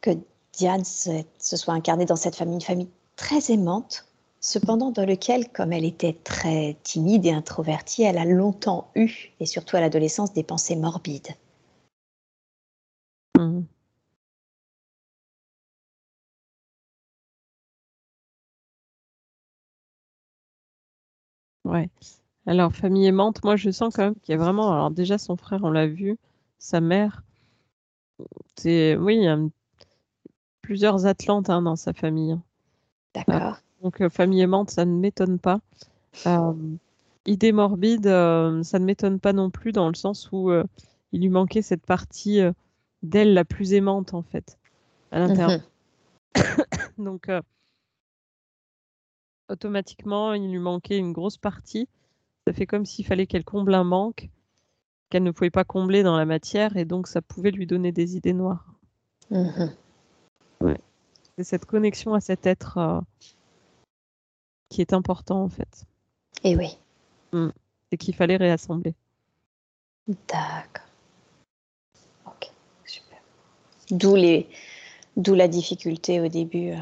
[0.01, 0.11] que
[0.53, 4.08] Diane se, se soit incarnée dans cette famille, une famille très aimante,
[4.41, 9.47] cependant dans lequel, comme elle était très timide et introvertie, elle a longtemps eu, et
[9.47, 11.29] surtout à l'adolescence, des pensées morbides
[13.37, 13.69] Mhm.
[21.65, 21.89] Ouais.
[22.47, 24.73] Alors, famille aimante, moi, je sens quand même qu'il y a vraiment.
[24.73, 26.19] Alors, déjà, son frère, on l'a vu,
[26.59, 27.23] sa mère.
[28.57, 28.97] C'est.
[28.97, 29.39] Oui, il y a
[30.63, 32.37] plusieurs Atlantes hein, dans sa famille.
[33.15, 33.59] D'accord.
[33.83, 35.61] Donc, euh, famille aimante, ça ne m'étonne pas.
[36.27, 36.53] Euh,
[37.27, 40.65] idée morbide, euh, ça ne m'étonne pas non plus dans le sens où euh,
[41.13, 42.41] il lui manquait cette partie
[43.03, 44.59] d'elle la plus aimante, en fait,
[45.13, 45.61] à l'intérieur.
[46.37, 46.45] Mhm.
[46.99, 47.31] Donc,
[49.49, 51.89] automatiquement, il lui manquait une grosse partie.
[52.47, 54.31] Ça fait comme s'il fallait qu'elle comble un manque
[55.11, 58.17] qu'elle ne pouvait pas combler dans la matière, et donc ça pouvait lui donner des
[58.17, 58.67] idées noires.
[59.31, 59.73] Mhm.
[61.37, 63.03] C'est cette connexion à cet être
[64.69, 65.85] qui est important, en fait,
[66.45, 66.79] Et oui,
[67.91, 68.95] et qu'il fallait réassembler.
[70.07, 70.87] d'accord.
[72.27, 72.51] Ok,
[72.85, 73.19] super.
[73.91, 74.49] D'où les,
[75.17, 76.77] d'où la difficulté au début euh,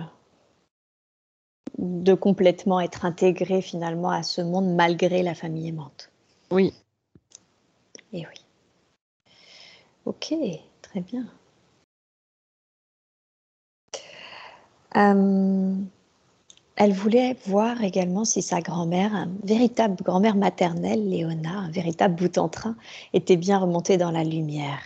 [1.79, 6.11] de complètement être intégré finalement à ce monde malgré la famille aimante.
[6.51, 6.73] Oui,
[8.13, 8.45] Et oui.
[10.05, 10.35] Ok,
[10.83, 11.27] très bien.
[14.97, 15.75] Euh,
[16.77, 22.39] elle voulait voir également si sa grand-mère, une véritable grand-mère maternelle, Léona, un véritable bout
[22.39, 22.77] en train,
[23.13, 24.83] était bien remontée dans la lumière.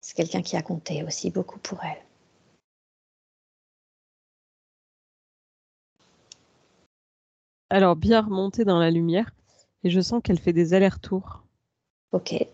[0.00, 2.02] C'est quelqu'un qui a compté aussi beaucoup pour elle.
[7.70, 9.30] alors bien remontée dans la lumière,
[9.84, 11.44] et je sens qu'elle fait des allers-retours.
[12.12, 12.48] Ok, il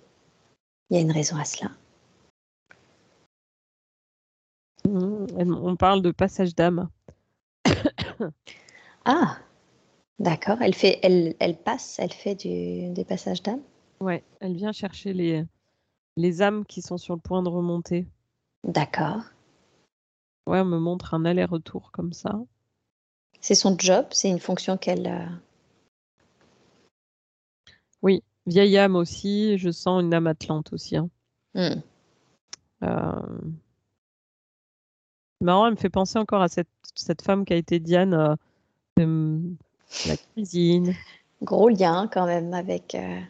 [0.90, 1.70] y a une raison à cela.
[4.84, 6.88] Elle- On parle de passage d'âme.
[9.04, 9.38] Ah,
[10.18, 10.58] d'accord.
[10.62, 13.60] Elle fait, elle, elle passe, elle fait du, des passages d'âme.
[14.00, 15.44] Ouais, elle vient chercher les,
[16.16, 18.06] les âmes qui sont sur le point de remonter.
[18.64, 19.22] D'accord.
[20.46, 22.38] Ouais, on me montre un aller-retour comme ça.
[23.40, 25.06] C'est son job, c'est une fonction qu'elle.
[25.06, 25.26] euh,
[28.02, 30.96] Oui, vieille âme aussi, je sens une âme atlante aussi.
[30.96, 31.08] hein.
[31.54, 31.80] hmm.
[32.82, 33.38] Euh,
[35.42, 38.34] Marrant, elle me fait penser encore à cette, cette femme qui a été Diane, euh,
[38.96, 40.94] de la cuisine.
[41.42, 42.94] Gros lien quand même avec.
[42.94, 43.20] euh,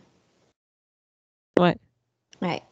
[1.58, 1.76] Ouais.
[2.42, 2.62] Ouais.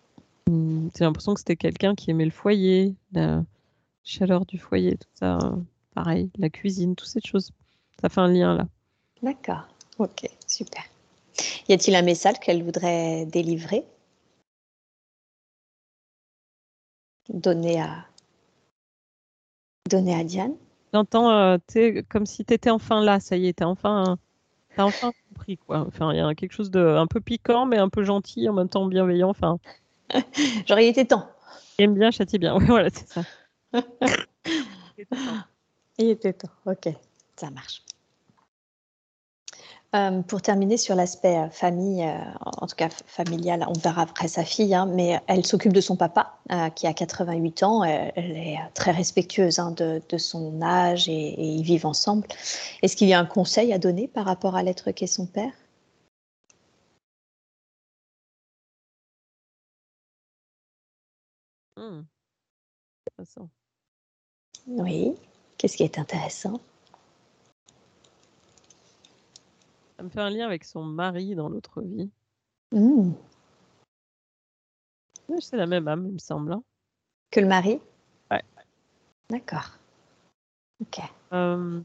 [0.49, 3.43] Hum, J'ai l'impression que c'était quelqu'un qui aimait le foyer, la
[4.05, 5.39] chaleur du foyer, tout ça.
[5.39, 5.57] euh,
[5.95, 7.51] Pareil, la cuisine, toutes ces choses.
[8.01, 8.67] Ça fait un lien là.
[9.23, 9.67] D'accord.
[9.99, 10.83] Ok, super.
[11.69, 13.85] Y a-t-il un message qu'elle voudrait délivrer?
[17.33, 18.07] Donner à.
[19.91, 20.55] Donner à Diane
[20.93, 21.59] J'entends, euh,
[22.09, 24.17] comme si tu étais enfin là, ça y est, t'as enfin,
[24.77, 25.85] t'as enfin compris quoi.
[25.87, 28.53] Enfin, il y a quelque chose de un peu piquant, mais un peu gentil, en
[28.53, 29.31] même temps bienveillant.
[29.31, 29.59] Enfin,
[30.67, 31.29] J'aurais été temps.
[31.79, 32.55] aime bien, châtie bien.
[32.59, 33.23] Ouais, voilà, c'est ça.
[35.99, 36.51] Il était temps.
[36.67, 36.89] Ok,
[37.37, 37.84] ça marche.
[39.95, 44.03] Euh, pour terminer sur l'aspect euh, famille, euh, en tout cas f- familial, on verra
[44.03, 47.85] après sa fille, hein, mais elle s'occupe de son papa euh, qui a 88 ans.
[47.85, 52.27] Elle, elle est très respectueuse hein, de, de son âge et, et ils vivent ensemble.
[52.83, 55.53] Est-ce qu'il y a un conseil à donner par rapport à l'être qu'est son père?
[63.07, 63.51] Intéressant.
[64.67, 65.15] Oui.
[65.57, 66.61] Qu'est-ce qui est intéressant?
[69.97, 72.11] Ça me fait un lien avec son mari dans l'autre vie.
[75.41, 76.53] C'est la même âme, il me semble.
[76.53, 76.63] hein.
[77.31, 77.81] Que le mari?
[78.31, 78.43] Ouais.
[79.31, 79.79] D'accord.
[80.81, 81.01] Ok.
[81.33, 81.81] Euh,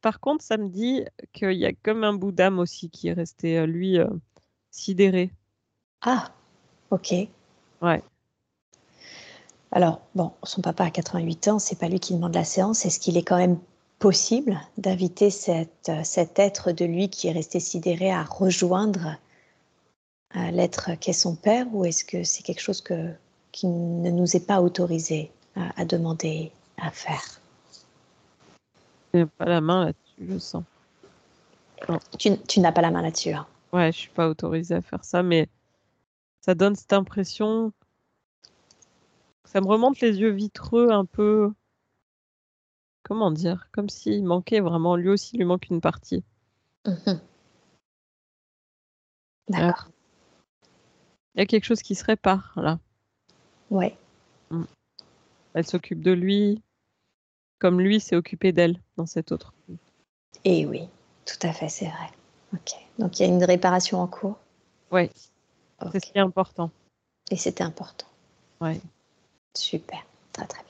[0.00, 3.12] par contre, ça me dit qu'il y a comme un bout d'âme aussi qui est
[3.12, 4.08] resté, euh, lui, euh,
[4.70, 5.32] sidéré.
[6.02, 6.30] Ah,
[6.90, 7.14] ok.
[7.82, 8.02] Ouais.
[9.70, 12.86] Alors, bon, son papa a 88 ans, c'est pas lui qui demande la séance.
[12.86, 13.58] Est-ce qu'il est quand même
[13.98, 19.16] possible d'inviter cet, euh, cet être de lui qui est resté sidéré à rejoindre
[20.36, 23.12] euh, l'être qu'est son père ou est-ce que c'est quelque chose que,
[23.52, 27.40] qui ne nous est pas autorisé à, à demander à faire?
[29.14, 30.64] J'ai pas la main là-dessus, je sens.
[32.18, 33.32] Tu n'as pas la main là-dessus.
[33.32, 33.46] hein?
[33.72, 35.48] Ouais, je suis pas autorisée à faire ça, mais
[36.40, 37.72] ça donne cette impression.
[39.44, 41.52] Ça me remonte les yeux vitreux un peu.
[43.08, 44.94] Comment dire Comme s'il manquait vraiment.
[44.94, 46.22] Lui aussi, il lui manque une partie.
[46.86, 47.20] Mhm.
[49.48, 49.88] D'accord.
[51.34, 52.78] Il y a quelque chose qui se répare là.
[53.70, 53.96] Ouais.
[55.54, 56.62] Elle s'occupe de lui,
[57.58, 59.54] comme lui s'est occupé d'elle dans cette autre.
[60.44, 60.82] Et oui,
[61.24, 62.10] tout à fait, c'est vrai.
[62.52, 62.72] Ok.
[62.98, 64.36] Donc il y a une réparation en cours?
[64.90, 65.10] Oui,
[65.92, 66.70] c'est ce qui est important.
[67.30, 68.06] Et c'était important.
[68.60, 68.80] Oui.
[69.56, 70.67] Super, très très bien.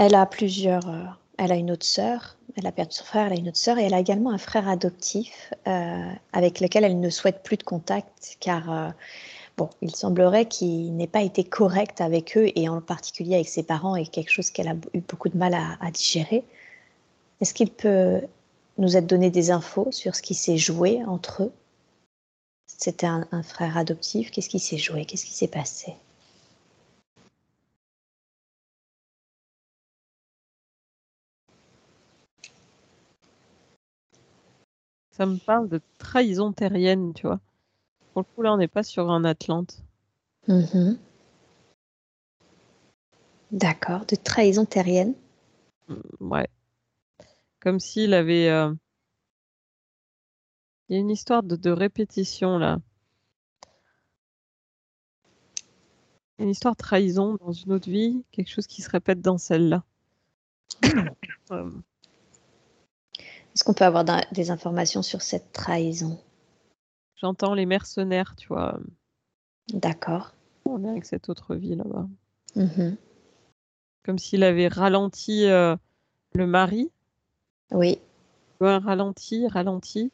[0.00, 0.88] Elle a plusieurs.
[0.88, 1.04] euh,
[1.36, 2.38] elle a une autre sœur.
[2.56, 3.26] Elle a perdu son frère.
[3.26, 6.84] Elle a une autre sœur et elle a également un frère adoptif euh, avec lequel
[6.84, 8.88] elle ne souhaite plus de contact car euh,
[9.58, 13.62] bon, il semblerait qu'il n'ait pas été correct avec eux et en particulier avec ses
[13.62, 16.44] parents et quelque chose qu'elle a eu beaucoup de mal à, digérer.
[17.42, 18.22] Est-ce qu'il peut
[18.78, 21.52] nous a donné des infos sur ce qui s'est joué entre eux?
[22.68, 24.30] C'était un frère adoptif.
[24.30, 25.04] Qu'est-ce qui s'est joué?
[25.04, 25.94] Qu'est-ce qui s'est passé?
[35.20, 37.40] Ça me parle de trahison terrienne, tu vois.
[38.14, 39.82] Pour le coup, là, on n'est pas sur un Atlante.
[40.48, 40.98] Mhm.
[43.52, 45.12] D'accord, de trahison terrienne.
[45.88, 46.48] Mm, Ouais.
[47.60, 48.48] Comme s'il avait.
[48.48, 48.72] euh,
[50.88, 52.78] Il y a une histoire de, de répétition, là.
[56.38, 59.84] Une histoire de trahison dans une autre vie, quelque chose qui se répète dans celle-là.
[61.50, 61.68] Euh,
[63.60, 66.18] Est-ce qu'on peut avoir des informations sur cette trahison?
[67.16, 68.80] J'entends les mercenaires, tu vois.
[69.68, 70.32] D'accord.
[70.64, 72.08] On est avec cette autre vie là-bas.
[72.56, 72.96] Mhm.
[74.02, 75.76] Comme s'il avait ralenti euh,
[76.32, 76.90] le mari.
[77.70, 77.96] Oui.
[77.96, 80.10] Tu vois, ralenti, ralenti.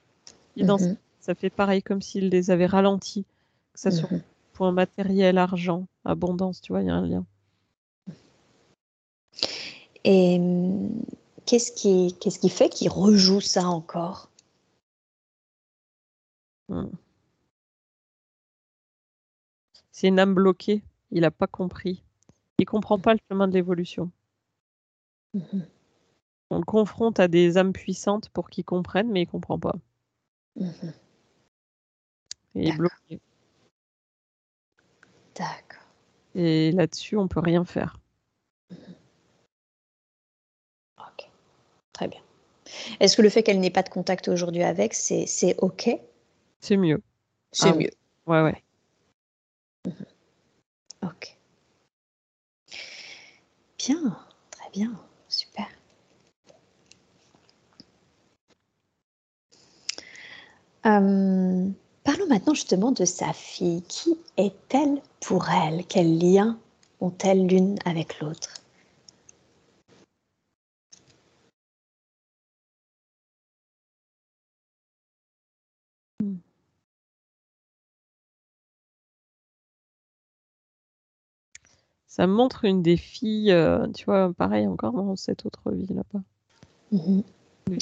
[0.57, 0.97] Et dans Mhm.
[1.21, 3.27] ça fait pareil comme s'il les avait ralentis.
[3.75, 4.09] Que ça soit
[4.55, 7.25] pour un matériel, argent, abondance, tu vois, il y a un lien.
[10.03, 10.91] Et hum,
[11.47, 14.31] qu'est-ce qui, qu'est-ce qui fait qu'il rejoue ça encore?
[16.69, 16.89] Hmm.
[19.93, 20.83] C'est une âme bloquée.
[21.11, 22.03] Il n'a pas compris.
[22.59, 24.11] Il comprend pas le chemin de l'évolution.
[25.35, 25.67] Mhm.
[26.51, 29.75] On le confronte à des âmes puissantes pour qu'il comprenne, mais il comprend pas.
[30.57, 30.93] Mhm.
[32.55, 33.21] Et il est bloqué.
[35.35, 35.87] D'accord.
[36.35, 37.99] Et là-dessus, on peut rien faire.
[38.71, 38.96] Ok.
[41.97, 42.21] Très bien.
[43.01, 45.89] Est-ce que le fait qu'elle n'ait pas de contact aujourd'hui avec, c'est, c'est OK?
[46.61, 47.01] C'est mieux.
[47.53, 47.91] C'est Ah mieux.
[48.27, 48.63] Ouais, ouais.
[51.03, 51.39] Ok.
[53.79, 54.19] Bien,
[54.51, 54.93] très bien,
[55.31, 55.69] super.
[60.85, 61.67] Euh,
[62.05, 63.83] parlons maintenant justement de sa fille.
[63.89, 65.87] Qui est-elle pour elle?
[65.87, 66.59] Quels liens
[67.01, 68.66] ont-elles l'une avec l'autre?
[82.17, 86.23] Ça montre une des filles, euh, tu vois, pareil encore dans cette autre vie là-bas.
[86.91, 87.25] Fille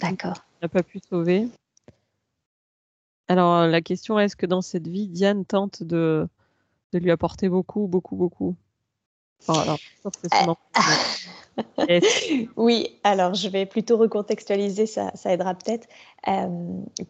[0.01, 0.35] D'accord.
[0.61, 1.47] n'a pas pu sauver.
[3.28, 6.27] Alors, euh, la question est, est-ce que dans cette vie, Diane tente de,
[6.93, 8.56] de lui apporter beaucoup, beaucoup, beaucoup?
[9.47, 10.56] Enfin, alors, que.
[11.89, 15.86] Est-ce- Oui, alors je vais plutôt recontextualiser, ça, ça aidera peut-être.
[16.27, 16.48] Euh,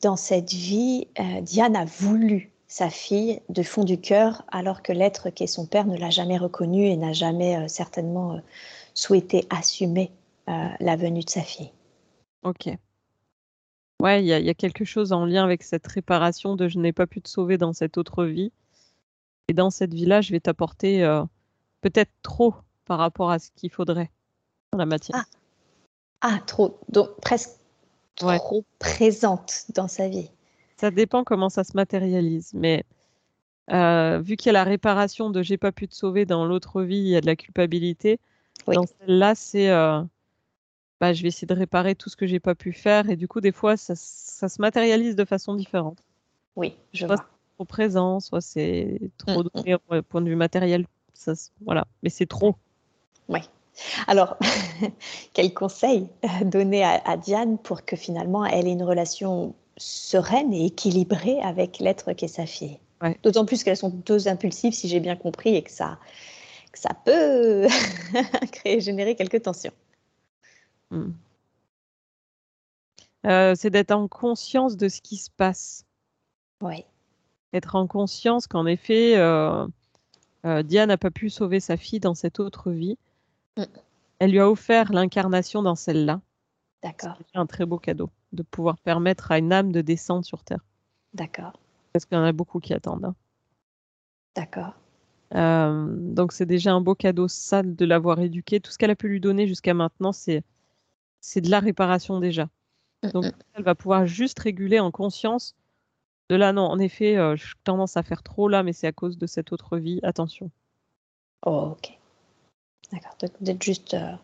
[0.02, 4.90] dans cette vie, euh, Diane a voulu sa fille de fond du cœur, alors que
[4.90, 8.40] l'être qui est son père ne l'a jamais reconnu et n'a jamais euh, certainement euh,
[8.94, 10.10] souhaité assumer
[10.48, 11.70] euh, la venue de sa fille.
[12.42, 12.76] Ok.
[14.02, 16.66] Ouais, il y, a- il y a quelque chose en lien avec cette réparation de
[16.66, 18.50] je n'ai pas pu te sauver dans cette autre vie.
[19.46, 21.04] Et dans cette vie-là, je vais t'apporter
[21.80, 22.56] peut-être trop
[22.86, 24.10] par rapport à ce qu'il faudrait
[24.72, 25.24] dans la matière.
[26.22, 27.50] Ah, trop, donc presque
[28.20, 28.38] Ouais.
[28.38, 30.28] trop présente dans sa vie.
[30.76, 32.52] Ça dépend comment ça se matérialise.
[32.54, 32.84] Mais
[33.70, 36.82] euh, vu qu'il y a la réparation de j'ai pas pu te sauver dans l'autre
[36.82, 38.18] vie, il y a de la culpabilité.
[38.66, 38.74] Oui.
[38.76, 40.02] Dans celle-là, c'est euh,
[41.00, 43.08] bah, je vais essayer de réparer tout ce que j'ai pas pu faire.
[43.10, 45.98] Et du coup, des fois, ça, ça se matérialise de façon différente.
[46.56, 47.16] Oui, je Soit vois.
[47.16, 50.86] c'est trop présent, soit c'est trop Mm, donné au point de vue matériel.
[51.14, 51.32] Ça,
[51.64, 51.86] voilà.
[52.02, 52.56] Mais c'est trop.
[53.28, 53.40] Oui.
[54.06, 54.36] Alors,
[55.32, 60.52] quel conseil euh, donner à, à Diane pour que finalement elle ait une relation sereine
[60.52, 63.18] et équilibrée avec l'être qui est sa fille Ouais.
[63.22, 65.98] D'autant plus qu'elles sont deux impulsives, si j'ai bien compris, et que ça,
[66.72, 67.66] que ça peut
[68.52, 69.72] créer, générer quelques tensions.
[70.90, 71.10] Mm.
[73.26, 75.84] Euh, c'est d'être en conscience de ce qui se passe.
[76.60, 76.84] Oui.
[77.52, 79.66] être en conscience qu'en effet, euh,
[80.46, 82.96] euh, Diane n'a pas pu sauver sa fille dans cette autre vie.
[83.56, 83.64] Mm.
[84.18, 86.20] Elle lui a offert l'incarnation dans celle-là.
[86.82, 90.44] D'accord, C'est un très beau cadeau de pouvoir permettre à une âme de descendre sur
[90.44, 90.64] Terre.
[91.14, 91.58] d'accord,
[91.92, 93.04] Parce qu'il y en a beaucoup qui attendent.
[93.06, 93.16] hein.
[94.36, 94.74] d'accord.
[95.34, 98.60] Euh, donc c'est déjà un beau cadeau sale de l'avoir éduqué.
[98.60, 100.44] Tout ce qu'elle a pu lui donner jusqu'à maintenant, c'est
[101.20, 102.48] c'est de la réparation déjà.
[103.04, 103.32] Mm, Donc mm.
[103.54, 105.56] elle va pouvoir juste réguler en conscience
[106.30, 108.92] de là non, en effet, euh, j'ai tendance à faire trop là, mais c'est à
[108.92, 110.00] cause de cette autre vie.
[110.02, 110.50] Attention.
[111.46, 111.98] Oh, ok.
[112.92, 113.16] D'accord.
[113.40, 114.14] D'être juste, euh,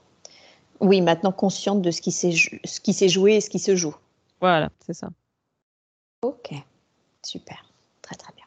[0.81, 3.95] oui, maintenant consciente de ce qui s'est joué et ce qui se joue.
[4.41, 5.11] Voilà, c'est ça.
[6.23, 6.53] Ok.
[7.25, 7.65] Super.
[8.03, 8.45] Très très bien.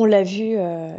[0.00, 0.94] On l'a vu, euh,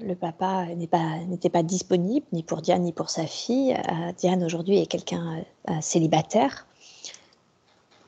[0.00, 3.74] le papa pas- n'était pas, disponible ni pour Diane ni pour sa fille.
[3.74, 6.66] Euh, Diane aujourd'hui est quelqu'un euh, célibataire.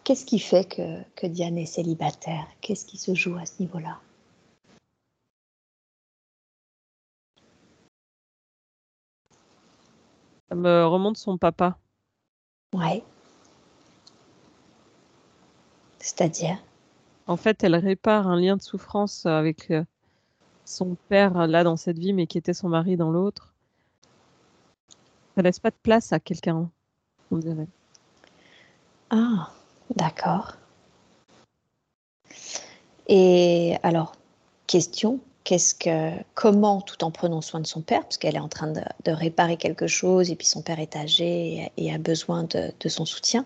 [0.04, 2.46] Qu'est-ce qui fait que, que Diane est célibataire?
[2.62, 3.98] Qu'est-ce qui se joue à ce niveau-là?
[10.50, 11.78] Ça me remonte son papa.
[12.74, 13.04] Ouais.
[16.00, 16.58] C'est-à-dire?
[17.28, 19.84] En fait, elle répare un lien de souffrance avec euh,
[20.64, 23.54] son père là dans cette vie, mais qui était son mari dans l'autre.
[25.36, 26.68] Ça laisse pas de place à quelqu'un,
[27.30, 27.68] on dirait.
[29.10, 29.52] Ah,
[29.94, 30.56] d'accord.
[33.06, 34.12] Et alors,
[34.66, 38.48] question, qu'est-ce que, comment, tout en prenant soin de son père, parce qu'elle est en
[38.48, 41.98] train de, de réparer quelque chose, et puis son père est âgé et, et a
[41.98, 43.44] besoin de, de son soutien,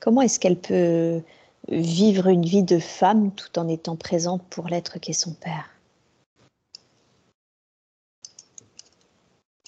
[0.00, 1.22] comment est-ce qu'elle peut
[1.68, 5.68] vivre une vie de femme tout en étant présente pour l'être qu'est son père?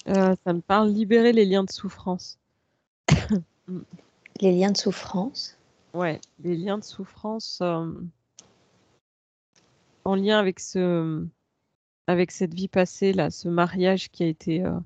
[0.07, 2.37] Euh, ça me parle libérer les liens de souffrance.
[4.39, 5.57] Les liens de souffrance?
[5.93, 7.89] Ouais, les liens de souffrance euh,
[10.03, 11.25] en lien avec ce,
[12.07, 14.79] avec cette vie passée là, ce mariage qui a été, euh,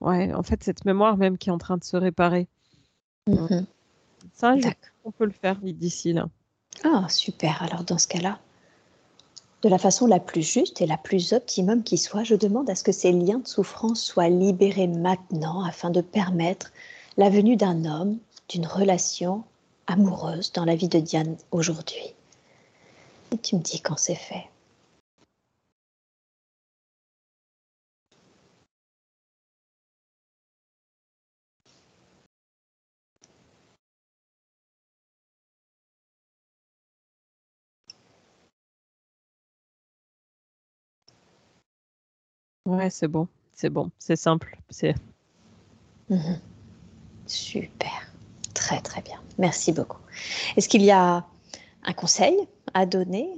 [0.00, 2.48] ouais, en fait cette mémoire même qui est en train de se réparer.
[3.26, 3.66] Mhm.
[4.32, 4.68] Ça, je-
[5.04, 6.28] on peut le faire d'ici là.
[6.84, 7.62] Ah, super.
[7.62, 8.38] Alors, dans ce cas-là,
[9.62, 12.74] de la façon la plus juste et la plus optimum qui soit, je demande à
[12.74, 16.72] ce que ces liens de souffrance soient libérés maintenant afin de permettre
[17.16, 18.18] la venue d'un homme,
[18.48, 19.42] d'une relation
[19.88, 22.14] amoureuse dans la vie de Diane aujourd'hui.
[23.32, 24.44] Et tu me dis quand c'est fait.
[42.68, 44.58] Ouais, c'est bon, c'est bon, c'est simple.
[44.68, 44.94] C'est
[46.10, 46.38] Mhm.
[47.26, 48.12] Super.
[48.52, 49.18] Très, très bien.
[49.38, 50.00] Merci beaucoup.
[50.56, 51.24] Est-ce qu'il y a
[51.84, 52.36] un conseil
[52.74, 53.30] à donner?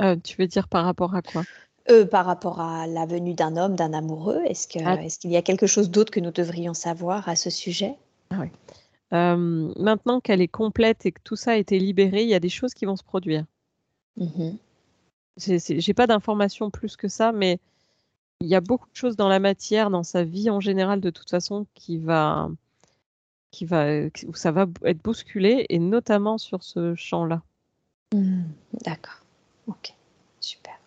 [0.00, 1.42] Euh, tu veux dire par rapport à quoi?
[1.90, 5.02] Euh, par rapport à la venue d'un homme, d'un amoureux, est-ce Ah.
[5.02, 7.96] est-ce qu'il y a quelque chose d'autre que nous devrions savoir à ce sujet?
[9.12, 12.40] Euh, Maintenant qu'elle est complète et que tout ça a été libéré, il y a
[12.40, 13.44] des choses qui vont se produire.
[14.16, 14.58] Mhm.
[15.36, 17.58] J'ai pas d'informations plus que ça, mais
[18.40, 21.10] il y a beaucoup de choses dans la matière, dans sa vie en général, de
[21.10, 22.48] toute façon, qui va,
[23.50, 23.86] qui va,
[24.26, 27.42] où ça va être bousculé, et notamment sur ce champ-là.
[28.14, 28.44] Mhm.
[28.84, 29.22] D'accord.
[29.66, 29.94] Ok.
[30.40, 30.78] Super.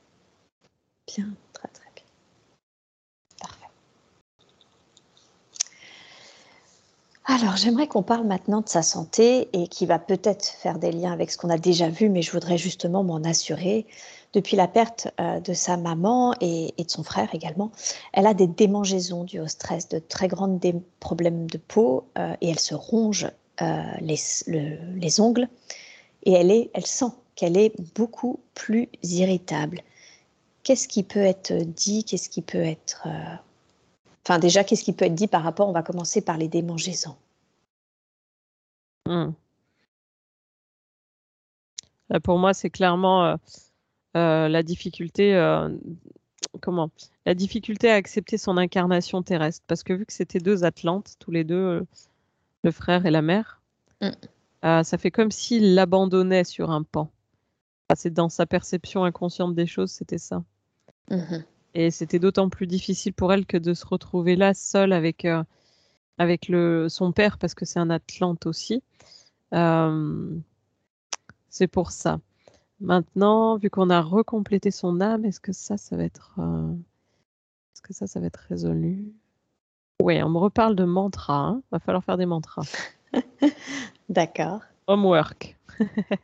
[1.07, 1.29] Bien.
[3.39, 3.67] Parfait.
[7.29, 11.11] Alors, j'aimerais qu'on parle maintenant de sa santé et qui va peut-être faire des liens
[11.11, 13.85] avec ce qu'on a déjà vu, mais je voudrais justement m'en assurer.
[14.31, 17.71] Depuis la perte euh, de sa maman et, de son frère également,
[18.13, 22.33] elle a des démangeaisons dues au stress, de très grandes dé- problèmes de peau euh,
[22.39, 23.29] et elle se ronge
[23.61, 24.17] euh, les,
[24.47, 25.49] le- les ongles
[26.23, 29.81] et elle, elle sent qu'elle est beaucoup plus irritable.
[30.63, 32.05] Qu'est-ce qui peut être dit?
[32.05, 33.05] Qu'est-ce qui peut être...
[34.27, 37.15] Enfin déjà, qu'est-ce qui peut être dit par rapport On va commencer par les démangeaisons.
[39.07, 39.31] Hmm.
[42.09, 43.35] Là, pour moi, c'est clairement euh,
[44.17, 45.69] euh, la difficulté, euh,
[46.59, 46.89] comment?
[47.25, 51.31] La difficulté à accepter son incarnation terrestre, parce que vu que c'était deux Atlantes, tous
[51.31, 51.85] les deux,
[52.63, 53.61] le frère et la mère,
[54.01, 54.09] Mm.
[54.65, 57.09] euh, ça fait comme s'il l'abandonnait sur un pan.
[57.89, 60.43] Enfin, c'est dans sa perception inconsciente des choses, c'était ça.
[61.09, 61.43] Mhm.
[61.73, 65.43] Et c'était d'autant plus difficile pour elle que de se retrouver là, seule avec, euh,
[66.17, 68.81] avec le, son père, parce que c'est un Atlante aussi.
[69.53, 70.35] Euh,
[71.49, 72.19] c'est pour ça.
[72.79, 76.71] Maintenant, vu qu'on a recomplété son âme, est-ce que ça, ça va être, euh,
[77.73, 79.13] est-ce que ça, ça va être résolu?
[80.01, 81.39] Oui, on me reparle de mantra.
[81.39, 81.63] Hein.
[81.71, 82.63] Va falloir faire des mantras.
[84.09, 84.61] D'accord.
[84.85, 85.56] Homework.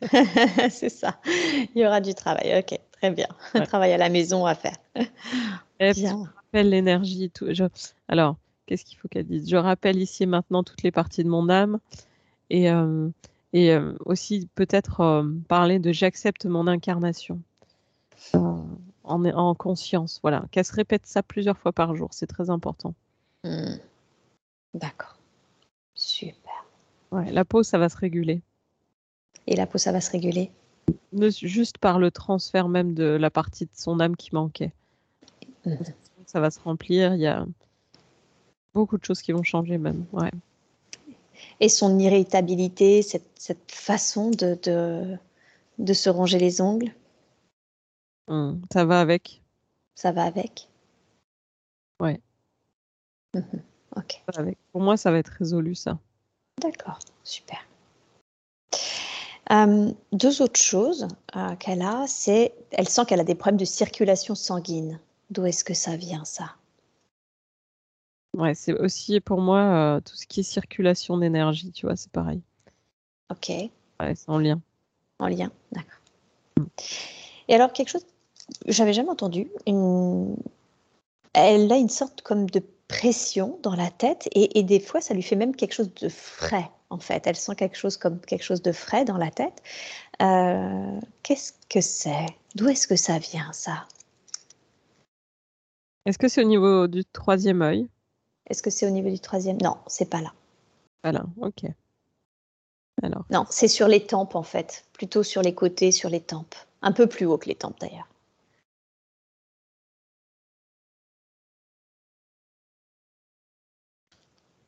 [0.70, 1.20] c'est ça.
[1.76, 2.58] Il y aura du travail.
[2.60, 3.28] Ok, très bien.
[3.54, 3.66] Un Ouais.
[3.66, 4.78] travail à la maison à faire.
[5.80, 6.26] Et Bien.
[6.28, 7.30] je rappelle l'énergie.
[7.30, 7.48] Tout...
[7.54, 7.64] je-
[8.08, 9.50] Alors, qu'est-ce qu'il faut qu'elle dise?
[9.50, 11.80] Je rappelle ici et maintenant toutes les parties de mon âme
[12.50, 13.10] et, euh,
[13.54, 17.42] Et euh, aussi peut-être euh, parler de j'accepte mon incarnation
[18.34, 18.66] en,
[19.04, 20.20] en, conscience.
[20.24, 22.96] Voilà, qu'elle se répète ça plusieurs fois par jour, c'est très important.
[23.44, 23.76] Hmm.
[24.74, 25.18] D'accord.
[25.96, 26.66] Super.
[27.12, 28.42] Ouais, la peau, ça va se réguler.
[29.48, 30.52] Et la peau, ça va se réguler
[31.14, 34.74] Juste par le transfert même de la partie de son âme qui manquait.
[36.26, 37.46] Ça va se remplir, il y a
[38.74, 40.06] beaucoup de choses qui vont changer même.
[40.12, 40.32] Ouais
[41.60, 45.18] et son irritabilité, cette, cette façon de, de,
[45.80, 46.94] de, se ronger les ongles.
[48.28, 49.42] Mmh, ça va avec.
[49.96, 50.68] Ça va avec.
[52.00, 52.20] Ouais.
[53.34, 53.40] Mmh.
[54.72, 56.00] Pour moi, ça va être résolu, ça.
[56.60, 57.60] D'accord, super.
[59.52, 63.66] Euh, deux autres choses euh, qu'elle a, c'est elle sent qu'elle a des problèmes de
[63.66, 65.00] circulation sanguine.
[65.30, 66.56] D'où est-ce que ça vient, ça?
[68.38, 72.12] Ouais, c'est aussi pour moi euh, tout ce qui est circulation d'énergie, tu vois, c'est
[72.12, 72.42] pareil.
[73.30, 73.50] Ok.
[73.50, 74.60] Ouais, c'est en lien.
[75.20, 76.00] En lien, d'accord.
[76.58, 76.64] Mm.
[77.50, 78.06] Et alors, quelque chose,
[78.68, 80.36] j'avais jamais entendu, une...
[81.34, 85.14] elle a une sorte comme de pression dans la tête et, et, des fois, ça
[85.14, 87.28] lui fait même quelque chose de frais, en fait.
[87.28, 89.62] Elle sent quelque chose comme quelque chose de frais dans la tête.
[90.22, 92.28] Euh, Qu'est-ce que c'est?
[92.56, 93.88] D'où est-ce que ça vient, ça?
[96.06, 97.90] Est-ce que c'est au niveau du troisième œil?
[98.50, 99.58] Est-ce que c'est au niveau du troisième?
[99.62, 100.34] Non, c'est pas là.
[101.04, 101.66] Voilà, ok.
[103.02, 103.26] Alors.
[103.32, 106.56] Non, c'est sur les tempes en fait, plutôt sur les côtés, sur les tempes.
[106.82, 108.08] Un peu plus haut que les tempes d'ailleurs.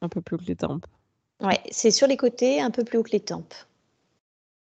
[0.01, 0.85] Un peu plus haut que les tempes.
[1.41, 3.53] Ouais, c'est sur les côtés, un peu plus haut que les tempes.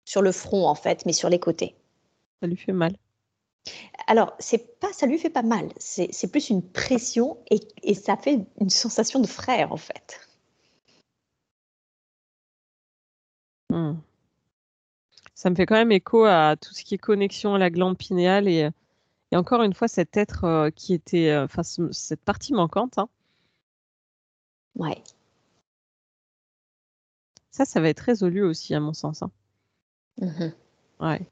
[0.06, 1.76] Sur le front en fait, mais sur les côtés.
[2.42, 2.96] Ça lui fait mal.
[4.08, 5.70] Alors, c'est pas, ça lui fait pas mal.
[5.80, 10.20] C'est plus une pression et, ça fait une sensation de frère en fait.
[13.70, 13.96] Hmm.
[15.34, 17.98] Ça me fait quand même écho à tout ce qui est connexion à la glande
[17.98, 18.70] pinéale et,
[19.34, 22.98] encore une fois cet être euh, qui était, euh, enfin cette partie manquante.
[22.98, 23.10] Hein.
[24.76, 25.02] Ouais.
[27.56, 29.24] Ça, ça va être résolu aussi à mon sens.
[29.24, 29.32] Hein.
[30.20, 30.52] Mmh
[31.02, 31.28] ouais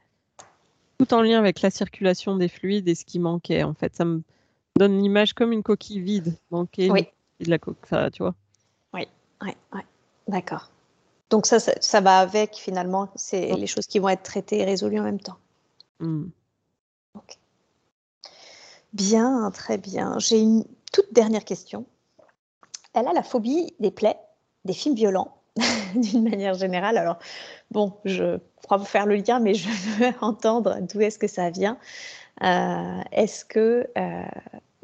[0.97, 3.63] tout en lien avec la circulation des fluides et ce qui manquait.
[3.63, 4.21] En fait, ça me
[4.77, 7.07] donne l'image comme une coquille vide, manquée oui.
[7.41, 8.35] de la coque, enfin, tu vois.
[8.93, 9.07] Oui,
[9.41, 9.81] oui, oui.
[10.29, 10.69] D'accord.
[11.29, 14.99] Donc ça, ça, va avec finalement, c'est les choses qui vont être traitées et résolues
[14.99, 15.37] en même temps.
[15.99, 16.27] Hmm.
[18.93, 20.19] Bien, très bien.
[20.19, 20.63] J'ai une
[20.93, 21.85] toute dernière question.
[22.93, 24.19] Elle a la phobie des plaies,
[24.63, 25.35] des films violents
[25.95, 26.97] d'une manière générale.
[26.97, 27.19] Alors,
[27.71, 29.69] bon, je crois vous faire le lien, mais je
[29.99, 31.77] veux entendre d'où est-ce que ça vient.
[32.41, 34.23] Euh, est-ce que, euh,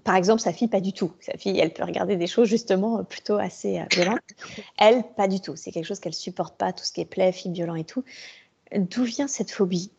[0.04, 1.12] par exemple, sa fille, pas du tout.
[1.20, 4.20] Sa fille, elle peut regarder des choses justement plutôt assez euh, violentes.
[4.78, 5.56] Elle, pas du tout.
[5.56, 8.04] C'est quelque chose qu'elle supporte pas, tout ce qui est plaie, film violent et tout.
[8.76, 9.92] D'où vient cette phobie?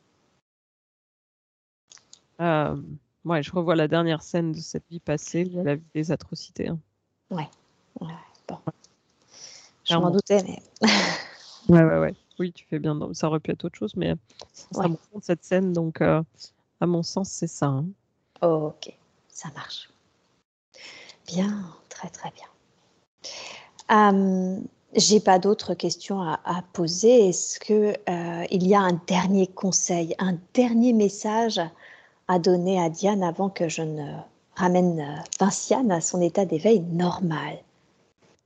[3.24, 6.68] Ouais, je revois la dernière scène de cette vie passée, elle a vu des atrocités.
[6.68, 6.78] Hein.
[7.30, 7.48] Ouais.
[8.00, 8.14] ouais.
[8.48, 8.58] Bon.
[9.90, 10.62] Je m'en doutais, mais.
[11.68, 12.14] ouais, ouais, ouais.
[12.38, 12.98] Oui, tu fais bien.
[13.12, 14.14] Ça aurait pu être autre chose, mais
[14.52, 16.22] ça me rend cette scène, donc euh,
[16.80, 17.66] à mon sens, c'est ça.
[17.66, 17.86] Hein.
[18.40, 18.92] ok,
[19.28, 19.90] ça marche.
[21.26, 22.46] Bien, très très bien.
[23.90, 24.60] Euh,
[24.94, 27.28] J'ai pas d'autres questions à, poser.
[27.28, 31.60] Est-ce que euh, il y a un dernier conseil, un dernier message
[32.28, 34.16] à donner à Diane avant que je ne
[34.56, 37.58] ramène euh, Vinciane à son état d'éveil normal?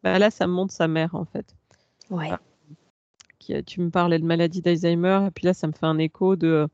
[0.05, 1.47] Bah Là, ça me montre sa mère, en fait.
[2.11, 2.31] Ouais.
[2.31, 2.41] Ah
[3.67, 6.69] tu me parlais de maladie d'Alzheimer, et puis là, ça me fait un écho de.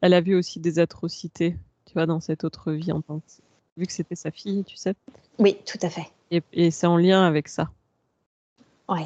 [0.00, 1.56] Elle a vu aussi des atrocités,
[1.86, 3.24] tu vois, dans cette autre vie en tant que.
[3.76, 4.94] Vu que c'était sa fille, tu sais.
[5.38, 6.06] Oui, tout à fait.
[6.30, 7.70] Et, c'est en lien avec ça.
[8.88, 9.02] Oui.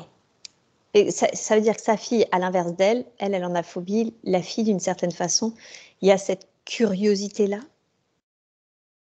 [0.94, 4.15] Et ça, veut dire que sa fille, à l'inverse d'elle, elle, elle en a phobie.
[4.23, 5.55] La fille, d'une certaine façon,
[6.02, 7.59] il y a cette curiosité-là.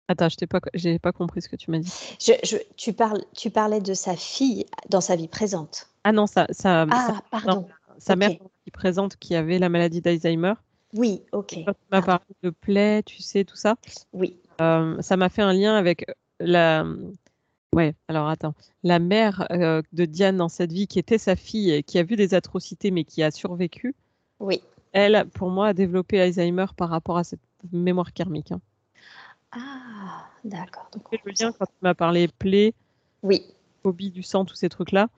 [0.09, 1.93] Attends, je n'ai pas, j'ai pas compris ce que tu m'as dit.
[2.21, 5.89] Je, tu, parles, tu parlais de sa fille dans sa vie présente.
[6.05, 7.67] Ah non, ça, ça, ah, pardon
[7.99, 10.55] sa mère qui présente qui avait la maladie d'Alzheimer.
[10.95, 11.55] Oui, ok.
[11.67, 13.77] Quand tu m'as parlé de plaies, tu sais, tout ça.
[14.13, 14.37] Oui.
[14.61, 16.07] Euh, ça m'a fait un lien avec
[16.39, 16.87] la.
[17.73, 18.55] Ouais, alors attends.
[18.85, 22.15] La mère euh, de Diane dans cette vie, qui était sa fille, qui a vu
[22.15, 23.95] des atrocités, mais qui a survécu.
[24.39, 24.63] Oui.
[24.93, 27.41] Elle, pour moi, a développé Alzheimer par rapport à cette
[27.73, 28.53] mémoire karmique.
[28.53, 28.61] Hein.
[29.51, 29.59] Ah,
[30.45, 30.89] d'accord.
[30.93, 32.75] Donc, le lien quand tu m'as parlé plaies,
[33.23, 33.45] oui.
[33.83, 35.09] phobie du sang, tous ces trucs-là.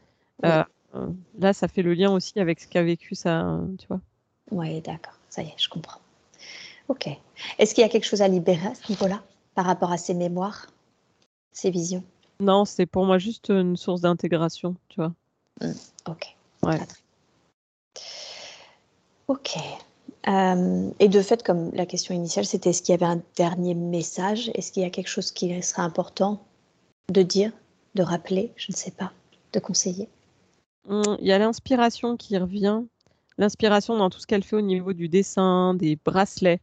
[0.44, 0.62] Euh,
[0.94, 1.08] euh,
[1.38, 4.00] là, ça fait le lien aussi avec ce qu'a vécu ça, tu vois.
[4.50, 6.00] Oui, d'accord, ça y est, je comprends.
[6.88, 7.08] Ok.
[7.58, 9.22] Est-ce qu'il y a quelque chose à libérer à ce niveau-là,
[9.54, 10.66] par rapport à ces mémoires,
[11.52, 12.04] ces visions?
[12.38, 15.12] Non, c'est pour moi juste une source d'intégration, tu vois.
[15.60, 15.72] Hmm,
[16.06, 16.36] ok.
[16.62, 16.78] Ouais.
[19.28, 19.56] Ok.
[20.28, 23.74] Euh, et de fait, comme la question initiale, c'était est-ce qu'il y avait un dernier
[23.74, 24.50] message?
[24.54, 26.42] Est-ce qu'il y a quelque chose qui serait important
[27.12, 27.52] de dire,
[27.94, 28.52] de rappeler?
[28.56, 29.12] Je ne sais pas,
[29.52, 30.08] de conseiller
[30.88, 32.82] hum, Il y a l'inspiration qui revient.
[33.38, 36.60] L'inspiration dans tout ce qu'elle fait au niveau du dessin, des bracelets.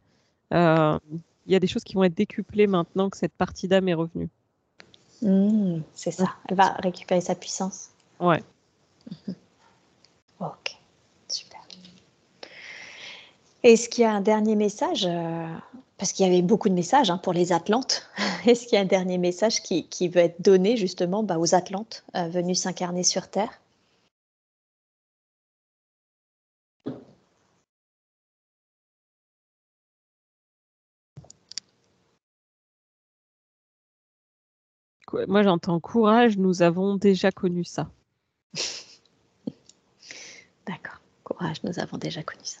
[0.52, 0.98] Euh,
[1.46, 3.94] il y a des choses qui vont être décuplées maintenant que cette partie d'âme est
[3.94, 4.28] revenue.
[5.22, 6.34] Mmh, c'est ça.
[6.48, 7.90] Elle va récupérer sa puissance.
[8.20, 8.42] Ouais.
[10.40, 10.76] Ok.
[13.64, 15.46] Est-ce qu'il y a un dernier message euh,
[15.96, 18.06] Parce qu'il y avait beaucoup de messages hein, pour les Atlantes.
[18.46, 22.04] Est-ce qu'il y a un dernier message qui, veut être donné justement bah, aux Atlantes
[22.14, 23.60] euh, venus s'incarner sur Terre?
[35.26, 37.88] Moi, j'entends courage, nous avons déjà connu ça.
[40.66, 42.60] D'accord, courage, nous avons déjà connu ça.